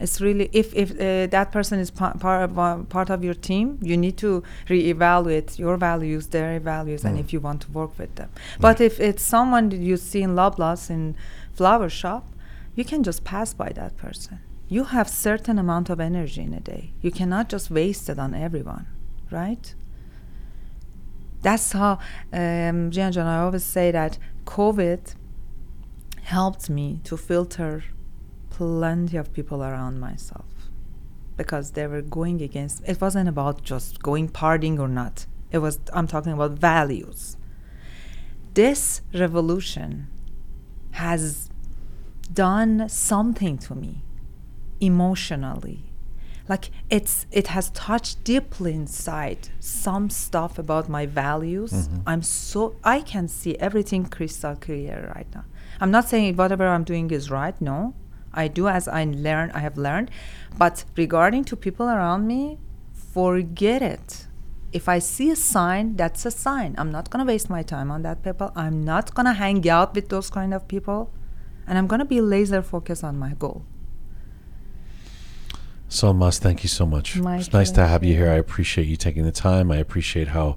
[0.00, 3.38] It's really if if uh, that person is pa- part of uh, part of your
[3.50, 4.42] team, you need to
[4.72, 8.28] reevaluate your values, their values, and if you want to work with them.
[8.60, 11.14] But if it's someone that you see in Loblaws in
[11.58, 12.24] flower shop,
[12.74, 14.36] you can just pass by that person.
[14.68, 16.84] You have certain amount of energy in a day.
[17.04, 18.86] You cannot just waste it on everyone,
[19.30, 19.74] right?
[21.42, 21.92] That's how
[22.32, 25.14] um, Jian John, I always say that COVID
[26.22, 27.84] helped me to filter
[28.50, 30.44] plenty of people around myself
[31.36, 35.26] because they were going against it wasn't about just going partying or not.
[35.50, 37.36] It was i'm talking about values.
[38.54, 40.08] This revolution
[40.92, 41.48] has
[42.32, 44.02] done something to me
[44.80, 45.87] emotionally
[46.48, 51.72] like it's it has touched deeply inside some stuff about my values.
[51.72, 52.00] Mm-hmm.
[52.06, 55.44] I'm so i can see everything crystal clear right now.
[55.80, 57.94] I'm not saying whatever i'm doing is right no.
[58.32, 60.10] I do as i learn i have learned.
[60.56, 62.58] But regarding to people around me
[62.92, 64.26] forget it.
[64.72, 66.74] If i see a sign that's a sign.
[66.78, 68.52] I'm not going to waste my time on that people.
[68.54, 71.12] I'm not going to hang out with those kind of people.
[71.66, 73.66] And i'm going to be laser focused on my goal
[75.88, 77.16] Solmaz, thank you so much.
[77.16, 78.30] My it's nice to have you here.
[78.30, 79.72] I appreciate you taking the time.
[79.72, 80.56] I appreciate how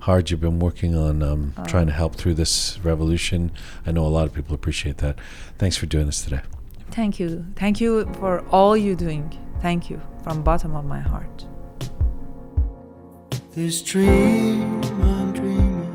[0.00, 3.52] hard you've been working on um, trying to help through this revolution.
[3.86, 5.18] I know a lot of people appreciate that.
[5.58, 6.40] Thanks for doing this today.
[6.90, 7.46] Thank you.
[7.54, 9.38] Thank you for all you're doing.
[9.60, 11.46] Thank you from bottom of my heart.
[13.52, 15.88] This dream I'm dreaming.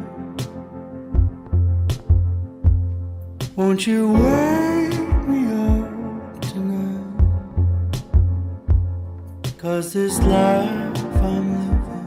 [3.57, 4.66] Won't you wake
[9.77, 12.05] Cause this life I'm living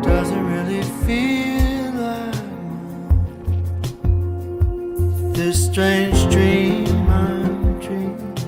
[0.00, 2.40] doesn't really feel like.
[5.34, 8.38] This strange dream I'm dreaming.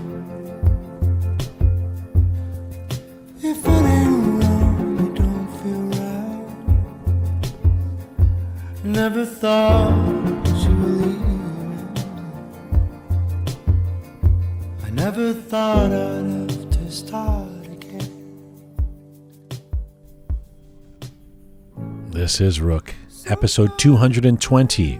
[3.42, 6.44] If it ain't wrong, it don't feel right.
[8.82, 10.11] Never thought
[15.16, 18.40] never thought I'd have to start again.
[22.08, 22.94] This is Roqe,
[23.26, 24.98] episode 220,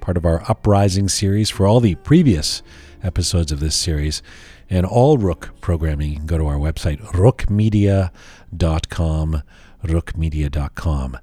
[0.00, 1.50] part of our Uprising series.
[1.50, 2.62] For all the previous
[3.02, 4.22] episodes of this series
[4.70, 9.42] and all Roqe programming, you can go to our website, roqemedia.com.
[9.84, 11.18] Roqemedia.com.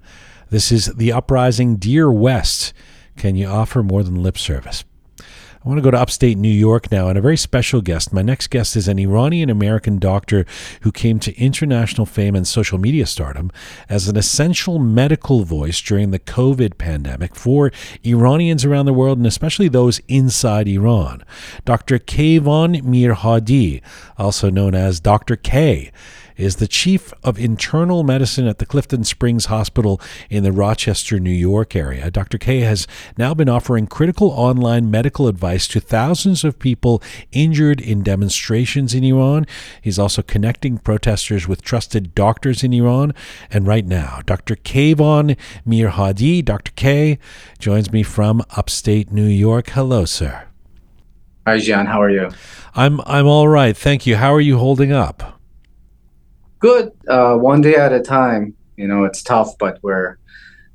[0.52, 2.72] This is The Uprising Dear West.
[3.16, 4.84] Can you offer more than lip service?
[5.64, 8.14] I want to go to upstate New York now, and a very special guest.
[8.14, 10.46] My next guest is an Iranian American doctor
[10.82, 13.52] who came to international fame and social media stardom
[13.90, 17.72] as an essential medical voice during the COVID pandemic for
[18.04, 21.24] Iranians around the world, and especially those inside Iran.
[21.66, 21.98] Dr.
[21.98, 23.82] Kayvan Mirhadi,
[24.18, 25.36] also known as Dr.
[25.36, 25.92] K,
[26.38, 30.00] is the chief of internal medicine at the Clifton Springs Hospital
[30.30, 32.10] in the Rochester, New York area.
[32.12, 32.38] Dr.
[32.38, 32.88] K has
[33.18, 37.02] now been offering critical online medical advice to thousands of people
[37.32, 39.46] injured in demonstrations in Iran.
[39.82, 43.14] He's also connecting protesters with trusted doctors in Iran.
[43.52, 44.56] And right now, Dr.
[44.56, 45.38] Kayvan
[45.68, 46.72] Mirhadi, Dr.
[46.76, 47.20] K,
[47.60, 49.70] joins me from upstate New York.
[49.72, 50.48] Hello, sir.
[51.48, 51.88] Hi, Jian.
[51.88, 52.30] How are you?
[52.76, 54.18] I'm I'm all right, thank you.
[54.18, 55.37] How are you holding up?
[56.60, 56.92] Good.
[57.08, 58.56] Uh, one day at a time.
[58.76, 60.18] You know, it's tough, but we're.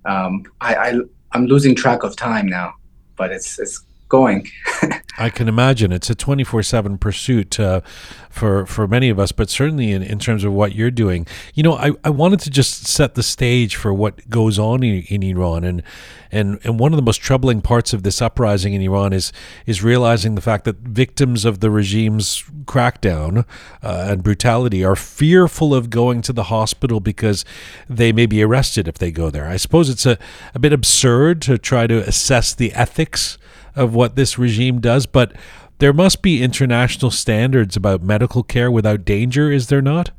[0.05, 1.01] Um, I, I
[1.33, 2.75] I'm losing track of time now,
[3.17, 4.47] but it's it's going.
[5.19, 7.81] I can imagine it's a 24/7 pursuit uh,
[8.29, 11.27] for for many of us, but certainly in, in terms of what you're doing.
[11.55, 15.03] You know, I, I wanted to just set the stage for what goes on in,
[15.09, 15.83] in Iran, and
[16.31, 19.33] and and one of the most troubling parts of this uprising in Iran is
[19.65, 23.47] is realizing the fact that victims of the regime's crackdown
[23.83, 27.47] uh, and brutality are fearful of going to the hospital because
[27.89, 29.47] they may be arrested if they go there.
[29.47, 30.19] I suppose it's a,
[30.55, 33.39] a bit absurd to try to assess the ethics
[33.75, 35.33] of what this regime does, but
[35.79, 40.11] there must be international standards about medical care without danger, is there not?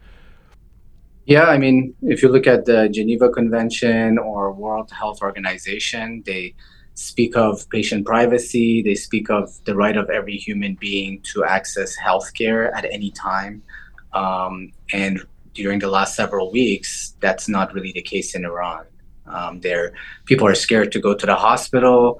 [1.25, 6.53] Yeah, I mean, if you look at the Geneva Convention or World Health Organization, they
[6.95, 11.95] speak of patient privacy, they speak of the right of every human being to access
[11.97, 13.63] healthcare at any time.
[14.11, 18.85] Um, and during the last several weeks, that's not really the case in Iran.
[19.25, 19.93] Um, there,
[20.25, 22.19] people are scared to go to the hospital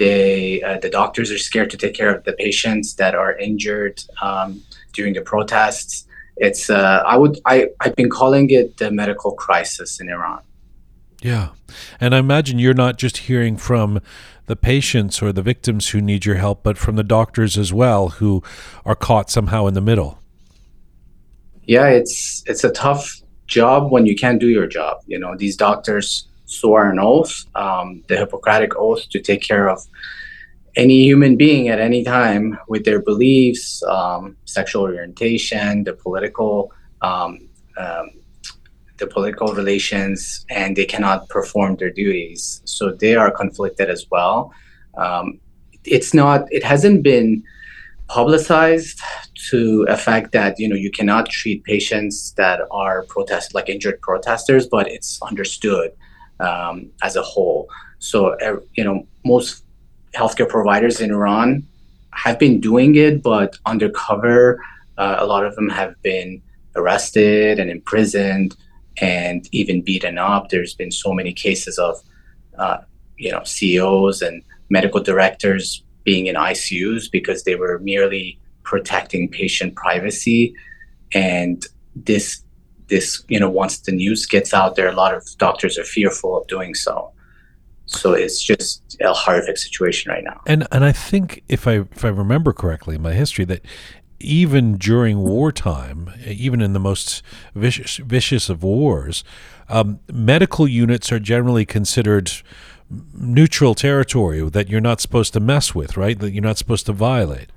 [0.00, 4.02] they, uh, the doctors are scared to take care of the patients that are injured
[4.22, 4.62] um,
[4.94, 6.06] during the protests.
[6.38, 10.40] It's uh, I would I I've been calling it the medical crisis in Iran.
[11.20, 11.50] Yeah,
[12.00, 14.00] and I imagine you're not just hearing from
[14.46, 18.08] the patients or the victims who need your help, but from the doctors as well
[18.08, 18.42] who
[18.86, 20.18] are caught somehow in the middle.
[21.64, 25.02] Yeah, it's it's a tough job when you can't do your job.
[25.06, 29.80] You know, these doctors swore an oath, um, the Hippocratic oath, to take care of
[30.76, 36.72] any human being at any time with their beliefs, um, sexual orientation, the political,
[37.02, 38.10] um, um,
[38.98, 42.60] the political relations, and they cannot perform their duties.
[42.64, 44.52] So they are conflicted as well.
[44.96, 45.40] Um,
[45.84, 46.44] it's not.
[46.50, 47.42] It hasn't been
[48.08, 49.00] publicized
[49.50, 54.00] to a fact that you know you cannot treat patients that are protest like injured
[54.02, 55.92] protesters, but it's understood
[56.40, 57.68] um, as a whole.
[57.98, 58.36] So,
[58.74, 59.64] you know, most
[60.14, 61.66] healthcare providers in Iran
[62.12, 64.62] have been doing it, but undercover,
[64.98, 66.42] uh, a lot of them have been
[66.76, 68.56] arrested and imprisoned
[69.00, 70.48] and even beaten up.
[70.48, 71.96] There's been so many cases of,
[72.58, 72.78] uh,
[73.16, 79.74] you know, CEOs and medical directors being in ICUs because they were merely protecting patient
[79.74, 80.54] privacy.
[81.12, 81.64] And
[81.94, 82.42] this
[82.90, 86.36] this, you know, once the news gets out there, a lot of doctors are fearful
[86.36, 87.10] of doing so.
[87.86, 90.40] So it's just a horrific situation right now.
[90.46, 93.64] And and I think if I if I remember correctly in my history that
[94.20, 97.22] even during wartime, even in the most
[97.54, 99.24] vicious vicious of wars,
[99.68, 102.30] um, medical units are generally considered
[103.14, 106.18] neutral territory that you're not supposed to mess with, right?
[106.18, 107.50] That you're not supposed to violate.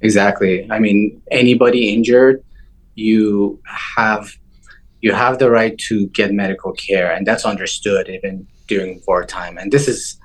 [0.00, 0.66] Exactly.
[0.70, 2.42] I mean, anybody injured
[2.98, 4.28] you have
[5.00, 9.56] you have the right to get medical care, and that's understood even during wartime.
[9.56, 10.18] And this is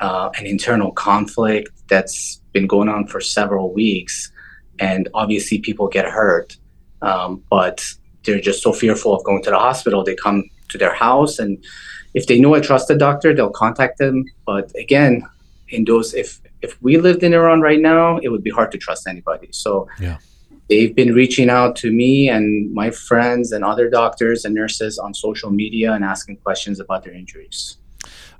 [0.00, 4.32] uh, an internal conflict that's been going on for several weeks,
[4.80, 6.56] and obviously people get hurt,
[7.02, 7.84] um, but
[8.24, 10.02] they're just so fearful of going to the hospital.
[10.02, 11.62] They come to their house, and
[12.14, 14.24] if they know a trusted doctor, they'll contact them.
[14.46, 15.22] But again,
[15.68, 18.78] in those, if if we lived in Iran right now, it would be hard to
[18.78, 19.48] trust anybody.
[19.52, 20.16] So yeah
[20.68, 25.14] they've been reaching out to me and my friends and other doctors and nurses on
[25.14, 27.76] social media and asking questions about their injuries.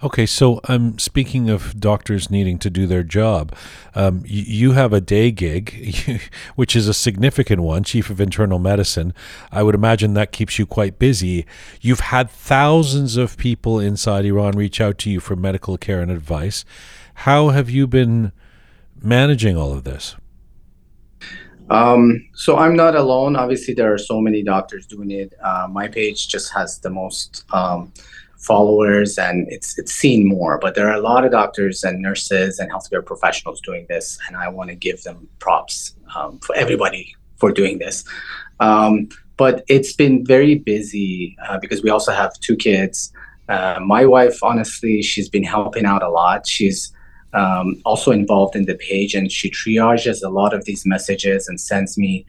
[0.02, 3.54] Okay, so um, speaking of doctors needing to do their job,
[3.94, 6.20] um, you have a day gig,
[6.56, 9.14] which is a significant one, chief of internal medicine.
[9.50, 11.46] I would imagine that keeps you quite busy.
[11.80, 16.10] You've had thousands of people inside Iran reach out to you for medical care and
[16.10, 16.66] advice.
[17.18, 18.32] How have you been
[19.00, 20.16] managing all of this?
[21.70, 23.36] Um, so I'm not alone.
[23.36, 25.34] Obviously, there are so many doctors doing it.
[25.42, 27.92] Uh, my page just has the most um,
[28.36, 30.58] followers, and it's it's seen more.
[30.58, 34.36] But there are a lot of doctors and nurses and healthcare professionals doing this, and
[34.36, 38.04] I want to give them props um, for everybody for doing this.
[38.60, 43.12] Um, but it's been very busy uh, because we also have two kids.
[43.48, 46.46] Uh, my wife, honestly, she's been helping out a lot.
[46.46, 46.93] She's
[47.34, 51.60] um, also involved in the page and she triages a lot of these messages and
[51.60, 52.24] sends me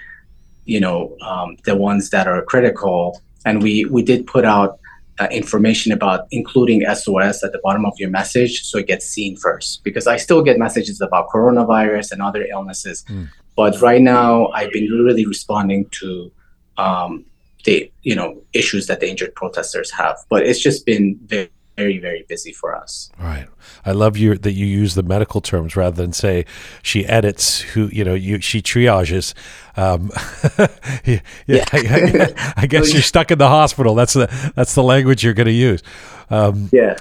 [0.66, 3.22] you know, um, the ones that are critical.
[3.46, 4.80] And we we did put out
[5.20, 9.38] uh, information about including SOS at the bottom of your message so it gets seen
[9.38, 9.84] first.
[9.84, 13.30] Because I still get messages about coronavirus and other illnesses, Mm.
[13.56, 16.32] but right now I've been really responding to
[16.78, 17.26] um,
[17.64, 20.18] the you know issues that the injured protesters have.
[20.30, 23.10] But it's just been very very very busy for us.
[23.20, 23.48] Right.
[23.86, 26.46] I love you that you use the medical terms rather than say
[26.82, 29.34] she edits who you know you she triages.
[29.78, 30.12] Um,
[31.06, 31.66] yeah, Yeah.
[31.74, 31.78] I,
[32.38, 33.94] I- I guess you're stuck in the hospital.
[33.96, 35.82] That's the that's the language you're going to use.
[36.30, 36.96] Um, Yeah.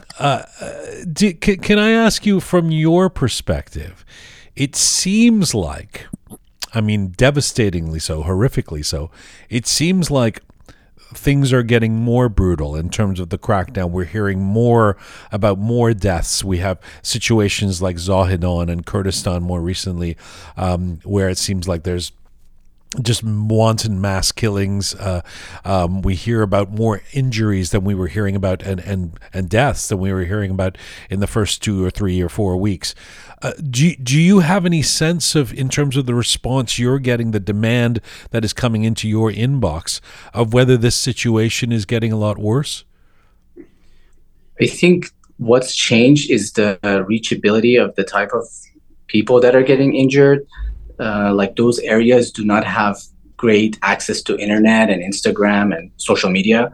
[1.12, 4.04] do, can, can I ask you from your perspective?
[4.56, 6.06] It seems like,
[6.74, 9.10] I mean, devastatingly so, horrifically so.
[9.48, 10.40] It seems like
[11.16, 13.90] things are getting more brutal in terms of the crackdown.
[13.90, 14.96] We're hearing more
[15.32, 16.44] about more deaths.
[16.44, 20.16] We have situations like Zahedan and Kurdistan more recently,
[20.56, 22.12] um, where it seems like there's
[23.02, 24.94] just wanton mass killings.
[24.94, 25.22] Uh,
[25.64, 29.88] um, we hear about more injuries than we were hearing about, and, and, and deaths
[29.88, 30.78] than we were hearing about
[31.10, 32.94] in the first two or three or four weeks.
[33.42, 36.98] Uh, do, you- do you have any sense of, in terms of the response you're
[36.98, 38.00] getting, the demand
[38.30, 40.00] that is coming into your inbox,
[40.32, 42.84] of whether this situation is getting a lot worse?
[44.60, 48.44] I think what's changed is the reachability of the type of
[49.08, 50.46] people that are getting injured.
[51.00, 52.96] Uh, like those areas do not have
[53.36, 56.70] great access to internet and Instagram and social media,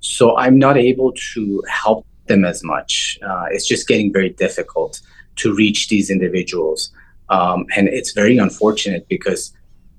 [0.00, 3.18] so I'm not able to help them as much.
[3.22, 5.00] Uh, it's just getting very difficult
[5.36, 6.90] to reach these individuals,
[7.28, 9.52] um, and it's very unfortunate because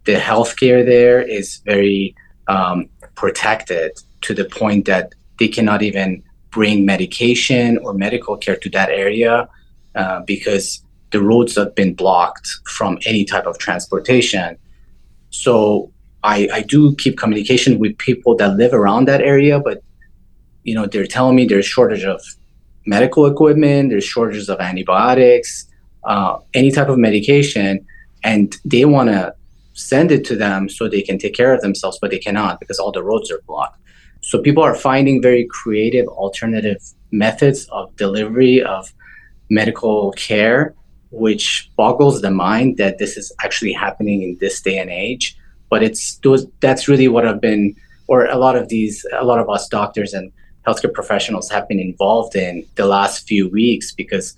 [0.05, 2.15] the healthcare there is very
[2.47, 3.91] um, protected
[4.21, 9.47] to the point that they cannot even bring medication or medical care to that area
[9.95, 14.57] uh, because the roads have been blocked from any type of transportation.
[15.29, 15.91] So
[16.23, 19.81] I, I do keep communication with people that live around that area, but
[20.63, 22.21] you know they're telling me there's shortage of
[22.85, 25.67] medical equipment, there's shortages of antibiotics,
[26.03, 27.85] uh, any type of medication,
[28.23, 29.33] and they want to
[29.73, 32.79] send it to them so they can take care of themselves, but they cannot because
[32.79, 33.79] all the roads are blocked.
[34.21, 36.81] So people are finding very creative alternative
[37.11, 38.91] methods of delivery of
[39.49, 40.75] medical care,
[41.11, 45.37] which boggles the mind that this is actually happening in this day and age.
[45.69, 46.19] But it's
[46.61, 47.75] that's really what I've been,
[48.07, 50.31] or a lot of these, a lot of us doctors and
[50.65, 54.35] healthcare professionals have been involved in the last few weeks because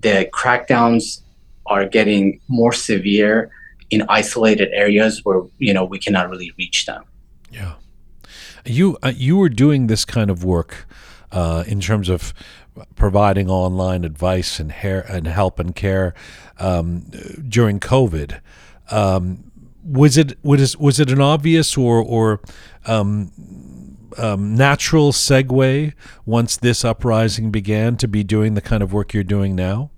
[0.00, 1.22] the crackdowns
[1.66, 3.50] are getting more severe
[3.90, 7.04] in isolated areas where you know we cannot really reach them.
[7.50, 7.74] Yeah,
[8.64, 10.86] you uh, you were doing this kind of work
[11.32, 12.34] uh, in terms of
[12.94, 16.14] providing online advice and hair and help and care
[16.58, 17.10] um,
[17.48, 18.40] during COVID.
[18.90, 19.50] Um,
[19.84, 22.40] was it was was it an obvious or or
[22.86, 23.32] um,
[24.16, 25.92] um, natural segue
[26.26, 29.90] once this uprising began to be doing the kind of work you're doing now?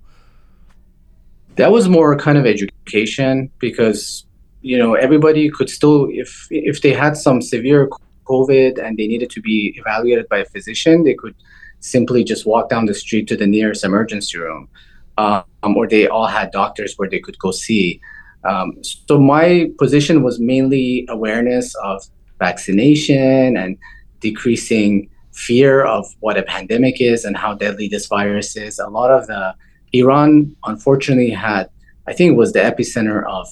[1.55, 4.25] that was more kind of education because
[4.61, 7.89] you know everybody could still if if they had some severe
[8.25, 11.35] covid and they needed to be evaluated by a physician they could
[11.81, 14.69] simply just walk down the street to the nearest emergency room
[15.17, 15.43] um,
[15.75, 18.01] or they all had doctors where they could go see.
[18.43, 22.03] Um, so my position was mainly awareness of
[22.39, 23.77] vaccination and
[24.19, 28.79] decreasing fear of what a pandemic is and how deadly this virus is.
[28.79, 29.53] A lot of the
[29.93, 31.69] Iran unfortunately had,
[32.07, 33.47] I think it was the epicenter of,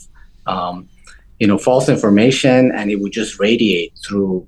[0.48, 0.90] um,
[1.40, 4.48] you know, false information, and it would just radiate through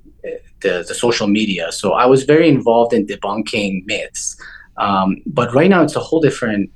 [0.62, 1.72] the, the social media.
[1.72, 4.36] So I was very involved in debunking myths.
[4.76, 6.70] Um, but right now it's a whole different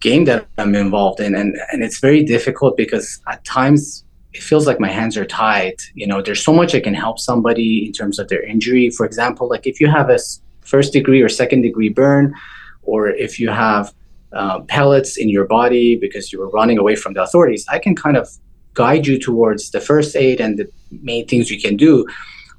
[0.00, 4.04] game that I'm involved in, and and it's very difficult because at times
[4.34, 5.76] it feels like my hands are tied.
[5.94, 8.90] You know, there's so much I can help somebody in terms of their injury.
[8.90, 10.18] For example, like if you have a
[10.60, 12.34] first degree or second degree burn,
[12.82, 13.92] or if you have
[14.32, 17.94] uh, pellets in your body because you were running away from the authorities, I can
[17.96, 18.28] kind of
[18.74, 20.68] guide you towards the first aid and the
[21.02, 22.06] main things you can do.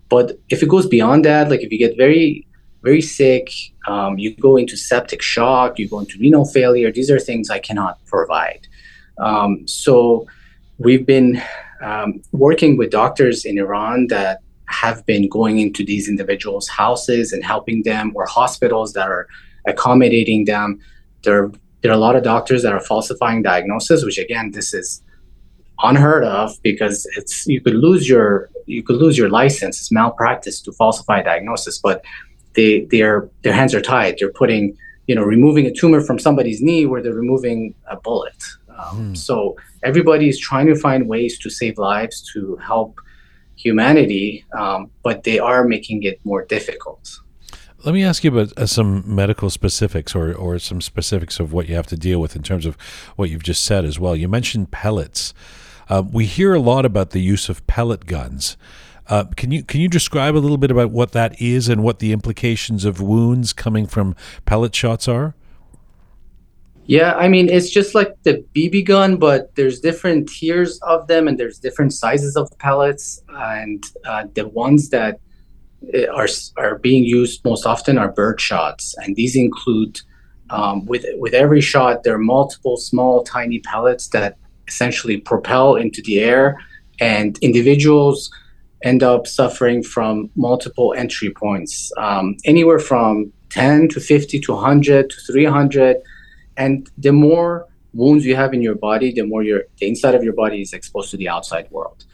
[0.10, 2.48] But if it goes beyond that, like if you get very,
[2.84, 3.50] very sick,
[3.88, 7.60] um, you go into septic shock, you go into renal failure, these are things I
[7.60, 8.68] cannot provide.
[9.20, 10.26] Um, so
[10.78, 11.42] we've been
[11.82, 17.44] um, working with doctors in Iran that have been going into these individuals' houses and
[17.44, 19.28] helping them, or hospitals that are
[19.66, 20.80] accommodating them
[21.24, 25.02] there there are a lot of doctors that are falsifying diagnosis which again this is
[25.82, 30.58] unheard of because it's you could lose your you could lose your license it's malpractice
[30.66, 31.98] to falsify a diagnosis but
[32.56, 33.14] they their
[33.44, 34.64] their hands are tied they're putting
[35.08, 37.60] you know removing a tumor from somebody's knee where they're removing
[37.96, 38.40] a bullet
[38.80, 39.36] Um, So
[39.84, 42.92] everybody is trying to find ways to save lives to help
[43.56, 47.20] humanity, um, but they are making it more difficult.
[47.86, 51.68] Let me ask you about uh, some medical specifics or, or some specifics of what
[51.70, 52.76] you have to deal with in terms of
[53.16, 54.16] what you've just said as well.
[54.16, 55.34] You mentioned pellets.
[55.90, 58.56] Uh, we hear a lot about the use of pellet guns.
[59.08, 61.98] Uh, can you can you describe a little bit about what that is and what
[61.98, 65.34] the implications of wounds coming from pellet shots are?
[66.90, 71.28] Yeah, I mean, it's just like the BB gun, but there's different tiers of them
[71.28, 73.22] and there's different sizes of pellets.
[73.30, 75.20] And uh, the ones that
[75.94, 78.96] uh, are, are being used most often are bird shots.
[79.04, 80.02] And these include,
[80.50, 84.40] um, with, with every shot, there are multiple small, tiny pellets that
[84.70, 86.58] essentially propel into the air.
[87.02, 88.32] And individuals
[88.84, 95.10] end up suffering from multiple entry points, um, anywhere from 10 to 50 to 100
[95.10, 95.98] to 300
[96.58, 100.24] and the more wounds you have in your body the more your the inside of
[100.24, 102.06] your body is exposed to the outside world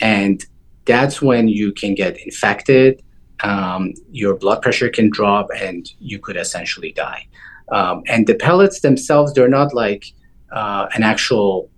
[0.00, 0.44] and
[0.84, 3.02] that's when you can get infected
[3.42, 7.26] um, your blood pressure can drop and you could essentially die
[7.72, 10.12] um, and the pellets themselves they're not like
[10.52, 11.68] uh, an actual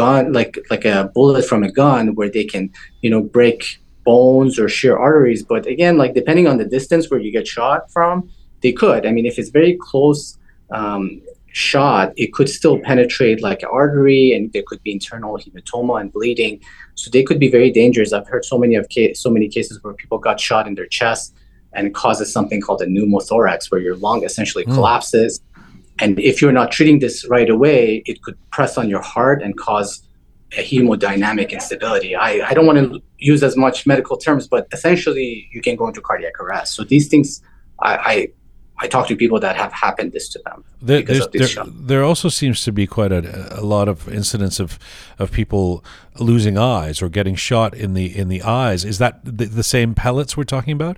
[0.00, 2.64] gun like like a bullet from a gun where they can
[3.02, 3.60] you know break
[4.04, 7.80] bones or shear arteries but again like depending on the distance where you get shot
[7.94, 8.14] from
[8.62, 10.22] they could i mean if it's very close
[10.70, 11.02] um,
[11.52, 16.12] shot, it could still penetrate like an artery, and there could be internal hematoma and
[16.12, 16.54] bleeding.
[16.96, 18.12] So they could be very dangerous.
[18.12, 20.86] I've heard so many of ca- so many cases where people got shot in their
[20.98, 21.32] chest
[21.72, 24.74] and causes something called a pneumothorax, where your lung essentially Mm.
[24.74, 25.32] collapses.
[26.00, 29.56] And if you're not treating this right away, it could press on your heart and
[29.56, 30.02] cause
[30.58, 32.14] a hemodynamic instability.
[32.16, 35.86] I, I don't want to use as much medical terms, but essentially you can go
[35.86, 36.74] into cardiac arrest.
[36.74, 37.42] So these things,
[37.80, 38.28] I, I
[38.76, 40.64] I talk to people that have happened this to them.
[40.82, 44.08] There, because of this there, there also seems to be quite a, a lot of
[44.08, 44.80] incidents of,
[45.18, 45.84] of people
[46.18, 48.84] losing eyes or getting shot in the in the eyes.
[48.84, 50.96] Is that the, the same pellets we're talking about?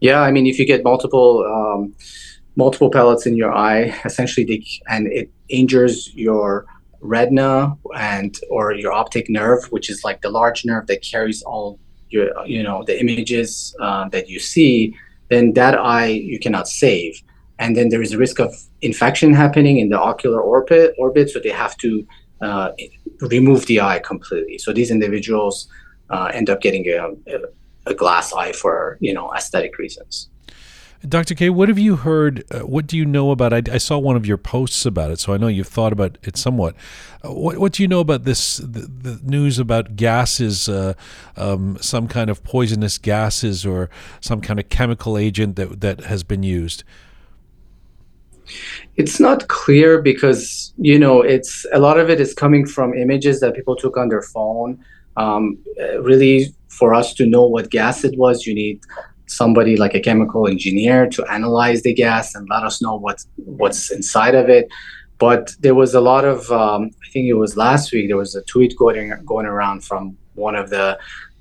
[0.00, 1.94] Yeah, I mean, if you get multiple um,
[2.64, 4.60] multiple pellets in your eye, essentially, they,
[4.94, 5.96] and it injures
[6.26, 6.66] your
[7.14, 7.54] retina
[7.96, 11.78] and or your optic nerve, which is like the large nerve that carries all
[12.14, 13.48] your you know the images
[13.86, 14.74] uh, that you see,
[15.32, 17.12] then that eye you cannot save,
[17.62, 18.50] and then there is a risk of
[18.90, 21.90] infection happening in the ocular orbit orbit, so they have to
[22.46, 22.68] uh,
[23.34, 24.58] remove the eye completely.
[24.58, 25.54] So these individuals
[26.14, 26.96] uh, end up getting a,
[27.34, 27.38] a
[27.86, 30.28] a glass eye for you know aesthetic reasons.
[31.08, 31.34] Dr.
[31.34, 32.44] K, what have you heard?
[32.50, 33.54] Uh, what do you know about?
[33.54, 36.18] I, I saw one of your posts about it, so I know you've thought about
[36.22, 36.74] it somewhat.
[37.24, 38.58] Uh, what, what do you know about this?
[38.58, 40.92] The, the news about gases, uh,
[41.38, 43.88] um, some kind of poisonous gases, or
[44.20, 46.84] some kind of chemical agent that that has been used.
[48.96, 53.40] It's not clear because you know it's a lot of it is coming from images
[53.40, 54.84] that people took on their phone.
[55.16, 58.80] Um, uh, really, for us to know what gas it was, you need
[59.30, 63.90] somebody like a chemical engineer to analyze the gas and let us know what what's
[63.90, 64.68] inside of it.
[65.18, 68.34] But there was a lot of um, I think it was last week there was
[68.34, 70.98] a tweet going going around from one of the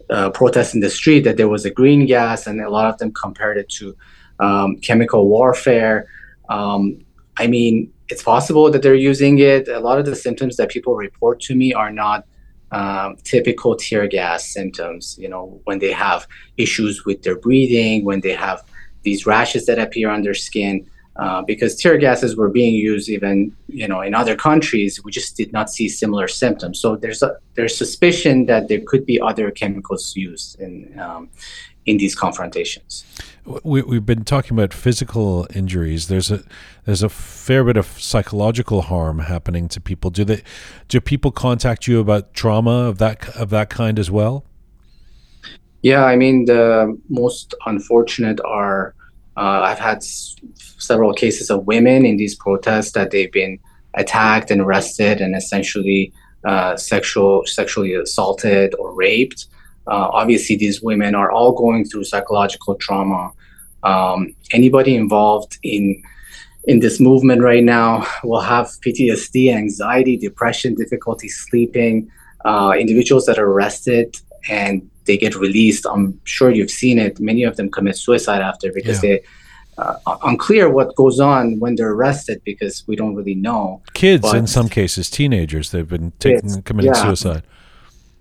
[0.09, 2.97] uh, protests in the street that there was a green gas, and a lot of
[2.97, 3.95] them compared it to
[4.39, 6.07] um, chemical warfare.
[6.49, 6.99] Um,
[7.37, 9.67] I mean, it's possible that they're using it.
[9.67, 12.25] A lot of the symptoms that people report to me are not
[12.71, 15.17] um, typical tear gas symptoms.
[15.19, 16.27] You know, when they have
[16.57, 18.63] issues with their breathing, when they have
[19.03, 20.89] these rashes that appear on their skin.
[21.15, 25.35] Uh, because tear gases were being used even you know in other countries we just
[25.35, 29.51] did not see similar symptoms so there's a there's suspicion that there could be other
[29.51, 31.27] chemicals used in um,
[31.85, 33.03] in these confrontations
[33.63, 36.07] We, we've been talking about physical injuries.
[36.07, 36.43] There's a
[36.89, 40.09] there's a fair bit of psychological harm happening to people.
[40.09, 40.41] Do they
[40.87, 44.43] do people contact you about trauma of that of that kind as well?
[45.81, 48.95] Yeah, I mean the most unfortunate are
[49.37, 50.35] uh, I've had s-
[50.79, 53.59] several cases of women in these protests that they've been
[53.93, 56.11] attacked and arrested and essentially
[56.45, 59.45] uh, sexual sexually assaulted or raped.
[59.87, 63.31] Uh, obviously, these women are all going through psychological trauma.
[63.83, 66.03] Um, anybody involved in
[66.65, 72.09] in this movement right now will have PTSD, anxiety, depression, difficulty sleeping.
[72.45, 74.15] Uh, individuals that are arrested
[74.49, 75.85] and they get released.
[75.85, 77.19] I'm sure you've seen it.
[77.19, 79.09] Many of them commit suicide after because Yeah.
[79.17, 79.21] they
[79.77, 83.81] uh, unclear what goes on when they're arrested because we don't really know.
[83.93, 87.03] Kids, But- in some cases, teenagers, they've been taking committing yeah.
[87.03, 87.43] suicide.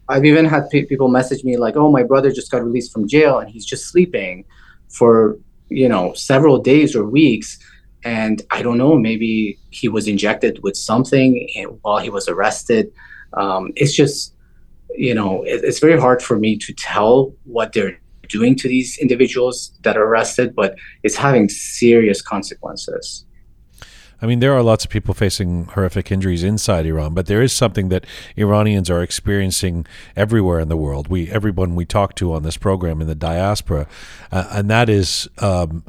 [0.09, 3.06] I've even had pe- people message me like, "Oh, my brother just got released from
[3.09, 4.44] jail and he's just sleeping
[4.89, 5.36] for
[5.69, 7.59] you know several days or weeks."
[8.04, 11.48] And I don't know, maybe he was injected with something
[11.82, 12.92] while he was arrested.
[13.32, 14.34] Um, it's just,
[14.94, 17.98] you know, it, it's very hard for me to tell what they're
[18.28, 23.24] doing to these individuals that are arrested, but it's having serious consequences.
[24.20, 27.52] I mean, there are lots of people facing horrific injuries inside Iran, but there is
[27.52, 28.04] something that
[28.36, 31.06] Iranians are experiencing everywhere in the world.
[31.06, 33.86] We, everyone we talk to on this program in the diaspora,
[34.32, 35.84] uh, and that is um,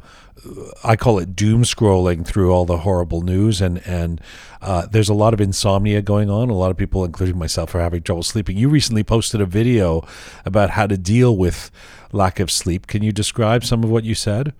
[0.84, 4.20] I call it doom scrolling through all the horrible news, and and
[4.62, 6.50] uh, there's a lot of insomnia going on.
[6.50, 8.56] A lot of people, including myself, are having trouble sleeping.
[8.56, 10.06] You recently posted a video
[10.44, 11.70] about how to deal with
[12.12, 12.86] lack of sleep.
[12.86, 14.52] Can you describe some of what you said?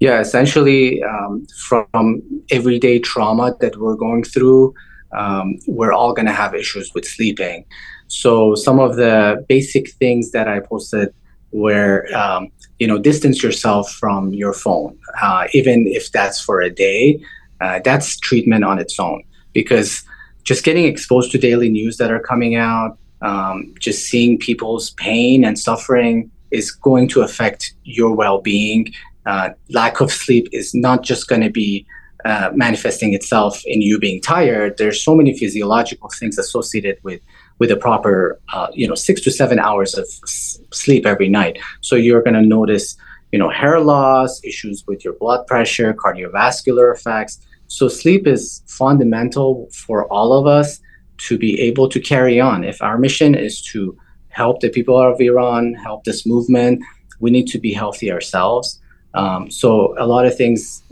[0.00, 4.74] Yeah, essentially, um, from everyday trauma that we're going through,
[5.12, 7.64] um, we're all going to have issues with sleeping.
[8.08, 11.14] So some of the basic things that I posted
[11.54, 16.68] were um, you know distance yourself from your phone uh, even if that's for a
[16.68, 17.20] day
[17.60, 19.22] uh, that's treatment on its own.
[19.52, 20.02] Because
[20.42, 25.44] just getting exposed to daily news that are coming out um, just seeing people's pain
[25.44, 28.92] and suffering is going to affect your well-being.
[29.24, 31.86] Uh, lack of sleep is not just going to be
[32.26, 34.76] uh, manifesting itself in you being tired.
[34.76, 37.20] There's so many physiological things associated with
[37.58, 41.58] with a proper, uh, you know, six to seven hours of s- sleep every night.
[41.80, 42.96] So you're going to notice,
[43.32, 47.40] you know, hair loss, issues with your blood pressure, cardiovascular effects.
[47.68, 50.80] So sleep is fundamental for all of us
[51.18, 52.64] to be able to carry on.
[52.64, 53.96] If our mission is to
[54.28, 56.82] help the people of Iran, help this movement,
[57.20, 58.80] we need to be healthy ourselves.
[59.14, 60.82] Um, so a lot of things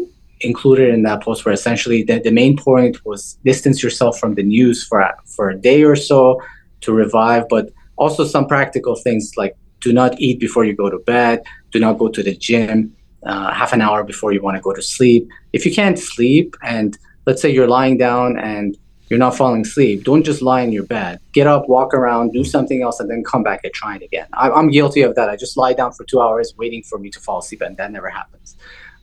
[0.42, 4.42] included in that post were essentially the, the main point was distance yourself from the
[4.42, 6.40] news for for a day or so
[6.82, 10.98] to revive, but also some practical things like do not eat before you go to
[10.98, 12.94] bed, do not go to the gym
[13.24, 15.28] uh, half an hour before you want to go to sleep.
[15.52, 16.96] If you can't sleep, and
[17.26, 18.76] let's say you're lying down and
[19.08, 21.18] you're not falling asleep, don't just lie in your bed.
[21.32, 24.26] Get up, walk around, do something else, and then come back and try it again.
[24.32, 25.28] I, I'm guilty of that.
[25.28, 27.92] I just lie down for two hours waiting for me to fall asleep, and that
[27.92, 28.56] never happens.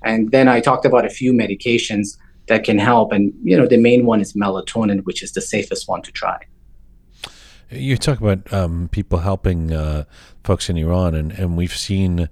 [0.03, 2.17] And then I talked about a few medications
[2.47, 3.11] that can help.
[3.11, 6.39] And, you know, the main one is melatonin, which is the safest one to try.
[7.71, 10.05] You talk about um, people helping uh,
[10.43, 12.27] folks in Iran, and, and we've seen,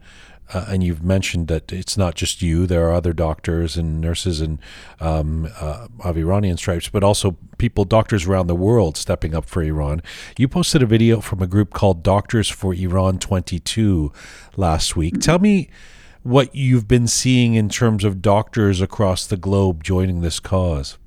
[0.51, 2.65] uh, and you've mentioned that it's not just you.
[2.65, 4.59] There are other doctors and nurses and
[4.99, 9.61] um, uh, of Iranian stripes, but also people, doctors around the world, stepping up for
[9.61, 10.01] Iran.
[10.39, 14.11] You posted a video from a group called Doctors for Iran 22
[14.55, 15.19] last week.
[15.19, 15.69] Tell me
[16.27, 20.97] what you've been seeing in terms of doctors across the globe joining this cause?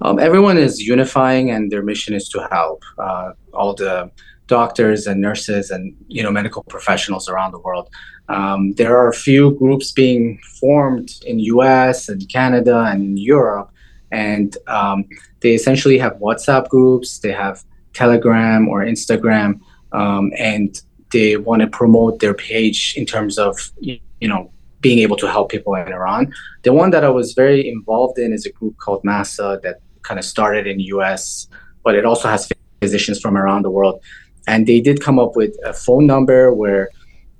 [0.00, 4.12] Um, everyone is unifying, and their mission is to help uh, all the
[4.46, 7.90] doctors and nurses and you know medical professionals around the world.
[8.28, 12.08] Um, there are a few groups being formed in U.S.
[12.08, 13.72] and Canada and Europe,
[14.12, 15.04] and um,
[15.40, 17.18] they essentially have WhatsApp groups.
[17.18, 19.58] They have Telegram or Instagram,
[19.90, 20.80] um, and
[21.10, 25.50] they want to promote their page in terms of you know being able to help
[25.50, 26.32] people in Iran.
[26.62, 30.18] The one that I was very involved in is a group called NASA that kind
[30.18, 31.48] of started in US,
[31.82, 32.48] but it also has
[32.80, 34.00] physicians from around the world.
[34.46, 36.90] And they did come up with a phone number where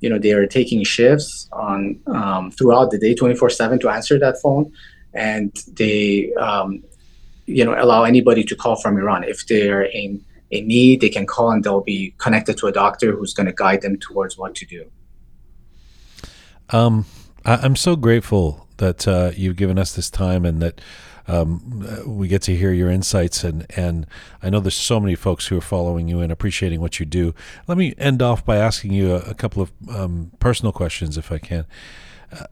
[0.01, 4.40] you know they are taking shifts on um, throughout the day 24/7 to answer that
[4.43, 4.73] phone
[5.15, 6.82] and they um,
[7.47, 11.27] you know allow anybody to call from Iran if they're in a need, they can
[11.27, 14.55] call and they'll be connected to a doctor who's going to guide them towards what
[14.57, 14.91] to do.
[16.70, 17.07] Um,
[17.45, 20.81] I, am so grateful that uh, you've given us this time and that
[21.27, 23.45] um, we get to hear your insights.
[23.45, 24.07] And, and
[24.43, 27.35] I know there's so many folks who are following you and appreciating what you do.
[27.66, 31.31] Let me end off by asking you a, a couple of um, personal questions, if
[31.31, 31.66] I can.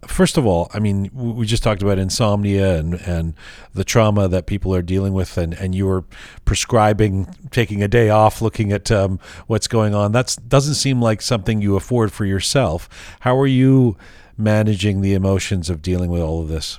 [0.07, 3.35] First of all, I mean, we just talked about insomnia and, and
[3.74, 6.05] the trauma that people are dealing with, and, and you were
[6.47, 10.12] prescribing taking a day off, looking at um, what's going on.
[10.12, 12.89] That doesn't seem like something you afford for yourself.
[13.20, 13.98] How are you
[14.39, 16.78] managing the emotions of dealing with all of this?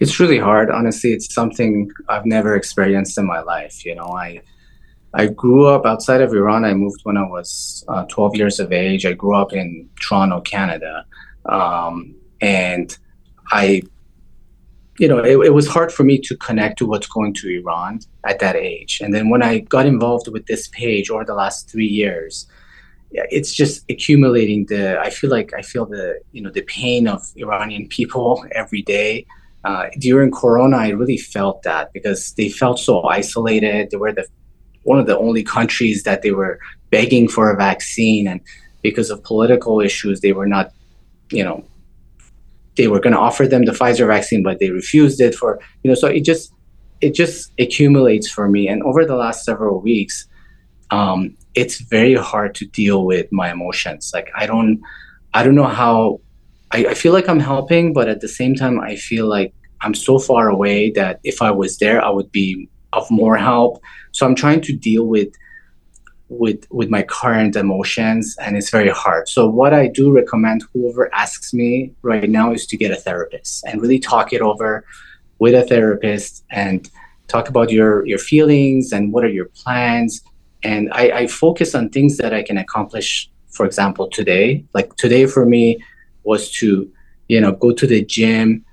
[0.00, 0.70] It's really hard.
[0.70, 3.84] Honestly, it's something I've never experienced in my life.
[3.84, 4.42] You know, I
[5.14, 6.64] I grew up outside of Iran.
[6.64, 9.06] I moved when I was uh, 12 years of age.
[9.06, 11.04] I grew up in Toronto, Canada.
[11.48, 12.96] Um, and
[13.50, 13.82] I,
[14.98, 18.00] you know, it, it, was hard for me to connect to what's going to Iran
[18.24, 19.00] at that age.
[19.00, 22.46] And then when I got involved with this page over the last three years,
[23.10, 27.22] it's just accumulating the, I feel like I feel the, you know, the pain of
[27.36, 29.26] Iranian people every day.
[29.64, 33.90] Uh, during Corona, I really felt that because they felt so isolated.
[33.90, 34.26] They were the
[34.84, 36.58] one of the only countries that they were
[36.90, 38.40] begging for a vaccine, and
[38.82, 40.72] because of political issues, they were not
[41.30, 41.64] you know
[42.76, 45.90] they were going to offer them the Pfizer vaccine, but they refused it for you
[45.90, 45.94] know.
[45.94, 46.52] So it just
[47.00, 50.26] it just accumulates for me, and over the last several weeks,
[50.90, 54.10] um, it's very hard to deal with my emotions.
[54.14, 54.80] Like I don't
[55.34, 56.20] I don't know how
[56.70, 59.94] I, I feel like I'm helping, but at the same time, I feel like I'm
[59.94, 63.82] so far away that if I was there, I would be of more help.
[64.12, 65.28] So I'm trying to deal with
[66.28, 69.28] with with my current emotions and it's very hard.
[69.28, 73.64] So what i do recommend whoever asks me right now is to get a therapist
[73.66, 74.84] and really talk it over
[75.38, 76.88] with a therapist and
[77.28, 80.22] talk about your your feelings and what are your plans.
[80.64, 84.64] And I, I focus on things that i can accomplish for example today.
[84.74, 85.82] Like today for me
[86.24, 86.90] was to
[87.28, 88.64] you know go to the gym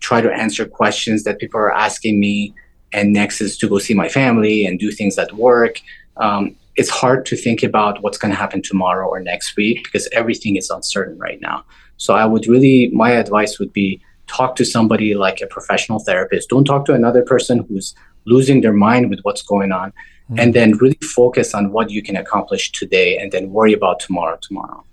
[0.00, 2.54] try to answer questions that people are asking me
[2.92, 5.80] and next is to go see my family and do things at work.
[6.16, 10.08] Um, it's hard to think about what's going to happen tomorrow or next week because
[10.12, 11.64] everything is uncertain right now.
[11.96, 16.50] So I would really, my advice would be talk to somebody like a professional therapist.
[16.50, 17.96] Don't talk to another person who's
[18.26, 19.90] losing their mind with what's going on.
[19.90, 20.38] Mm-hmm.
[20.38, 24.38] And then really focus on what you can accomplish today and then worry about tomorrow
[24.40, 24.84] tomorrow.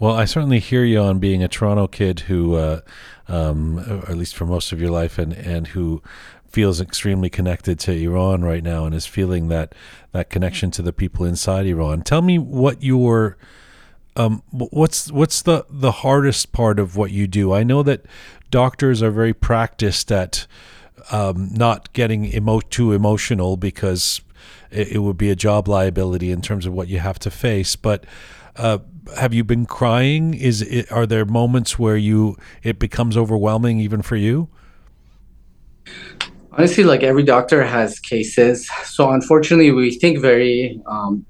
[0.00, 2.80] Well, I certainly hear you on being a Toronto kid who, uh,
[3.26, 3.78] um,
[4.08, 6.02] at least for most of your life, and, and who
[6.48, 9.74] feels extremely connected to Iran right now and is feeling that
[10.12, 12.02] that connection to the people inside Iran.
[12.02, 13.36] Tell me what your
[14.16, 17.52] um, what's what's the the hardest part of what you do?
[17.52, 18.04] I know that
[18.50, 20.46] doctors are very practiced at
[21.12, 24.20] um, not getting emo- too emotional because
[24.70, 27.76] it, it, would be a job liability in terms of what you have to face.
[27.76, 28.04] But
[28.56, 28.78] uh,
[29.16, 30.34] have you been crying?
[30.34, 34.48] Is it, are there moments where you it becomes overwhelming even for you?
[36.58, 38.68] Honestly like every doctor has cases.
[38.84, 41.24] So unfortunately we think very um,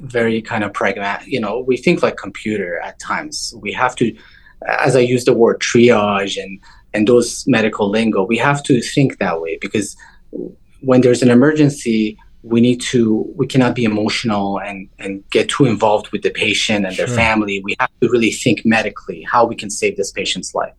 [0.00, 3.54] very kind of pragmatic you know we think like computer at times.
[3.56, 4.14] We have to
[4.66, 6.58] as i use the word triage and
[6.94, 9.94] and those medical lingo we have to think that way because
[10.80, 15.64] when there's an emergency we need to we cannot be emotional and and get too
[15.66, 17.06] involved with the patient and sure.
[17.06, 17.60] their family.
[17.64, 20.74] We have to really think medically how we can save this patient's life.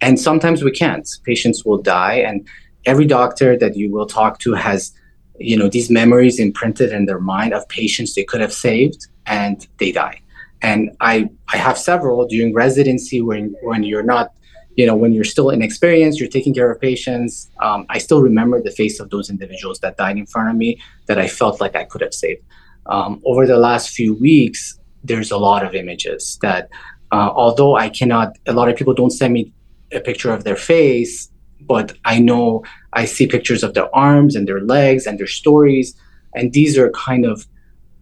[0.00, 1.08] And sometimes we can't.
[1.24, 2.46] Patients will die and
[2.86, 4.92] every doctor that you will talk to has
[5.38, 9.66] you know these memories imprinted in their mind of patients they could have saved and
[9.78, 10.20] they die
[10.62, 14.32] and i i have several during residency when when you're not
[14.76, 18.62] you know when you're still inexperienced you're taking care of patients um, i still remember
[18.62, 21.74] the face of those individuals that died in front of me that i felt like
[21.74, 22.42] i could have saved.
[22.86, 26.68] Um, over the last few weeks there's a lot of images that
[27.12, 29.52] uh, although i cannot a lot of people don't send me
[29.92, 31.30] a picture of their face
[31.66, 35.94] but I know I see pictures of their arms and their legs and their stories,
[36.34, 37.46] and these are kind of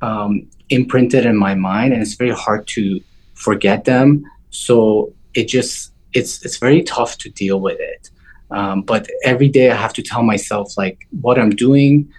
[0.00, 3.00] um, imprinted in my mind, and it's very hard to
[3.34, 4.24] forget them.
[4.50, 8.10] So it just it's it's very tough to deal with it.
[8.50, 12.10] Um, but every day I have to tell myself like what I'm doing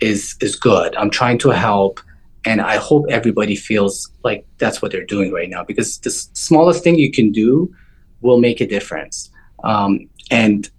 [0.00, 0.94] is is good.
[0.96, 2.00] I'm trying to help,
[2.44, 6.84] and I hope everybody feels like that's what they're doing right now because the smallest
[6.84, 7.74] thing you can do
[8.20, 9.30] will make a difference.
[9.64, 10.70] Um, and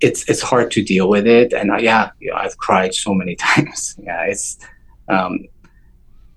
[0.00, 3.96] it's it's hard to deal with it and uh, yeah i've cried so many times
[4.02, 4.58] yeah it's
[5.08, 5.38] um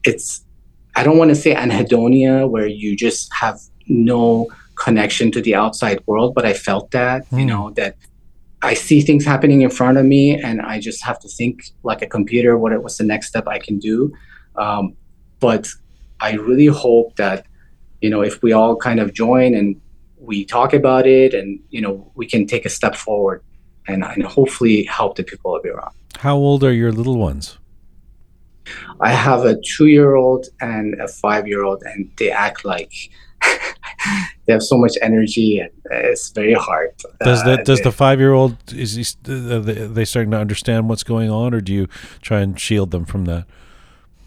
[0.04, 0.46] it's
[0.96, 6.02] i don't want to say anhedonia where you just have no connection to the outside
[6.06, 7.40] world but i felt that mm.
[7.40, 7.48] you hmm.
[7.48, 7.96] know that
[8.62, 12.02] i see things happening in front of me and i just have to think like
[12.02, 14.14] a computer what it was the next step i can do
[14.56, 14.96] um,
[15.40, 15.68] but
[16.22, 17.46] i really hope that
[18.02, 19.82] you know if we all kind of join and
[20.18, 23.44] we talk about it and you know we can take a step forward
[23.90, 25.92] and, and hopefully help the people of Iran.
[26.18, 27.58] How old are your little ones?
[29.02, 32.94] I have a two year old and a five year old, and they act like
[34.46, 36.92] they have so much energy, and it's very hard.
[37.24, 40.90] Does the, uh, does the five year old is he, uh, they starting to understand
[40.90, 41.88] what's going on, or do you
[42.22, 43.46] try and shield them from that?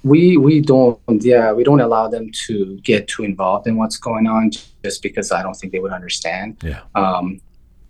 [0.04, 4.26] We we don't yeah we don't allow them to get too involved in what's going
[4.26, 4.50] on
[4.82, 6.56] just because I don't think they would understand.
[6.62, 6.80] Yeah.
[6.96, 7.40] Um,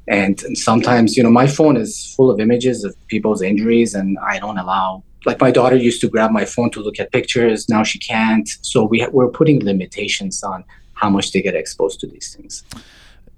[0.08, 4.38] and, sometimes you know my phone is full of images of people's injuries and i
[4.38, 7.68] don't allow like my daughter used to grab my phone to look at pictures.
[7.68, 8.48] Now she can't.
[8.62, 10.64] So we ha- we're putting limitations on
[10.94, 12.64] how much they get exposed to these things.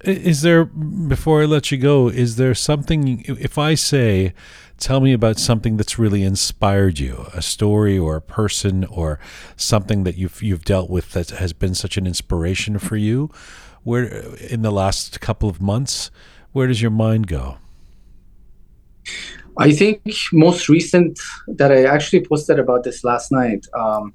[0.03, 4.35] Is there before i let you go is there something if i say
[4.77, 9.19] tell me about something that's really inspired you a story or a person or
[9.57, 13.31] something that you've you've dealt with that has been such an inspiration for you
[13.83, 14.05] where
[14.51, 16.11] in the last couple of months
[16.55, 17.59] where does your mind go?
[19.59, 20.01] I think
[20.33, 23.67] most recent that I actually posted about this last night.
[23.75, 24.15] Um,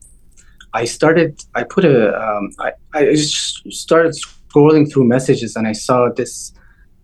[0.74, 1.44] I started.
[1.54, 1.98] I put a.
[2.20, 6.54] Um, I, I just started scrolling through messages and I saw this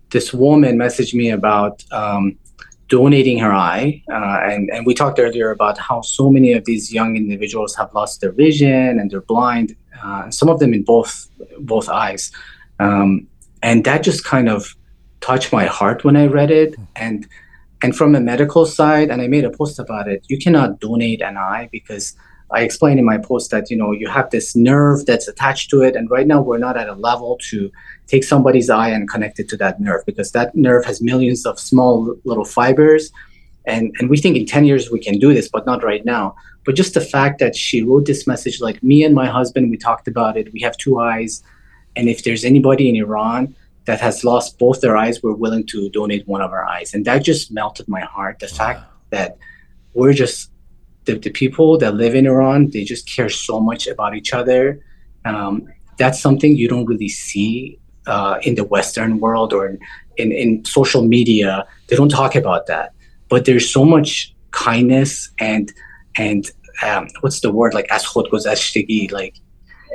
[0.10, 2.38] this woman message me about um,
[2.88, 6.94] donating her eye, uh, and and we talked earlier about how so many of these
[6.94, 11.28] young individuals have lost their vision and they're blind, uh, some of them in both
[11.60, 12.32] both eyes,
[12.80, 13.28] um,
[13.62, 14.76] and that just kind of
[15.26, 17.28] touched my heart when I read it, and
[17.82, 20.24] and from a medical side, and I made a post about it.
[20.28, 22.16] You cannot donate an eye because
[22.52, 25.82] I explained in my post that you know you have this nerve that's attached to
[25.82, 27.72] it, and right now we're not at a level to
[28.08, 31.60] take somebody's eye and connect it to that nerve because that nerve has millions of
[31.60, 33.12] small little fibers,
[33.66, 36.36] and and we think in ten years we can do this, but not right now.
[36.66, 39.78] But just the fact that she wrote this message, like me and my husband, we
[39.78, 40.54] talked about it.
[40.54, 41.44] We have two eyes,
[41.96, 43.56] and if there's anybody in Iran
[43.86, 47.06] that has lost both their eyes, we're willing to donate one of our eyes, and
[47.06, 48.40] that just melted my heart.
[48.40, 49.38] The fact that
[49.94, 50.52] we're just
[51.06, 54.84] the, the people that live in Iran, they just care so much about each other.
[55.24, 55.68] Um,
[55.98, 59.80] that's something you don't really see uh, in the Western world or in,
[60.18, 61.66] in, in, social media.
[61.88, 62.94] They don't talk about that.
[63.30, 65.72] But there's so much kindness and
[66.18, 66.50] and
[66.84, 69.36] um, what's the word like as like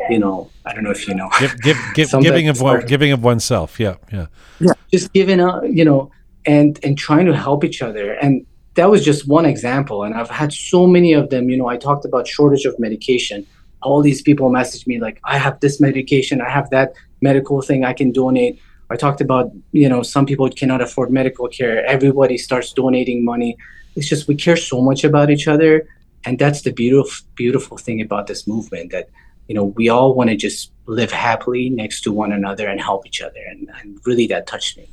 [0.08, 1.28] you know, I don't know if you know.
[1.38, 3.78] Give, give, give, giving of one, giving of oneself.
[3.78, 4.26] Yeah, yeah.
[4.60, 6.10] Yeah, just giving up, you know,
[6.46, 8.12] and and trying to help each other.
[8.14, 10.04] And that was just one example.
[10.04, 11.50] And i've had so many of them.
[11.50, 13.46] You know i talked about shortage of medication.
[13.82, 16.40] All these people message me like i have this medication.
[16.40, 18.60] I have that medical thing i can donate.
[18.90, 21.84] I talked about you know some people cannot afford medical care.
[21.84, 23.56] Everybody starts donating money.
[23.96, 25.88] It's just we care so much about each other.
[26.24, 29.08] And that's the beautiful beautiful thing about this movement that
[29.50, 33.04] you know we all want to just live happily next to one another and help
[33.04, 34.88] each other and, and really that touched me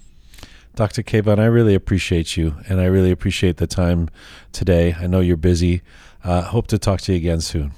[0.74, 1.02] Dr.
[1.02, 4.10] Kayvan, I really appreciate you, and I really appreciate the time
[4.52, 4.94] today.
[4.94, 5.82] I know you're busy.
[6.24, 7.72] Uh, hope to talk to you again soon.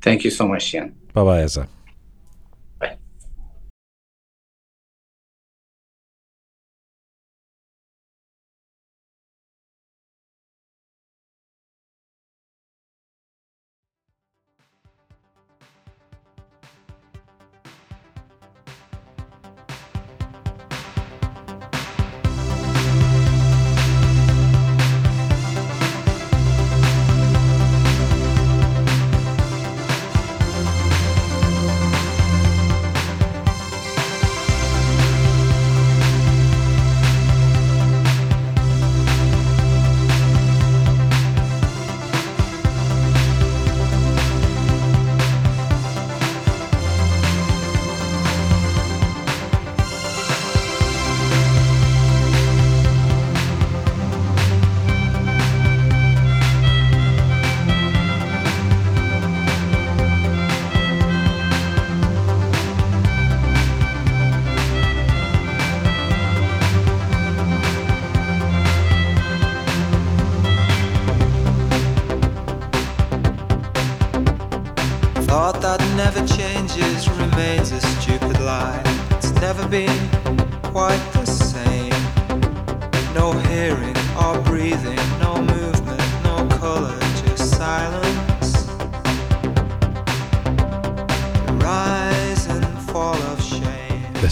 [0.00, 0.94] Thank you so much, Jian.
[1.12, 1.68] Bye bye, Eza.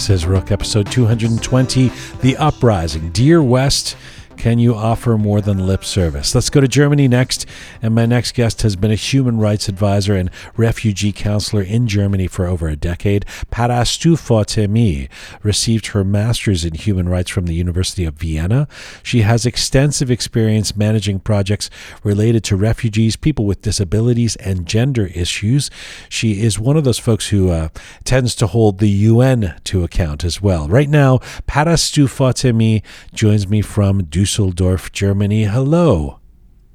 [0.09, 1.91] Is Roqe, episode 220
[2.21, 3.11] The Uprising.
[3.11, 3.95] Dear West,
[4.39, 6.33] can you offer more than lip service?
[6.33, 7.45] Let's go to Germany next.
[7.81, 12.25] And my next guest has been a human rights advisor and refugee counselor in Germany
[12.27, 13.25] for over a decade.
[13.51, 15.09] Parastu Fatemi
[15.43, 18.69] received her master's in human rights from the University of Vienna.
[19.03, 21.69] She has extensive experience managing projects
[22.01, 25.69] related to refugees, people with disabilities, and gender issues.
[26.07, 27.67] She is one of those folks who uh,
[28.05, 30.69] tends to hold the UN to account as well.
[30.69, 32.83] Right now, Parastu Fatemi
[33.13, 34.91] joins me from Düsseldorf.
[34.91, 35.45] Germany.
[35.45, 36.19] Hello.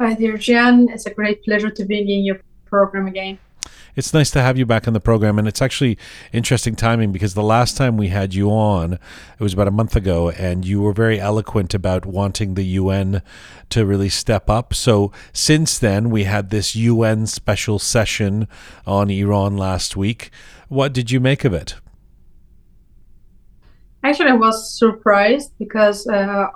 [0.00, 0.92] Hi, dear Jian.
[0.92, 3.38] It's a great pleasure to be in your program again.
[3.94, 5.96] It's nice to have you back on the program, and it's actually
[6.32, 9.00] interesting timing because the last time we had you on, it
[9.38, 13.22] was about a month ago, and you were very eloquent about wanting the UN
[13.70, 14.74] to really step up.
[14.74, 18.48] So since then, we had this UN special session
[18.84, 20.30] on Iran last week.
[20.66, 21.76] What did you make of it?
[24.02, 26.48] Actually, I was surprised because uh,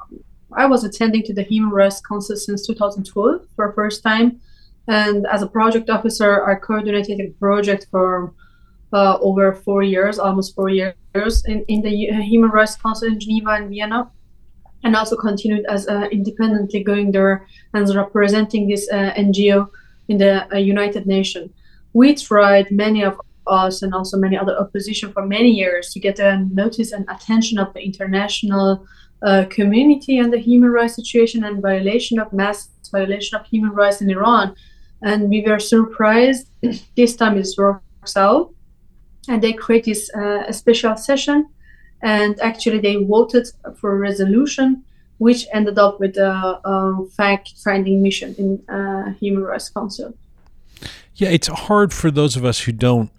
[0.52, 4.40] I was attending to the Human Rights Council since 2012 for the first time.
[4.86, 8.32] And as a project officer, I coordinated a project for
[8.92, 10.94] uh, over four years, almost four years,
[11.46, 14.10] in, in the Human Rights Council in Geneva and Vienna,
[14.84, 19.68] and also continued as uh, independently going there and representing this uh, NGO
[20.08, 21.50] in the uh, United Nations.
[21.92, 26.18] We tried many of us and also many other opposition for many years to get
[26.18, 28.86] a notice and attention of the international
[29.22, 34.00] uh, community and the human rights situation and violation of mass violation of human rights
[34.00, 34.54] in Iran.
[35.02, 36.48] And we were surprised
[36.96, 38.54] this time it works out.
[39.28, 41.50] And they create this uh, a special session,
[42.00, 43.46] and actually they voted
[43.76, 44.84] for a resolution
[45.18, 50.14] which ended up with a, a fact-finding mission in uh, Human Rights Council.
[51.16, 53.10] Yeah, it's hard for those of us who don't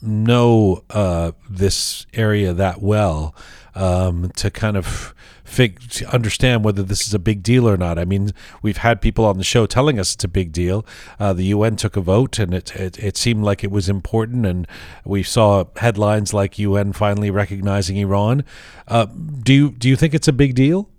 [0.00, 3.34] know uh, this area that well
[3.74, 5.13] um, to kind of
[5.54, 7.98] fig- understand whether this is a big deal or not.
[7.98, 10.84] I mean, we've had people on the show telling us it's a big deal.
[11.18, 14.44] Uh, the UN took a vote, and it, it, it seemed like it was important,
[14.44, 14.66] and
[15.04, 18.44] we saw headlines like UN finally recognizing Iran.
[18.88, 20.90] Uh, do you do you think it's a big deal?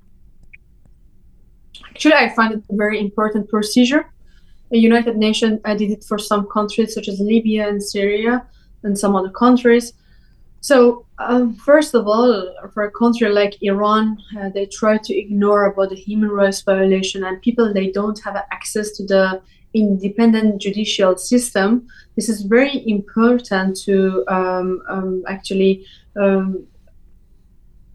[1.90, 4.10] Actually, I find it a very important procedure.
[4.72, 8.46] The United Nations uh, did it for some countries such as Libya and Syria
[8.84, 9.94] and some other countries.
[10.66, 15.66] So, um, first of all, for a country like Iran, uh, they try to ignore
[15.66, 19.44] about the human rights violation and people they don't have access to the
[19.76, 21.86] independent judicial system.
[22.16, 25.86] This is very important to um, um, actually
[26.20, 26.66] um,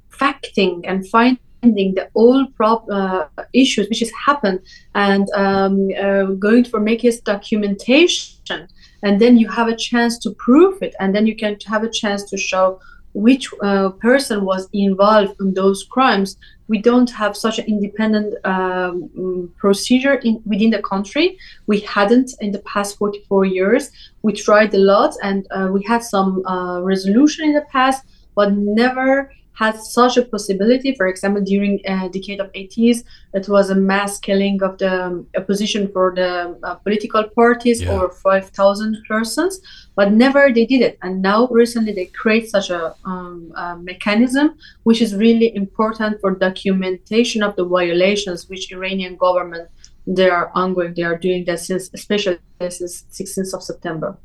[0.09, 4.60] facting and finding the all prob- uh, issues which has happened
[4.94, 8.68] and um, uh, going for make his documentation
[9.02, 11.90] and then you have a chance to prove it and then you can have a
[11.90, 12.81] chance to show
[13.12, 16.36] which uh, person was involved in those crimes.
[16.68, 21.36] We don't have such an independent um, procedure in, within the country.
[21.66, 23.90] We hadn't in the past 44 years.
[24.22, 28.05] We tried a lot and uh, we had some uh, resolution in the past
[28.36, 30.94] but never had such a possibility.
[30.94, 33.05] For example, during a decade of 80s,
[33.35, 37.90] it was a mass killing of the um, opposition for the uh, political parties, yeah.
[37.90, 39.60] over 5,000 persons,
[39.97, 40.98] but never they did it.
[41.02, 46.35] And now recently they create such a, um, a mechanism, which is really important for
[46.35, 49.68] documentation of the violations which Iranian government
[50.06, 50.94] they are ongoing.
[50.94, 54.16] They are doing that since, especially since 16th of September.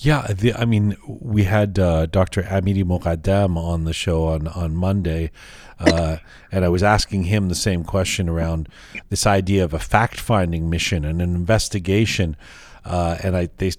[0.00, 2.44] Yeah, the, I mean, we had uh, Dr.
[2.44, 5.32] Amiry-Moghaddam on the show on on Monday,
[5.80, 6.18] uh,
[6.52, 8.68] and I was asking him the same question around
[9.08, 12.36] this idea of a fact finding mission and an investigation.
[12.84, 13.72] Uh, and I they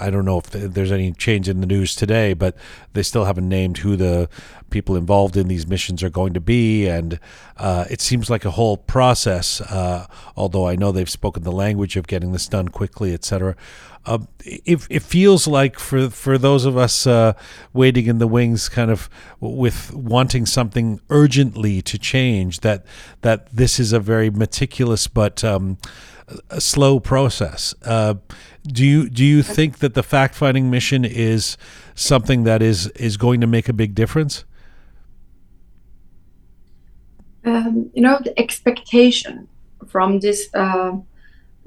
[0.00, 2.56] I don't know if there's any change in the news today, but
[2.94, 4.30] they still haven't named who the
[4.70, 7.20] people involved in these missions are going to be, and
[7.58, 9.60] uh, it seems like a whole process.
[9.60, 10.06] Uh,
[10.36, 13.54] although I know they've spoken the language of getting this done quickly, etc.
[14.06, 17.34] Uh, it, it feels like for for those of us uh,
[17.72, 19.10] waiting in the wings, kind of
[19.40, 22.86] with wanting something urgently to change, that
[23.20, 25.76] that this is a very meticulous but um,
[26.58, 27.74] slow process.
[27.84, 28.14] Uh,
[28.66, 31.56] do you do you think that the fact finding mission is
[31.94, 34.44] something that is is going to make a big difference?
[37.44, 39.48] Um, you know, the expectation
[39.86, 40.92] from this uh,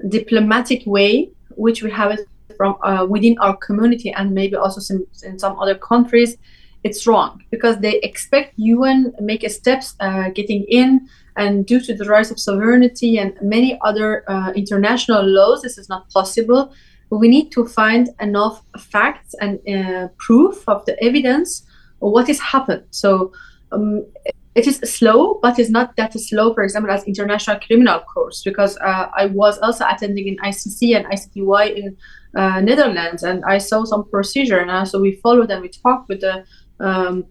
[0.08, 5.06] diplomatic way, which we have it from uh, within our community and maybe also some,
[5.24, 6.36] in some other countries
[6.84, 12.04] it's wrong because they expect UN make steps uh, getting in and due to the
[12.04, 16.72] rise of sovereignty and many other uh, international laws this is not possible.
[17.10, 21.62] We need to find enough facts and uh, proof of the evidence
[22.00, 22.84] of what has happened.
[22.90, 23.32] So
[23.70, 24.06] um,
[24.54, 28.76] it is slow, but it's not that slow, for example, as international criminal courts, because
[28.78, 31.96] uh, I was also attending in ICC and ICTY in
[32.36, 36.20] uh, Netherlands, and I saw some procedure, and also we followed and we talked with
[36.20, 36.44] the
[36.80, 37.24] um,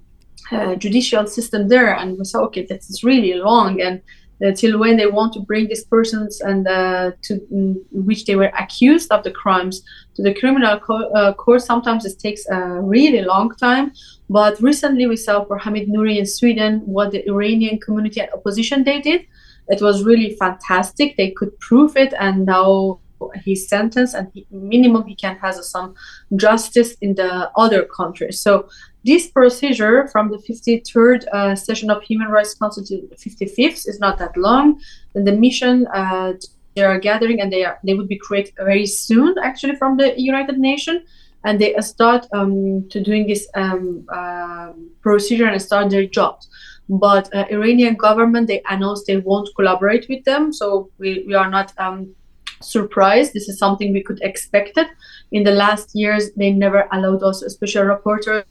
[0.51, 4.01] uh, judicial system there, and we saw, okay, this is really long, and
[4.43, 8.35] uh, till when they want to bring these persons and uh, to mm, which they
[8.35, 9.83] were accused of the crimes
[10.15, 13.91] to the criminal co- court, sometimes it takes a really long time.
[14.31, 18.85] But recently, we saw for Hamid Nouri in Sweden what the Iranian community and opposition
[18.85, 19.25] they did.
[19.67, 21.17] It was really fantastic.
[21.17, 23.01] They could prove it, and now
[23.35, 25.95] his sentence and he, minimum he can have some
[26.37, 28.39] justice in the other countries.
[28.39, 28.69] So
[29.03, 33.99] this procedure from the 53rd uh, session of Human Rights Council to the 55th is
[33.99, 34.79] not that long.
[35.13, 36.33] And the mission uh,
[36.75, 40.19] they are gathering and they are they would be created very soon actually from the
[40.19, 41.01] United Nations
[41.43, 46.49] and they start um, to doing this um, uh, procedure and start their jobs
[46.89, 51.49] but uh, Iranian government they announced they won't collaborate with them so we, we are
[51.49, 52.13] not um,
[52.61, 54.87] surprised this is something we could expect it
[55.31, 58.43] in the last years they never allowed us special reporters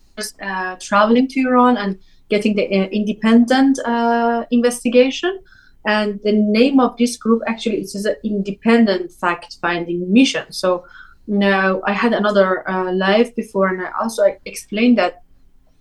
[0.43, 1.99] uh, traveling to Iran and
[2.31, 5.43] getting the uh, independent uh, investigation.
[5.87, 10.53] And the name of this group actually is an independent fact-finding mission.
[10.53, 10.85] So
[11.31, 15.23] now I had another uh, live before, and I also explained that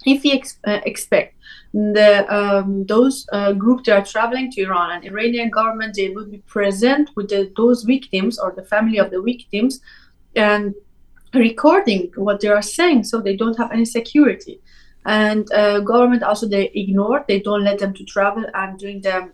[0.05, 1.35] if we ex- uh, expect
[1.73, 6.29] the um, those uh, groups that are traveling to Iran and Iranian government, they would
[6.29, 9.81] be present with the, those victims or the family of the victims,
[10.35, 10.75] and
[11.33, 14.61] recording what they are saying, so they don't have any security.
[15.05, 19.31] And uh, government also they ignore, they don't let them to travel and doing the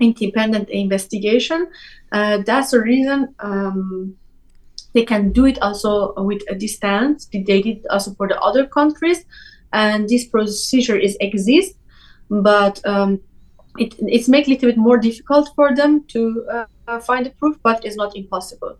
[0.00, 1.68] independent investigation.
[2.10, 3.34] Uh, that's the reason.
[3.38, 4.16] Um,
[4.94, 7.28] they can do it also with a distance.
[7.32, 9.24] They did also for the other countries,
[9.72, 11.74] and this procedure is exist,
[12.28, 13.20] but um,
[13.78, 16.46] it it's make a little bit more difficult for them to
[16.88, 18.78] uh, find the proof, but it's not impossible.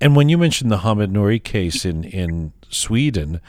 [0.00, 3.40] And when you mentioned the Hamid Nouri case in in Sweden,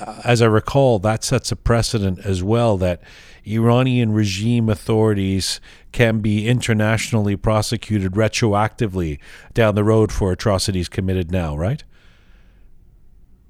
[0.00, 3.00] uh, as I recall, that sets a precedent as well that
[3.46, 5.60] Iranian regime authorities
[5.96, 9.18] can be internationally prosecuted retroactively
[9.54, 11.84] down the road for atrocities committed now, right?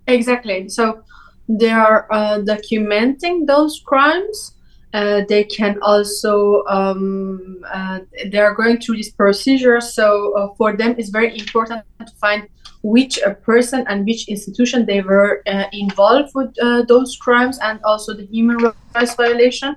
[0.07, 0.69] Exactly.
[0.69, 1.03] So
[1.49, 4.55] they are uh, documenting those crimes.
[4.95, 7.99] Uh, they can also um, uh,
[8.31, 9.81] they are going through this procedure.
[9.81, 10.07] So
[10.39, 12.49] uh, for them, it's very important to find
[12.85, 18.15] which person and which institution they were uh, involved with uh, those crimes and also
[18.15, 18.59] the human
[18.95, 19.75] rights violation.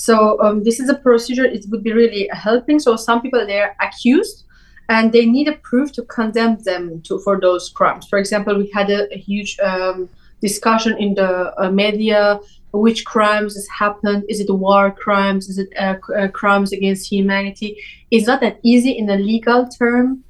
[0.00, 1.44] So um, this is a procedure.
[1.44, 2.78] It would be really helping.
[2.78, 4.44] So some people they are accused
[4.88, 8.08] and they need a proof to condemn them to for those crimes.
[8.08, 10.08] For example, we had a, a huge um,
[10.40, 12.40] discussion in the uh, media
[12.72, 17.76] which crimes has happened is it war crimes is it uh, uh, crimes against humanity
[18.12, 20.22] it's not that easy in a legal term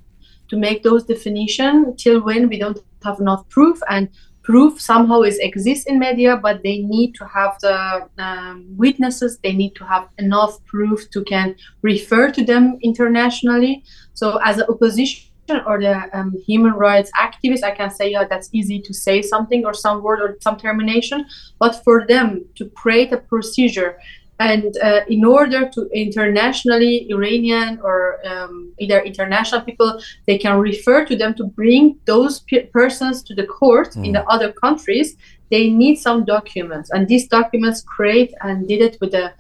[0.49, 4.09] to make those definition till when we don't have enough proof and
[4.43, 9.53] proof somehow is exists in media but they need to have the um, witnesses they
[9.53, 13.85] need to have enough proof to can refer to them internationally
[14.15, 15.31] so as an opposition
[15.67, 19.65] or the um, human rights activists, I can say, yeah, that's easy to say something
[19.65, 21.27] or some word or some termination.
[21.59, 23.99] But for them to create a procedure
[24.41, 31.05] and uh, in order to internationally Iranian or um, either international people, they can refer
[31.05, 34.07] to them to bring those pe- persons to the court mm.
[34.07, 35.15] in the other countries.
[35.51, 39.35] They need some documents, and these documents create and did it with a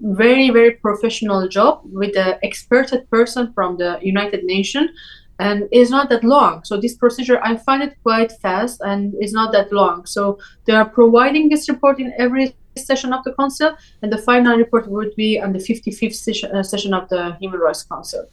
[0.00, 4.90] very very professional job with the experted person from the United Nations
[5.38, 6.62] and it's not that long.
[6.62, 10.06] So this procedure, I find it quite fast and it's not that long.
[10.06, 14.56] So they are providing this report in every session of the council, and the final
[14.56, 18.26] report would be on the 55th session, uh, session of the Human Rights Council.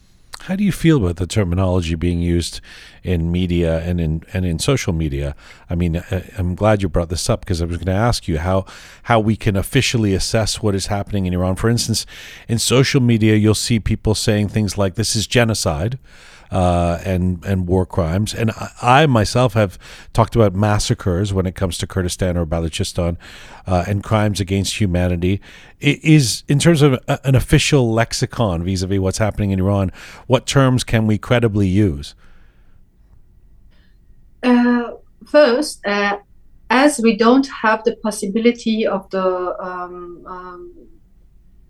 [0.44, 2.62] How do you feel about the terminology being used
[3.04, 5.36] in media and in and in social media?
[5.70, 8.28] I mean, uh, I'm glad you brought this up because I was going to ask
[8.28, 8.66] you how
[9.04, 11.56] how we can officially assess what is happening in Iran.
[11.56, 12.06] For instance,
[12.48, 16.00] in social media, you'll see people saying things like "this is genocide."
[16.52, 18.34] Uh, and and war crimes.
[18.34, 19.78] And I, I, myself have
[20.14, 23.18] talked about massacres when it comes to Kurdistan or Balochistan
[23.68, 25.42] uh, and crimes against humanity.
[25.80, 29.92] It is in terms of a, an official lexicon vis-a-vis what's happening in Iran.
[30.28, 32.16] What terms can we credibly use?
[34.42, 34.92] Uh,
[35.28, 36.18] first, uh,
[36.70, 40.88] as we don't have the possibility of the um, um,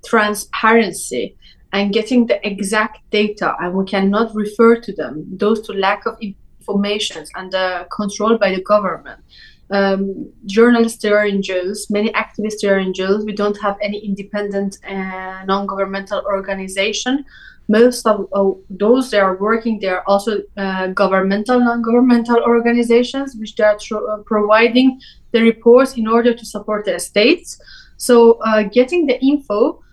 [0.06, 1.36] transparency
[1.72, 5.26] and getting the exact data and we cannot refer to them.
[5.32, 9.20] Those to lack of information and uh, control by the government.
[9.72, 14.80] Um, journalists are in jails many activists are in jails we don't have any independent
[14.88, 17.24] uh, non-governmental organization.
[17.68, 23.56] Most of uh, those that are working they are also uh, governmental non-governmental organizations which
[23.56, 25.00] they are tr- uh, providing
[25.34, 27.62] the reports in order to support the states
[27.98, 29.84] so uh, getting the info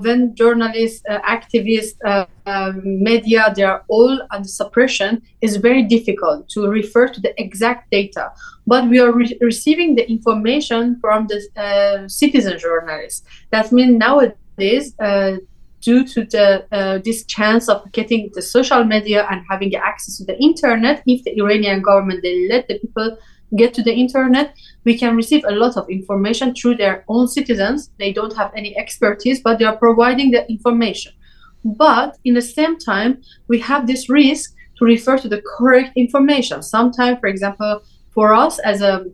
[0.00, 6.48] when journalists, uh, activists, uh, um, media, they are all under suppression, is very difficult
[6.50, 8.32] to refer to the exact data.
[8.66, 13.22] But we are re- receiving the information from the uh, citizen journalists.
[13.50, 15.36] That means nowadays, uh,
[15.80, 20.24] due to the uh, this chance of getting the social media and having access to
[20.24, 23.16] the internet, if the Iranian government they let the people
[23.56, 24.54] get to the internet,
[24.84, 27.90] we can receive a lot of information through their own citizens.
[27.98, 31.12] They don't have any expertise, but they are providing the information.
[31.64, 36.62] But in the same time, we have this risk to refer to the correct information.
[36.62, 39.06] Sometimes, for example, for us as a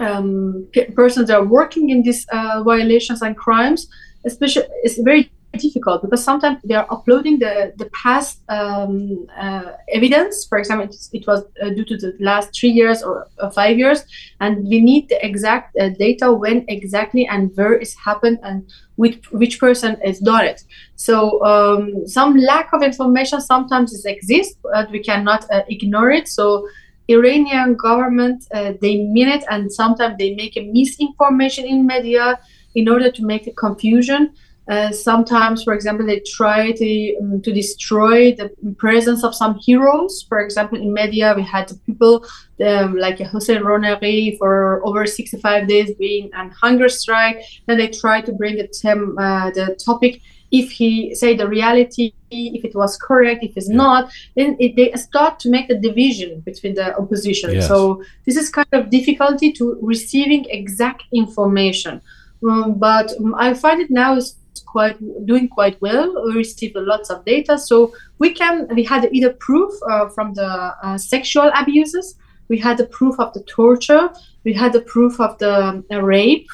[0.00, 3.88] um, persons that are working in these uh, violations and crimes,
[4.24, 10.46] especially, it's very difficult because sometimes they are uploading the the past um, uh, evidence.
[10.46, 14.04] For example, it was uh, due to the last three years or uh, five years,
[14.40, 19.30] and we need the exact uh, data when exactly and where it's happened and which
[19.32, 20.62] which person has done it.
[20.96, 26.28] So um, some lack of information sometimes is exists, but we cannot uh, ignore it.
[26.28, 26.68] So
[27.08, 32.38] Iranian government uh, they mean it, and sometimes they make a misinformation in media
[32.74, 34.32] in order to make a confusion.
[34.66, 40.24] Uh, sometimes, for example, they try to um, to destroy the presence of some heroes.
[40.28, 42.26] For example, in media, we had people
[42.64, 47.42] um, like Hossein Ronaghi for over 65 days being on hunger strike.
[47.66, 52.12] Then they try to bring the, tem- uh, the topic if he say the reality
[52.30, 53.76] if it was correct if it's yeah.
[53.76, 57.66] not then it, they start to make a division between the opposition yes.
[57.66, 62.00] so this is kind of difficulty to receiving exact information
[62.48, 66.24] um, but um, i find it now is quite doing quite well.
[66.26, 67.58] We received lots of data.
[67.58, 72.16] So we can we had either proof uh, from the uh, sexual abuses
[72.48, 74.10] we had the proof of the torture.
[74.44, 76.48] We had the proof of the um, rape.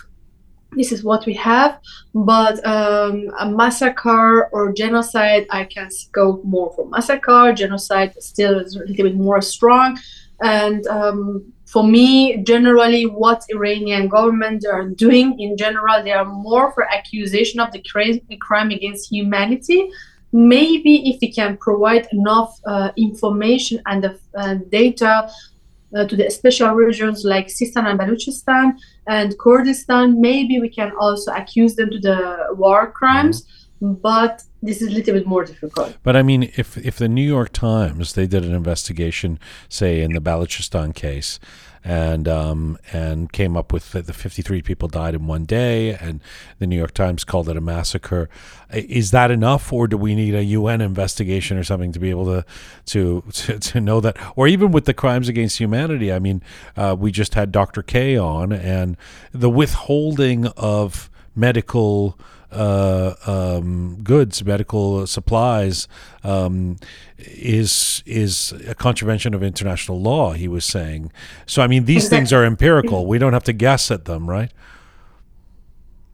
[0.73, 1.81] This is what we have.
[2.15, 7.53] But um, a massacre or genocide i can go more for massacre.
[7.53, 9.99] Genocide still is a little bit more strong.
[10.41, 16.73] And um, for me generally what iranian government are doing in general they are more
[16.73, 17.83] for accusation of the
[18.41, 19.91] crime against humanity
[20.33, 25.31] maybe if we can provide enough uh, information and the uh, data
[25.97, 28.75] uh, to the special regions like Sistan and Baluchistan
[29.09, 33.45] and Kurdistan, maybe we can also accuse them to the war crimes.
[33.83, 33.95] Mm-hmm.
[33.95, 35.97] But this is a little bit more difficult.
[36.03, 39.39] But I mean, if if the New York Times they did an investigation,
[39.69, 41.41] say in the Balochistan case,
[41.83, 46.21] and um, and came up with that the 53 people died in one day, and
[46.59, 48.29] the New York Times called it a massacre.
[48.71, 52.27] Is that enough, or do we need a UN investigation or something to be able
[52.27, 52.45] to
[52.87, 54.17] to to, to know that?
[54.37, 56.43] Or even with the crimes against humanity, I mean,
[56.77, 57.83] uh, we just had Dr.
[57.83, 58.97] K on, and
[59.33, 62.19] the withholding of medical
[62.53, 65.89] uh, um, goods, medical supplies,
[66.25, 66.77] um,
[67.19, 70.33] is is a contravention of international law.
[70.33, 71.13] He was saying.
[71.47, 72.19] So I mean, these exactly.
[72.19, 73.07] things are empirical.
[73.07, 74.53] We don't have to guess at them, right?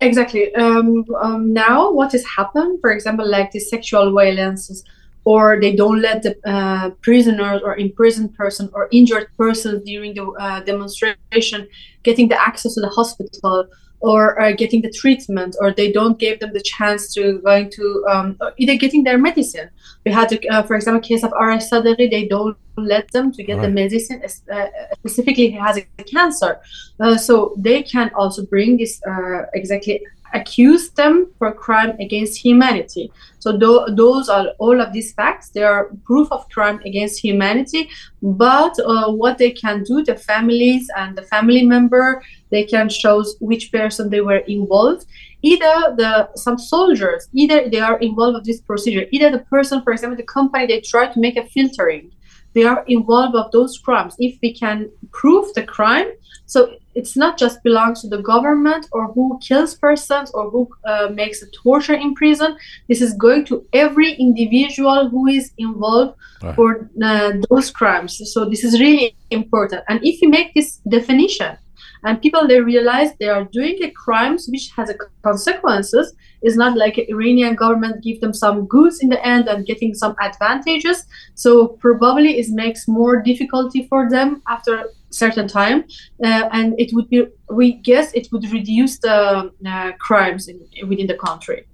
[0.01, 0.55] Exactly.
[0.55, 4.85] Um, um, now, what has happened, for example, like the sexual violences,
[5.25, 10.25] or they don't let the uh, prisoners or imprisoned person or injured persons during the
[10.25, 11.67] uh, demonstration
[12.05, 13.67] getting the access to the hospital
[14.01, 18.05] or uh, getting the treatment or they don't give them the chance to going to
[18.09, 19.69] um, either getting their medicine
[20.05, 23.57] we had uh, for example case of Arash Sadeghi they don't let them to get
[23.57, 23.63] right.
[23.63, 26.61] the medicine uh, specifically he has a cancer
[27.01, 30.03] uh, so they can also bring this uh, exactly
[30.35, 33.13] accuse them for crime against humanity.
[33.39, 35.51] So th- those are all of these facts.
[35.51, 37.89] They are proof of crime against humanity.
[38.23, 43.25] But uh, what they can do, the families and the family member, they can show
[43.41, 45.07] which person they were involved.
[45.43, 49.07] Either the some soldiers, either they are involved with this procedure.
[49.11, 52.11] Either the person, for example, the company, they try to make a filtering.
[52.55, 54.15] They are involved of those crimes.
[54.19, 56.09] If we can prove the crime,
[56.47, 61.09] so it's not just belongs to the government or who kills persons or who uh,
[61.13, 62.57] makes a torture in prison.
[62.89, 66.55] This is going to every individual who is involved right.
[66.55, 68.23] for uh, those crimes.
[68.33, 69.83] So this is really important.
[69.89, 71.59] And if you make this definition,
[72.07, 74.93] and people they realize they are doing a crimes which has
[75.23, 76.15] consequences.
[76.41, 80.15] It's not like iranian government give them some goods in the end and getting some
[80.21, 81.05] advantages.
[81.35, 85.85] So probably it makes more difficulty for them after certain time.
[86.25, 91.09] Uh, and it would be we guess it would reduce the uh, crimes in, within
[91.09, 91.67] the country.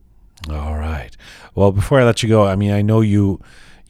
[0.50, 1.14] All right.
[1.54, 3.38] Well before i let you go i mean i know you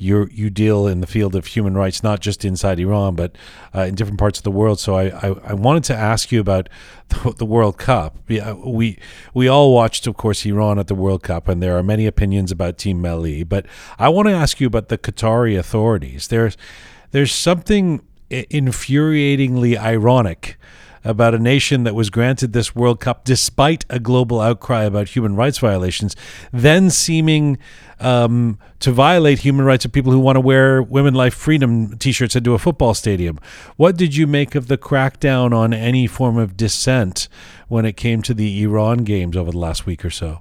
[0.02, 3.36] you you deal in the field of human rights not just inside Iran but
[3.74, 4.80] uh, in different parts of the world.
[4.80, 6.68] So I, I, I wanted to ask you about
[7.08, 8.18] the, the, World Cup.
[8.30, 8.98] Uh, we
[9.34, 12.50] we all watched, of course, Iran at the World Cup, and there are many opinions
[12.50, 13.48] about Team Melli.
[13.48, 13.66] But
[13.98, 16.28] I want to ask you about the Qatari authorities.
[16.28, 16.56] There's
[17.10, 20.56] there's something infuriatingly ironic
[21.04, 25.36] about a nation that was granted this World Cup despite a global outcry about human
[25.36, 26.16] rights violations,
[26.52, 27.58] then seeming
[28.00, 32.12] um, to violate human rights of people who want to wear Women Life Freedom t
[32.12, 33.38] shirts into a football stadium.
[33.76, 37.28] What did you make of the crackdown on any form of dissent
[37.68, 40.40] when it came to the Iran games over the last week or so?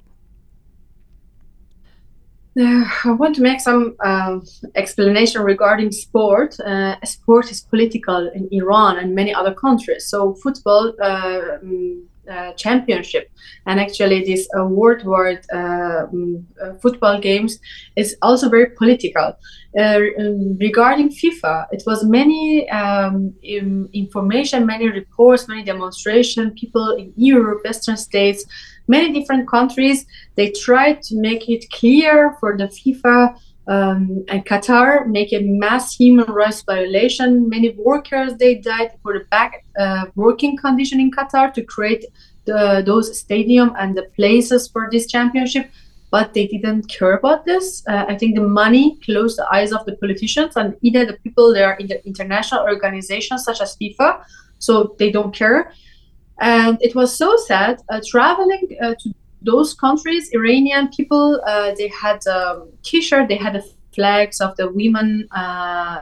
[2.60, 4.40] Uh, I want to make some uh,
[4.76, 6.60] explanation regarding sport.
[6.60, 10.08] Uh, sport is political in Iran and many other countries.
[10.08, 13.32] So football uh, mm, uh, championship
[13.66, 16.44] and actually this uh, worldwide mm,
[16.82, 17.58] football games
[17.96, 19.34] is also very political.
[19.80, 26.52] Um, regarding FIFA, it was many um, information, many reports, many demonstration.
[26.52, 28.46] People in Europe, Western states
[28.88, 30.06] many different countries
[30.36, 33.36] they tried to make it clear for the FIFA
[33.68, 37.48] um, and Qatar make a mass human rights violation.
[37.48, 42.06] Many workers they died for the back uh, working condition in Qatar to create
[42.46, 45.70] the, those stadium and the places for this championship.
[46.10, 47.84] But they didn't care about this.
[47.88, 51.54] Uh, I think the money closed the eyes of the politicians and either the people
[51.54, 54.22] there in the international organizations such as FIFA,
[54.60, 55.72] so they don't care.
[56.42, 57.82] And it was so sad.
[57.88, 59.14] Uh, traveling uh, to
[59.44, 63.64] those countries, Iranian people, uh, they had um, T-shirt, they had the
[63.94, 66.02] flags of the women uh,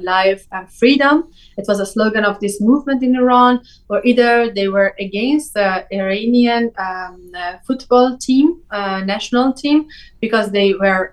[0.00, 1.30] life and freedom.
[1.58, 5.86] It was a slogan of this movement in Iran, or either they were against the
[5.92, 7.32] Iranian um,
[7.66, 9.88] football team, national team,
[10.20, 11.12] because they were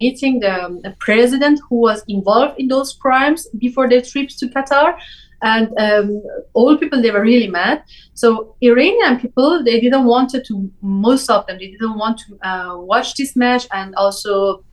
[0.00, 4.96] meeting the, the president who was involved in those crimes before their trips to Qatar
[5.42, 6.22] and um,
[6.54, 7.82] all people they were really mad.
[8.14, 12.76] So iranian people they didn't want to most of them they didn't want to uh,
[12.78, 13.66] watch this match.
[13.72, 14.64] And also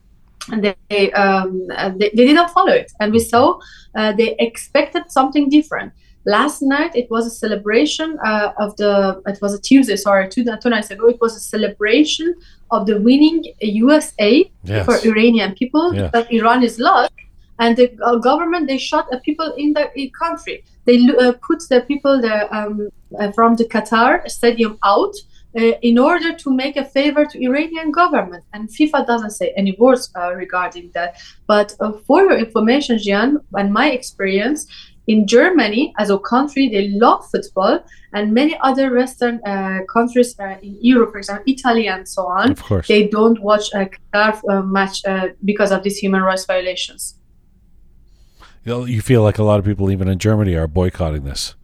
[0.62, 1.66] they, um,
[1.98, 2.90] they, they didn't follow it.
[3.00, 3.58] And we saw
[3.96, 5.92] uh, they expected something different.
[6.26, 10.44] Last night it was a celebration uh, of the it was a tuesday sorry two,
[10.62, 11.08] two nights ago.
[11.08, 12.34] It was a celebration
[12.70, 14.84] of the winning usa Yes.
[14.84, 15.92] for iranian people.
[16.12, 17.12] That iran is lost
[17.58, 20.64] and the uh, government they shot uh, people in the in country.
[20.84, 22.20] They uh, put the people
[22.50, 25.14] um, uh, from the qatar stadium out
[25.58, 28.44] uh, in order to make a favor to iranian government.
[28.52, 31.20] And fifa doesn't say any words uh, regarding that.
[31.46, 34.66] But uh, for your information jian and my experience
[35.08, 37.80] in germany as a country they love football
[38.12, 42.50] and many other western uh, countries uh, in europe for example italy and so on
[42.52, 42.86] Of course.
[42.88, 47.17] they don't watch a Qatar uh, match uh, because of these human rights violations
[48.64, 51.54] You know, you feel like a lot of people, even in Germany, are boycotting this.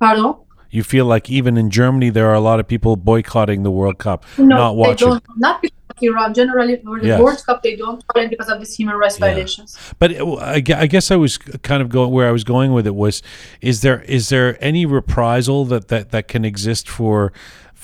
[0.00, 0.34] Pardon?
[0.70, 3.98] You feel like even in Germany, there are a lot of people boycotting the World
[3.98, 5.24] Cup, No, not they don't.
[5.36, 6.34] Not because of Iran.
[6.34, 7.20] Generally, for the Yes.
[7.20, 9.26] World Cup, they don't follow because of these human rights Yeah.
[9.28, 9.78] violations.
[9.98, 10.26] But uh,
[10.56, 12.94] it- I I guess I was kind of going where I was going with it
[12.94, 13.22] was:
[13.62, 17.32] is there is there any reprisal that that, that can exist for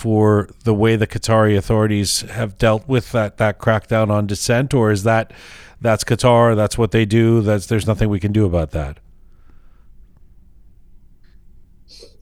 [0.03, 4.91] for the way the Qatari authorities have dealt with that that crackdown on dissent, or
[4.91, 5.33] is that
[5.81, 8.99] that's Qatar, that's what they do, that's there's nothing we can do about that?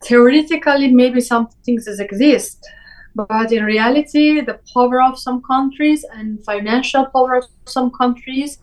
[0.04, 2.58] Theoretically, maybe some things exist,
[3.14, 8.58] but in reality, the power of some countries and financial power of some countries,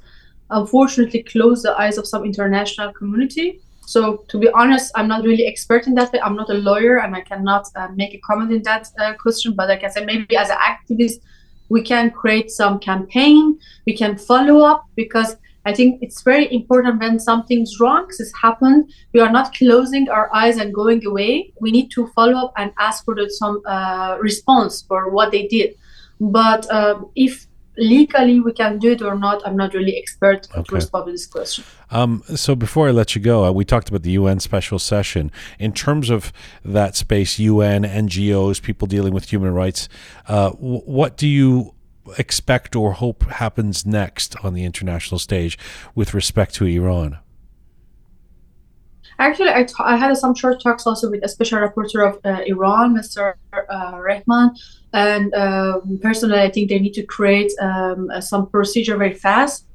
[0.52, 3.61] unfortunately, close the eyes of some international community.
[3.88, 6.14] So, to be honest, I'm not really expert in that.
[6.22, 9.54] I'm not a lawyer, and I cannot uh, make a comment in that uh, question.
[9.54, 11.22] But I can say maybe as an activist,
[11.70, 13.58] we can create some campaign.
[13.86, 18.92] We can follow up because I think it's very important when something's wrong has happened.
[19.14, 21.54] We are not closing our eyes and going away.
[21.62, 25.76] We need to follow up and ask for some uh, response for what they did.
[26.20, 27.47] But um, if
[27.78, 31.26] legally we can do it or not, I'm not really expert to respond to this
[31.26, 31.64] question.
[31.91, 35.32] Um, so before I let you go, uh, we talked about the UN special session.
[35.60, 36.34] In terms of
[36.66, 39.88] that space, UN, NGOs, people dealing with human rights,
[40.28, 41.74] uh, w- what do you
[42.18, 45.58] expect or hope happens next on the international stage
[45.95, 47.20] with respect to Iran?
[49.19, 53.34] Actually, I, had some short talks also with a special rapporteur of uh, Iran, Mr.
[53.52, 54.52] Uh, Rehman.
[54.94, 59.65] And um, personally, I think they need to create um, uh, some procedure very fast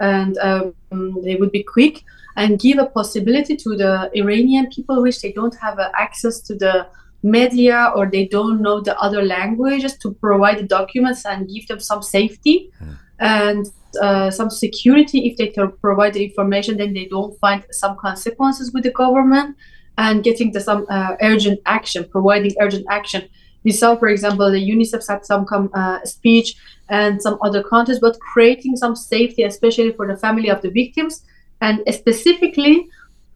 [0.00, 0.74] and um,
[1.22, 2.02] they would be quick
[2.36, 6.54] and give a possibility to the Iranian people which they don't have uh, access to
[6.54, 6.86] the
[7.22, 11.78] media or they don't know the other languages to provide the documents and give them
[11.78, 12.72] some safety
[13.20, 13.66] and
[14.00, 18.72] uh, some security if they can provide the information then they don't find some consequences
[18.72, 19.56] with the government
[19.98, 23.28] and getting the some uh, urgent action providing urgent action.
[23.64, 26.56] We saw for example the unicef had some uh, speech
[26.88, 31.22] and some other countries but creating some safety especially for the family of the victims.
[31.60, 32.88] And specifically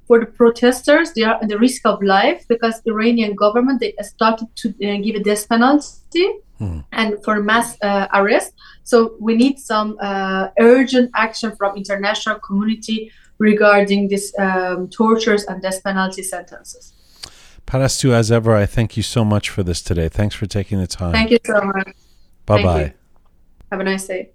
[0.07, 4.49] for the protesters they are at the risk of life because iranian government they started
[4.57, 6.27] to uh, give a death penalty
[6.93, 8.53] and for mass uh, arrest
[8.87, 15.61] so we need some uh, urgent action from international community regarding these um, tortures and
[15.61, 16.93] death penalty sentences
[17.67, 20.09] Parastu, as ever, I thank you so much for this today.
[20.09, 21.13] Thanks for taking the time.
[21.13, 21.93] thank you so much
[22.47, 22.95] Bye bye.
[23.73, 24.31] have a nice day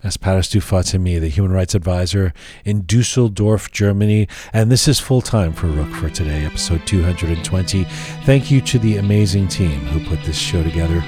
[0.00, 2.32] That's Parastu Fatemi, the human rights advisor
[2.64, 4.28] in Dusseldorf, Germany.
[4.52, 7.84] And this is full time for Roqe for today, episode 220.
[8.24, 11.02] Thank you to the amazing team who put this show together.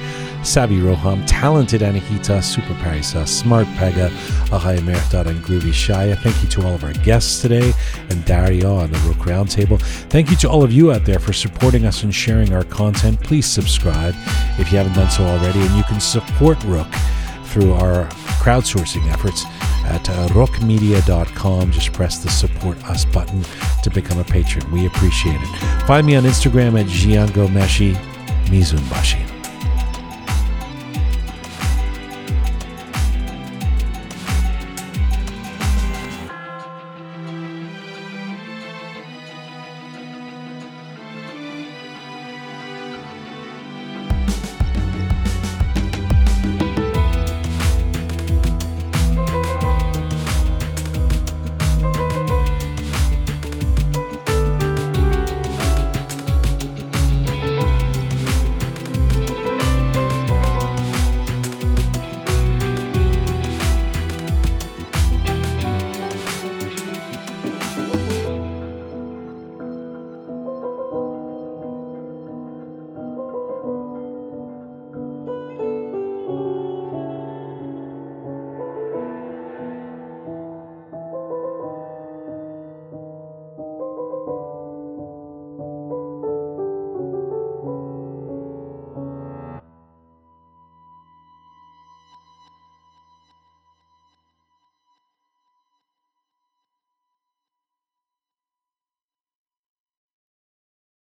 [0.46, 4.10] Sabi Roham, talented Anahita, Super Parisa, Smart Pega,
[4.50, 6.16] Ahaya Merhdad, and Groovy Shaya.
[6.16, 7.72] Thank you to all of our guests today
[8.10, 9.82] and Dario on the Roqe Roundtable.
[10.08, 13.20] Thank you to all of you out there for supporting us and sharing our content.
[13.20, 14.14] Please subscribe
[14.58, 16.94] if you haven't done so already, and you can support Roqe
[17.46, 18.04] through our
[18.38, 19.44] crowdsourcing efforts
[19.86, 21.72] at uh, roqemedia.com.
[21.72, 23.44] Just press the support us button
[23.82, 24.70] to become a patron.
[24.70, 25.86] We appreciate it.
[25.86, 27.94] Find me on Instagram at Jiango Meshi
[28.46, 29.35] Mizunbashi.